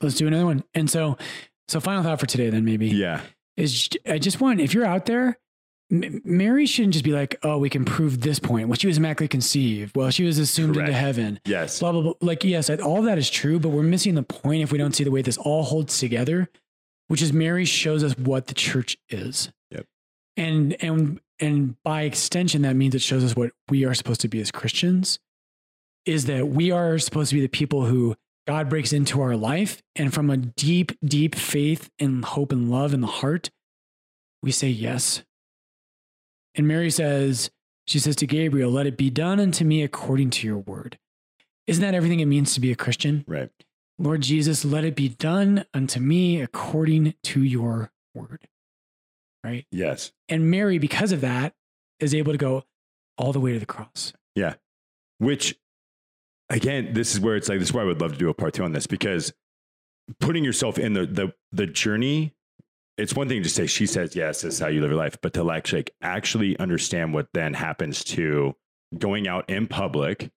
let's 0.00 0.14
do 0.16 0.26
another 0.26 0.46
one. 0.46 0.64
And 0.74 0.88
so, 0.90 1.18
so 1.68 1.80
final 1.80 2.02
thought 2.02 2.20
for 2.20 2.26
today, 2.26 2.48
then 2.50 2.64
maybe 2.64 2.88
Yeah. 2.88 3.20
is 3.56 3.88
I 4.06 4.18
just 4.18 4.40
want 4.40 4.60
if 4.60 4.72
you're 4.74 4.86
out 4.86 5.06
there, 5.06 5.38
Mary 5.90 6.66
shouldn't 6.66 6.92
just 6.92 7.04
be 7.04 7.12
like, 7.12 7.36
oh, 7.42 7.56
we 7.58 7.70
can 7.70 7.84
prove 7.86 8.20
this 8.20 8.38
point. 8.38 8.68
Well, 8.68 8.76
she 8.76 8.86
was 8.86 8.98
immaculately 8.98 9.28
conceived. 9.28 9.96
Well, 9.96 10.10
she 10.10 10.24
was 10.24 10.38
assumed 10.38 10.76
into 10.76 10.92
heaven. 10.92 11.40
Yes. 11.46 11.80
Blah 11.80 11.92
blah 11.92 12.02
blah. 12.02 12.12
Like 12.20 12.44
yes, 12.44 12.68
all 12.70 13.02
that 13.02 13.16
is 13.18 13.28
true, 13.30 13.58
but 13.58 13.70
we're 13.70 13.82
missing 13.82 14.14
the 14.14 14.22
point 14.22 14.62
if 14.62 14.70
we 14.72 14.76
don't 14.78 14.94
see 14.94 15.04
the 15.04 15.10
way 15.10 15.22
this 15.22 15.38
all 15.38 15.62
holds 15.62 15.98
together, 15.98 16.48
which 17.08 17.22
is 17.22 17.32
Mary 17.32 17.64
shows 17.64 18.04
us 18.04 18.16
what 18.16 18.46
the 18.46 18.54
church 18.54 18.96
is. 19.08 19.50
Yep. 19.70 19.86
And 20.36 20.76
and 20.82 21.20
and 21.40 21.82
by 21.82 22.02
extension, 22.02 22.62
that 22.62 22.76
means 22.76 22.94
it 22.94 23.02
shows 23.02 23.24
us 23.24 23.36
what 23.36 23.52
we 23.68 23.84
are 23.84 23.94
supposed 23.94 24.20
to 24.22 24.28
be 24.28 24.40
as 24.40 24.50
Christians. 24.50 25.18
Is 26.06 26.24
that 26.26 26.48
we 26.48 26.70
are 26.70 26.98
supposed 26.98 27.30
to 27.30 27.34
be 27.34 27.42
the 27.42 27.48
people 27.48 27.84
who 27.84 28.16
God 28.46 28.70
breaks 28.70 28.94
into 28.94 29.20
our 29.20 29.36
life, 29.36 29.82
and 29.94 30.14
from 30.14 30.30
a 30.30 30.38
deep, 30.38 30.92
deep 31.04 31.34
faith 31.34 31.90
and 31.98 32.24
hope 32.24 32.50
and 32.50 32.70
love 32.70 32.94
in 32.94 33.02
the 33.02 33.06
heart, 33.06 33.50
we 34.42 34.52
say 34.52 34.68
yes. 34.68 35.22
And 36.54 36.66
Mary 36.66 36.90
says, 36.90 37.50
she 37.86 37.98
says 37.98 38.16
to 38.16 38.26
Gabriel, 38.26 38.70
Let 38.70 38.86
it 38.86 38.96
be 38.96 39.10
done 39.10 39.38
unto 39.38 39.64
me 39.64 39.82
according 39.82 40.30
to 40.30 40.46
your 40.46 40.58
word. 40.58 40.98
Isn't 41.66 41.82
that 41.82 41.94
everything 41.94 42.20
it 42.20 42.26
means 42.26 42.54
to 42.54 42.60
be 42.60 42.72
a 42.72 42.76
Christian? 42.76 43.24
Right. 43.26 43.50
Lord 43.98 44.20
Jesus, 44.20 44.64
let 44.64 44.84
it 44.84 44.94
be 44.94 45.08
done 45.08 45.64
unto 45.74 45.98
me 45.98 46.40
according 46.40 47.14
to 47.24 47.42
your 47.42 47.90
word. 48.14 48.46
Right. 49.42 49.66
Yes. 49.70 50.12
And 50.28 50.50
Mary, 50.50 50.78
because 50.78 51.12
of 51.12 51.20
that, 51.20 51.54
is 52.00 52.14
able 52.14 52.32
to 52.32 52.38
go 52.38 52.64
all 53.16 53.32
the 53.32 53.40
way 53.40 53.52
to 53.52 53.58
the 53.58 53.66
cross. 53.66 54.12
Yeah. 54.34 54.54
Which, 55.18 55.56
again, 56.48 56.92
this 56.92 57.14
is 57.14 57.20
where 57.20 57.36
it's 57.36 57.48
like 57.48 57.58
this 57.58 57.68
is 57.68 57.74
why 57.74 57.82
I 57.82 57.84
would 57.84 58.00
love 58.00 58.12
to 58.12 58.18
do 58.18 58.28
a 58.28 58.34
part 58.34 58.54
two 58.54 58.64
on 58.64 58.72
this 58.72 58.86
because 58.86 59.32
putting 60.20 60.44
yourself 60.44 60.78
in 60.78 60.94
the 60.94 61.06
the 61.06 61.32
the 61.52 61.66
journey. 61.66 62.34
It's 62.96 63.14
one 63.14 63.28
thing 63.28 63.44
to 63.44 63.48
say 63.48 63.66
she 63.66 63.86
says 63.86 64.16
yes, 64.16 64.42
this 64.42 64.54
is 64.54 64.60
how 64.60 64.66
you 64.66 64.80
live 64.80 64.90
your 64.90 64.98
life, 64.98 65.18
but 65.22 65.32
to 65.34 65.50
actually 65.50 65.78
like, 65.80 65.94
actually 66.02 66.58
understand 66.58 67.14
what 67.14 67.28
then 67.32 67.54
happens 67.54 68.02
to 68.04 68.54
going 68.96 69.28
out 69.28 69.48
in 69.48 69.68
public. 69.68 70.30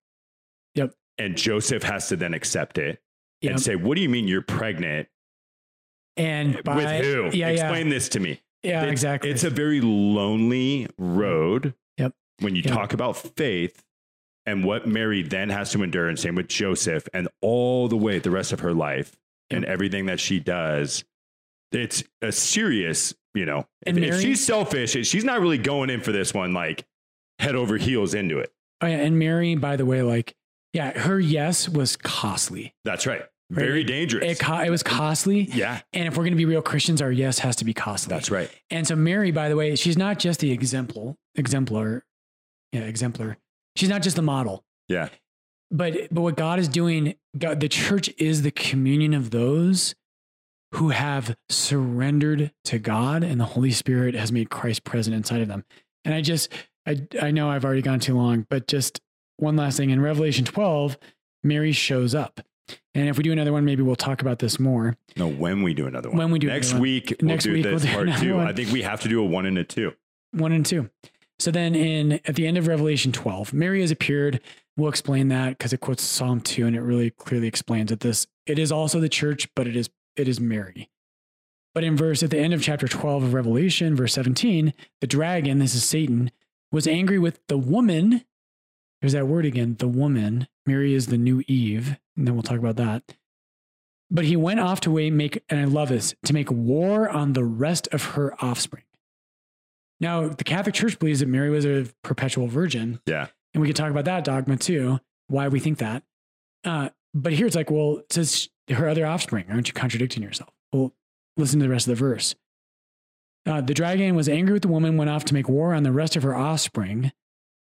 Yep. 0.76 0.94
And 1.18 1.36
Joseph 1.36 1.82
has 1.82 2.08
to 2.08 2.16
then 2.16 2.34
accept 2.34 2.78
it 2.78 3.00
Yep. 3.42 3.52
and 3.52 3.60
say, 3.62 3.76
"What 3.76 3.96
do 3.96 4.02
you 4.02 4.08
mean 4.08 4.28
you're 4.28 4.42
pregnant? 4.42 5.08
And 6.16 6.62
by, 6.64 6.76
With 6.76 7.04
who? 7.04 7.30
Yeah, 7.36 7.48
Explain 7.48 7.88
this 7.88 8.08
to 8.10 8.20
me." 8.20 8.40
yeah. 8.62 8.70
Yeah, 8.70 8.82
it's, 8.84 8.92
exactly. 8.92 9.30
It's 9.30 9.44
a 9.44 9.50
very 9.50 9.80
lonely 9.80 10.86
road. 10.98 11.74
Yep. 11.98 12.12
When 12.40 12.54
you 12.54 12.62
Yep. 12.64 12.72
talk 12.74 12.92
about 12.92 13.16
faith 13.16 13.82
and 14.46 14.64
what 14.64 14.86
Mary 14.86 15.22
then 15.22 15.48
has 15.50 15.72
to 15.72 15.82
endure, 15.82 16.08
and 16.08 16.18
same 16.18 16.34
with 16.36 16.48
Joseph, 16.48 17.08
and 17.12 17.28
all 17.40 17.88
the 17.88 17.96
way 17.96 18.18
the 18.18 18.30
rest 18.30 18.52
of 18.52 18.60
her 18.60 18.72
life 18.72 19.16
and 19.50 19.64
everything 19.64 20.06
that 20.06 20.18
she 20.20 20.38
does, 20.40 21.04
it's 21.72 22.04
a 22.22 22.30
serious, 22.32 23.14
you 23.34 23.44
know, 23.44 23.66
And 23.84 23.98
if, 23.98 24.14
if 24.14 24.20
she's 24.20 24.44
selfish, 24.44 24.92
she's 25.06 25.24
not 25.24 25.40
really 25.40 25.58
going 25.58 25.90
in 25.90 26.00
for 26.00 26.12
this 26.12 26.32
one 26.32 26.52
like 26.54 26.86
head 27.38 27.54
over 27.56 27.76
heels 27.78 28.14
into 28.14 28.38
it. 28.38 28.52
oh, 28.80 28.86
yeah. 28.86 28.96
And 28.98 29.18
Mary, 29.18 29.54
by 29.56 29.76
the 29.76 29.84
way, 29.86 30.02
like, 30.02 30.36
yeah, 30.72 30.96
her 30.98 31.18
yes 31.20 31.68
was 31.68 31.96
costly. 31.96 32.74
That's 32.84 33.06
right. 33.06 33.22
Very 33.54 33.84
dangerous. 33.84 34.24
It, 34.24 34.38
co- 34.40 34.60
it 34.60 34.70
was 34.70 34.82
costly. 34.82 35.42
yeah, 35.52 35.80
And 35.92 36.06
if 36.08 36.16
we're 36.16 36.24
going 36.24 36.32
to 36.32 36.36
be 36.36 36.44
real 36.46 36.62
Christians, 36.62 37.02
our 37.02 37.12
yes 37.12 37.38
has 37.40 37.56
to 37.56 37.64
be 37.64 37.74
costly. 37.74 38.14
that's 38.14 38.30
right. 38.30 38.50
And 38.70 38.86
so 38.86 38.96
Mary, 38.96 39.30
by 39.30 39.48
the 39.48 39.56
way, 39.56 39.76
she's 39.76 39.96
not 39.98 40.18
just 40.18 40.40
the 40.40 40.50
exemplar, 40.52 41.16
exemplar, 41.34 42.04
yeah, 42.72 42.80
exemplar. 42.80 43.36
She's 43.76 43.88
not 43.88 44.02
just 44.02 44.16
the 44.16 44.22
model. 44.22 44.64
Yeah. 44.88 45.08
But 45.70 46.08
but 46.10 46.20
what 46.22 46.36
God 46.36 46.58
is 46.58 46.68
doing, 46.68 47.14
God, 47.36 47.60
the 47.60 47.68
church 47.68 48.10
is 48.18 48.42
the 48.42 48.50
communion 48.50 49.14
of 49.14 49.30
those 49.30 49.94
who 50.74 50.88
have 50.90 51.34
surrendered 51.48 52.52
to 52.64 52.78
God, 52.78 53.22
and 53.22 53.40
the 53.40 53.44
Holy 53.46 53.70
Spirit 53.70 54.14
has 54.14 54.32
made 54.32 54.50
Christ 54.50 54.84
present 54.84 55.14
inside 55.16 55.40
of 55.42 55.48
them. 55.48 55.64
And 56.04 56.14
I 56.14 56.20
just, 56.20 56.50
I 56.86 57.06
I 57.20 57.30
know 57.30 57.50
I've 57.50 57.64
already 57.64 57.82
gone 57.82 58.00
too 58.00 58.16
long, 58.16 58.46
but 58.50 58.66
just 58.66 59.00
one 59.38 59.56
last 59.56 59.76
thing 59.76 59.90
in 59.90 60.00
Revelation 60.00 60.44
12, 60.44 60.98
Mary 61.42 61.72
shows 61.72 62.14
up. 62.14 62.40
And 62.94 63.08
if 63.08 63.16
we 63.16 63.22
do 63.22 63.32
another 63.32 63.52
one, 63.52 63.64
maybe 63.64 63.82
we'll 63.82 63.96
talk 63.96 64.20
about 64.22 64.38
this 64.38 64.58
more. 64.60 64.96
No, 65.16 65.28
when 65.28 65.62
we 65.62 65.74
do 65.74 65.86
another 65.86 66.08
one. 66.10 66.18
When 66.18 66.30
we 66.30 66.38
do 66.38 66.48
next 66.48 66.68
another 66.68 66.80
one. 66.80 66.82
week, 66.82 67.14
we'll 67.20 67.28
Next 67.28 67.44
do 67.44 67.52
week 67.52 67.64
this 67.64 67.84
we'll 67.84 68.04
do 68.04 68.10
part 68.10 68.20
two. 68.20 68.36
one. 68.36 68.46
I 68.46 68.52
think 68.52 68.70
we 68.72 68.82
have 68.82 69.00
to 69.02 69.08
do 69.08 69.20
a 69.20 69.24
one 69.24 69.46
and 69.46 69.56
a 69.58 69.64
two. 69.64 69.92
one 70.32 70.52
and 70.52 70.64
two. 70.64 70.90
So 71.38 71.50
then 71.50 71.74
in 71.74 72.20
at 72.24 72.36
the 72.36 72.46
end 72.46 72.56
of 72.58 72.66
Revelation 72.68 73.10
12, 73.12 73.52
Mary 73.52 73.80
has 73.80 73.90
appeared. 73.90 74.40
We'll 74.76 74.88
explain 74.90 75.28
that 75.28 75.58
because 75.58 75.72
it 75.72 75.80
quotes 75.80 76.02
Psalm 76.02 76.40
2 76.40 76.66
and 76.66 76.76
it 76.76 76.80
really 76.80 77.10
clearly 77.10 77.46
explains 77.48 77.90
that 77.90 78.00
this 78.00 78.26
it 78.46 78.58
is 78.58 78.70
also 78.72 79.00
the 79.00 79.08
church, 79.08 79.48
but 79.54 79.66
it 79.66 79.74
is 79.76 79.90
it 80.16 80.28
is 80.28 80.40
Mary. 80.40 80.88
But 81.74 81.84
in 81.84 81.96
verse 81.96 82.22
at 82.22 82.30
the 82.30 82.38
end 82.38 82.52
of 82.54 82.62
chapter 82.62 82.86
12 82.86 83.22
of 83.22 83.34
Revelation, 83.34 83.96
verse 83.96 84.12
17, 84.12 84.74
the 85.00 85.06
dragon, 85.06 85.58
this 85.58 85.74
is 85.74 85.82
Satan, 85.84 86.30
was 86.70 86.86
angry 86.86 87.18
with 87.18 87.40
the 87.48 87.56
woman. 87.58 88.24
There's 89.00 89.14
that 89.14 89.26
word 89.26 89.46
again, 89.46 89.76
the 89.78 89.88
woman. 89.88 90.48
Mary 90.66 90.94
is 90.94 91.06
the 91.06 91.16
new 91.18 91.42
Eve, 91.48 91.96
and 92.16 92.26
then 92.26 92.34
we'll 92.34 92.42
talk 92.42 92.58
about 92.58 92.76
that. 92.76 93.02
But 94.10 94.24
he 94.26 94.36
went 94.36 94.60
off 94.60 94.80
to 94.82 95.10
make, 95.10 95.42
and 95.48 95.60
I 95.60 95.64
love 95.64 95.88
this, 95.88 96.14
to 96.26 96.34
make 96.34 96.50
war 96.50 97.08
on 97.08 97.32
the 97.32 97.44
rest 97.44 97.88
of 97.92 98.04
her 98.04 98.34
offspring. 98.44 98.84
Now, 100.00 100.28
the 100.28 100.44
Catholic 100.44 100.74
Church 100.74 100.98
believes 100.98 101.20
that 101.20 101.28
Mary 101.28 101.48
was 101.48 101.64
a 101.64 101.86
perpetual 102.02 102.48
virgin, 102.48 103.00
Yeah. 103.06 103.28
and 103.54 103.60
we 103.62 103.68
could 103.68 103.76
talk 103.76 103.90
about 103.90 104.04
that 104.06 104.24
dogma 104.24 104.56
too, 104.56 104.98
why 105.28 105.48
we 105.48 105.60
think 105.60 105.78
that. 105.78 106.02
Uh, 106.64 106.90
but 107.14 107.32
here 107.32 107.46
it's 107.46 107.56
like, 107.56 107.70
well, 107.70 107.98
it 107.98 108.12
says 108.12 108.48
her 108.68 108.88
other 108.88 109.06
offspring. 109.06 109.46
Aren't 109.48 109.68
you 109.68 109.74
contradicting 109.74 110.22
yourself? 110.22 110.50
Well, 110.72 110.92
listen 111.36 111.60
to 111.60 111.64
the 111.66 111.70
rest 111.70 111.86
of 111.86 111.96
the 111.96 112.00
verse. 112.00 112.34
Uh, 113.46 113.60
the 113.60 113.74
dragon 113.74 114.14
was 114.14 114.28
angry 114.28 114.52
with 114.52 114.62
the 114.62 114.68
woman, 114.68 114.96
went 114.96 115.10
off 115.10 115.24
to 115.26 115.34
make 115.34 115.48
war 115.48 115.74
on 115.74 115.82
the 115.82 115.92
rest 115.92 116.16
of 116.16 116.22
her 116.22 116.34
offspring, 116.34 117.12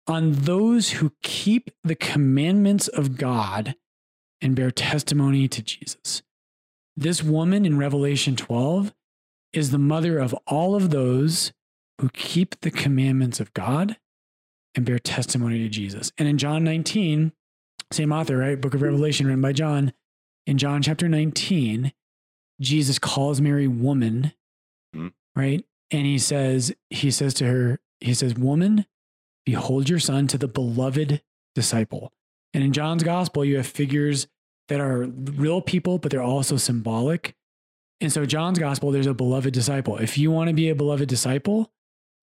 on 0.06 0.32
those 0.32 0.90
who 0.92 1.12
keep 1.22 1.70
the 1.82 1.94
commandments 1.96 2.86
of 2.88 3.16
God 3.16 3.74
and 4.40 4.54
bear 4.56 4.70
testimony 4.70 5.48
to 5.48 5.62
Jesus. 5.62 6.22
This 6.96 7.22
woman 7.22 7.64
in 7.64 7.78
Revelation 7.78 8.36
12 8.36 8.94
is 9.52 9.70
the 9.70 9.78
mother 9.78 10.18
of 10.18 10.34
all 10.46 10.74
of 10.74 10.90
those 10.90 11.52
who 12.00 12.08
keep 12.10 12.60
the 12.60 12.70
commandments 12.70 13.40
of 13.40 13.52
God 13.54 13.96
and 14.74 14.84
bear 14.84 14.98
testimony 14.98 15.58
to 15.60 15.68
Jesus. 15.68 16.12
And 16.18 16.28
in 16.28 16.38
John 16.38 16.64
19, 16.64 17.32
same 17.92 18.12
author, 18.12 18.38
right? 18.38 18.60
Book 18.60 18.74
of 18.74 18.82
Revelation 18.82 19.26
written 19.26 19.40
by 19.40 19.52
John. 19.52 19.92
In 20.46 20.58
John 20.58 20.82
chapter 20.82 21.08
19, 21.08 21.92
Jesus 22.60 22.98
calls 22.98 23.40
Mary 23.40 23.68
woman, 23.68 24.32
Mhm. 24.94 25.12
right? 25.36 25.64
And 25.90 26.06
he 26.06 26.18
says, 26.18 26.74
he 26.90 27.10
says 27.10 27.34
to 27.34 27.46
her, 27.46 27.80
he 28.00 28.14
says, 28.14 28.34
Woman, 28.34 28.86
behold 29.46 29.88
your 29.88 29.98
son 30.00 30.26
to 30.28 30.38
the 30.38 30.48
beloved 30.48 31.22
disciple. 31.54 32.12
And 32.54 32.62
in 32.64 32.72
John's 32.72 33.02
gospel, 33.02 33.44
you 33.44 33.56
have 33.56 33.66
figures 33.66 34.26
that 34.68 34.80
are 34.80 35.04
real 35.06 35.60
people, 35.60 35.98
but 35.98 36.10
they're 36.10 36.22
also 36.22 36.56
symbolic. 36.56 37.34
And 38.00 38.12
so, 38.12 38.24
John's 38.24 38.58
gospel, 38.58 38.90
there's 38.90 39.06
a 39.06 39.14
beloved 39.14 39.52
disciple. 39.52 39.96
If 39.98 40.16
you 40.16 40.30
want 40.30 40.48
to 40.48 40.54
be 40.54 40.68
a 40.70 40.74
beloved 40.74 41.08
disciple, 41.08 41.70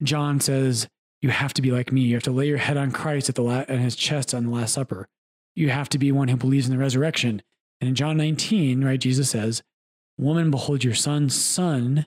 John 0.01 0.39
says, 0.39 0.87
you 1.21 1.29
have 1.29 1.53
to 1.53 1.61
be 1.61 1.71
like 1.71 1.91
me. 1.91 2.01
You 2.01 2.15
have 2.15 2.23
to 2.23 2.31
lay 2.31 2.47
your 2.47 2.57
head 2.57 2.77
on 2.77 2.91
Christ 2.91 3.29
at 3.29 3.35
the 3.35 3.43
la- 3.43 3.65
and 3.67 3.79
his 3.81 3.95
chest 3.95 4.33
on 4.33 4.45
the 4.45 4.49
Last 4.51 4.73
Supper. 4.73 5.07
You 5.55 5.69
have 5.69 5.87
to 5.89 5.99
be 5.99 6.11
one 6.11 6.29
who 6.29 6.37
believes 6.37 6.65
in 6.67 6.71
the 6.73 6.79
resurrection. 6.79 7.43
And 7.79 7.89
in 7.89 7.95
John 7.95 8.17
19, 8.17 8.83
right, 8.83 8.99
Jesus 8.99 9.29
says, 9.29 9.61
Woman, 10.17 10.49
behold 10.49 10.83
your 10.83 10.95
son, 10.95 11.29
son, 11.29 12.05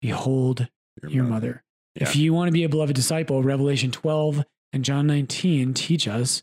behold 0.00 0.68
your 1.08 1.24
mother. 1.24 1.62
If 1.94 2.14
Yeah. 2.14 2.22
you 2.22 2.34
want 2.34 2.48
to 2.48 2.52
be 2.52 2.64
a 2.64 2.68
beloved 2.68 2.94
disciple, 2.94 3.42
Revelation 3.42 3.90
12 3.90 4.44
and 4.72 4.84
John 4.84 5.06
19 5.06 5.74
teach 5.74 6.06
us 6.06 6.42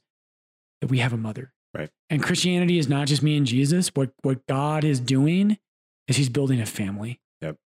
that 0.81 0.87
we 0.87 0.99
have 0.99 1.13
a 1.13 1.17
mother. 1.17 1.53
Right. 1.73 1.89
And 2.09 2.23
Christianity 2.23 2.79
is 2.79 2.87
not 2.87 3.07
just 3.07 3.21
me 3.21 3.37
and 3.37 3.45
Jesus. 3.45 3.89
What 3.93 4.11
what 4.21 4.45
God 4.47 4.83
is 4.83 4.99
doing 4.99 5.57
is 6.07 6.17
he's 6.17 6.29
building 6.29 6.61
a 6.61 6.65
family. 6.65 7.19
Yep. 7.41 7.57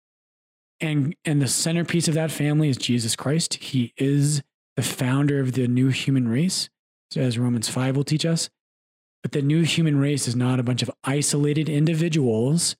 And 0.80 1.16
and 1.24 1.42
the 1.42 1.48
centerpiece 1.48 2.08
of 2.08 2.14
that 2.16 2.32
family 2.32 2.70
is 2.70 2.78
Jesus 2.78 3.16
Christ. 3.16 3.56
He 3.56 3.94
is 3.98 4.42
the 4.76 4.84
founder 4.84 5.40
of 5.40 5.54
the 5.54 5.68
new 5.68 5.90
human 5.90 6.28
race, 6.28 6.70
as 7.16 7.38
Romans 7.38 7.70
5 7.70 7.96
will 7.96 8.04
teach 8.04 8.26
us. 8.26 8.50
But 9.22 9.34
the 9.34 9.42
new 9.42 9.62
human 9.62 10.00
race 10.00 10.28
is 10.28 10.36
not 10.36 10.60
a 10.60 10.64
bunch 10.64 10.82
of 10.82 10.90
isolated 11.04 11.70
individuals 11.70 12.76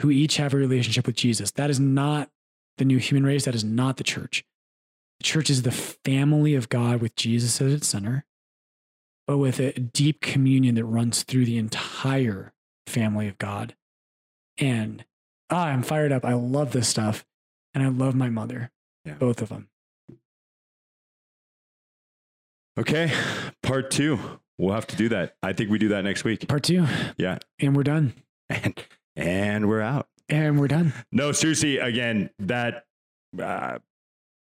who 0.00 0.10
each 0.10 0.36
have 0.36 0.54
a 0.54 0.56
relationship 0.56 1.06
with 1.06 1.16
Jesus. 1.16 1.50
That 1.52 1.70
is 1.70 1.80
not 1.80 2.28
the 2.76 2.84
new 2.84 2.98
human 2.98 3.24
race. 3.24 3.44
That 3.46 3.54
is 3.54 3.64
not 3.64 3.96
the 3.96 4.04
church. 4.04 4.44
The 5.20 5.24
church 5.24 5.50
is 5.50 5.62
the 5.62 5.72
family 5.72 6.54
of 6.54 6.68
God 6.68 7.00
with 7.00 7.16
Jesus 7.16 7.60
at 7.60 7.68
its 7.68 7.88
center, 7.88 8.24
but 9.28 9.36
with 9.38 9.60
a 9.60 9.72
deep 9.72 10.22
communion 10.22 10.74
that 10.76 10.86
runs 10.86 11.22
through 11.22 11.44
the 11.44 11.58
entire 11.58 12.52
family 12.86 13.28
of 13.28 13.36
God. 13.36 13.76
And 14.56 15.04
ah, 15.50 15.66
I'm 15.66 15.82
fired 15.82 16.10
up. 16.12 16.24
I 16.24 16.32
love 16.32 16.72
this 16.72 16.88
stuff. 16.88 17.26
And 17.74 17.84
I 17.84 17.88
love 17.88 18.14
my 18.14 18.30
mother, 18.30 18.70
Yeah. 19.04 19.14
both 19.14 19.42
of 19.42 19.50
them. 19.50 19.68
Okay, 22.78 23.12
part 23.62 23.90
two. 23.90 24.18
We'll 24.56 24.74
have 24.74 24.86
to 24.88 24.96
do 24.96 25.08
that. 25.10 25.34
I 25.42 25.52
think 25.52 25.70
we 25.70 25.78
do 25.78 25.88
that 25.88 26.02
next 26.04 26.24
week. 26.24 26.48
Part 26.48 26.62
two. 26.64 26.86
Yeah. 27.16 27.38
And 27.60 27.76
we're 27.76 27.82
done. 27.84 28.14
And 28.48 28.82
and 29.14 29.68
we're 29.68 29.82
out. 29.82 30.08
And 30.28 30.58
we're 30.58 30.68
done. 30.68 30.94
No, 31.12 31.32
seriously, 31.32 31.76
again, 31.78 32.30
that 32.38 32.86
uh 33.40 33.78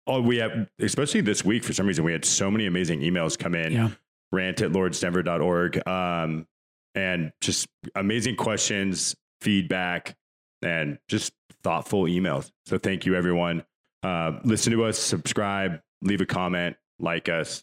oh 0.06 0.20
we 0.20 0.36
have 0.36 0.68
especially 0.80 1.22
this 1.22 1.44
week 1.44 1.64
for 1.64 1.72
some 1.72 1.86
reason 1.86 2.04
we 2.04 2.12
had 2.12 2.24
so 2.26 2.50
many 2.50 2.66
amazing 2.66 3.00
emails 3.00 3.38
come 3.38 3.54
in. 3.54 3.72
Yeah. 3.72 3.90
Rant 4.32 4.60
at 4.62 4.72
lourdesdenver.org. 4.72 5.86
Um 5.86 6.46
and 6.94 7.30
just 7.42 7.68
amazing 7.94 8.36
questions, 8.36 9.14
feedback, 9.42 10.16
and 10.62 10.98
just 11.08 11.32
thoughtful 11.62 12.04
emails. 12.04 12.50
So 12.64 12.78
thank 12.78 13.06
you 13.06 13.14
everyone. 13.14 13.64
Uh, 14.02 14.38
listen 14.44 14.72
to 14.72 14.84
us, 14.84 14.98
subscribe, 14.98 15.80
leave 16.02 16.20
a 16.20 16.26
comment, 16.26 16.76
like 16.98 17.28
us. 17.28 17.62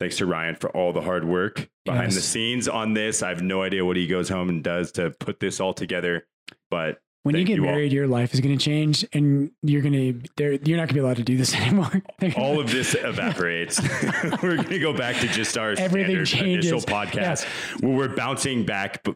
Thanks 0.00 0.16
to 0.16 0.26
Ryan 0.26 0.56
for 0.56 0.70
all 0.70 0.92
the 0.92 1.00
hard 1.00 1.24
work 1.24 1.68
behind 1.84 2.12
the 2.12 2.20
scenes 2.20 2.68
on 2.68 2.92
this. 2.92 3.22
I 3.22 3.28
have 3.28 3.42
no 3.42 3.62
idea 3.62 3.84
what 3.84 3.96
he 3.96 4.06
goes 4.06 4.28
home 4.28 4.48
and 4.48 4.62
does 4.62 4.92
to 4.92 5.10
put 5.10 5.38
this 5.38 5.60
all 5.60 5.72
together, 5.72 6.26
but 6.70 6.98
When 7.24 7.34
Thank 7.36 7.48
you 7.48 7.54
get 7.54 7.62
you 7.62 7.66
all. 7.68 7.72
married, 7.74 7.92
your 7.92 8.08
life 8.08 8.34
is 8.34 8.40
going 8.40 8.58
to 8.58 8.64
change, 8.64 9.06
and 9.12 9.52
you're 9.62 9.80
going 9.82 9.92
to. 9.92 10.58
You're 10.68 10.76
not 10.76 10.88
going 10.88 10.88
to 10.88 10.94
be 10.94 10.98
allowed 11.00 11.16
to 11.18 11.22
do 11.22 11.36
this 11.36 11.54
anymore. 11.60 12.02
all 12.36 12.58
of 12.60 12.70
this 12.70 12.94
evaporates. 12.98 13.80
we're 14.42 14.56
going 14.56 14.64
to 14.68 14.78
go 14.80 14.92
back 14.92 15.16
to 15.20 15.28
just 15.28 15.56
our 15.56 15.70
Everything 15.78 16.24
standard 16.26 16.48
initial 16.64 16.80
changes. 16.80 16.84
podcast 16.84 17.44
where 17.80 17.96
we're 17.96 18.16
bouncing 18.16 18.64
back 18.66 19.06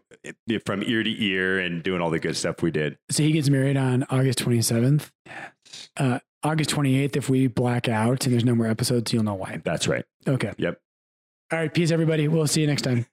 from 0.64 0.82
ear 0.84 1.02
to 1.02 1.24
ear 1.24 1.58
and 1.58 1.82
doing 1.82 2.00
all 2.00 2.10
the 2.10 2.20
good 2.20 2.36
stuff 2.36 2.62
we 2.62 2.70
did. 2.70 2.96
So 3.10 3.24
he 3.24 3.32
gets 3.32 3.50
married 3.50 3.76
on 3.76 4.04
August 4.08 4.38
27th. 4.38 5.10
Uh, 5.96 6.20
August 6.44 6.70
28th, 6.70 7.16
if 7.16 7.28
we 7.28 7.48
black 7.48 7.88
out 7.88 8.24
and 8.24 8.32
there's 8.32 8.44
no 8.44 8.54
more 8.54 8.68
episodes, 8.68 9.12
you'll 9.12 9.24
know 9.24 9.34
why. 9.34 9.60
That's 9.64 9.88
right. 9.88 10.04
Okay. 10.28 10.52
Yep. 10.58 10.78
All 11.52 11.58
right. 11.58 11.74
Peace, 11.74 11.90
everybody. 11.90 12.28
We'll 12.28 12.46
see 12.46 12.60
you 12.60 12.68
next 12.68 12.82
time. 12.82 13.06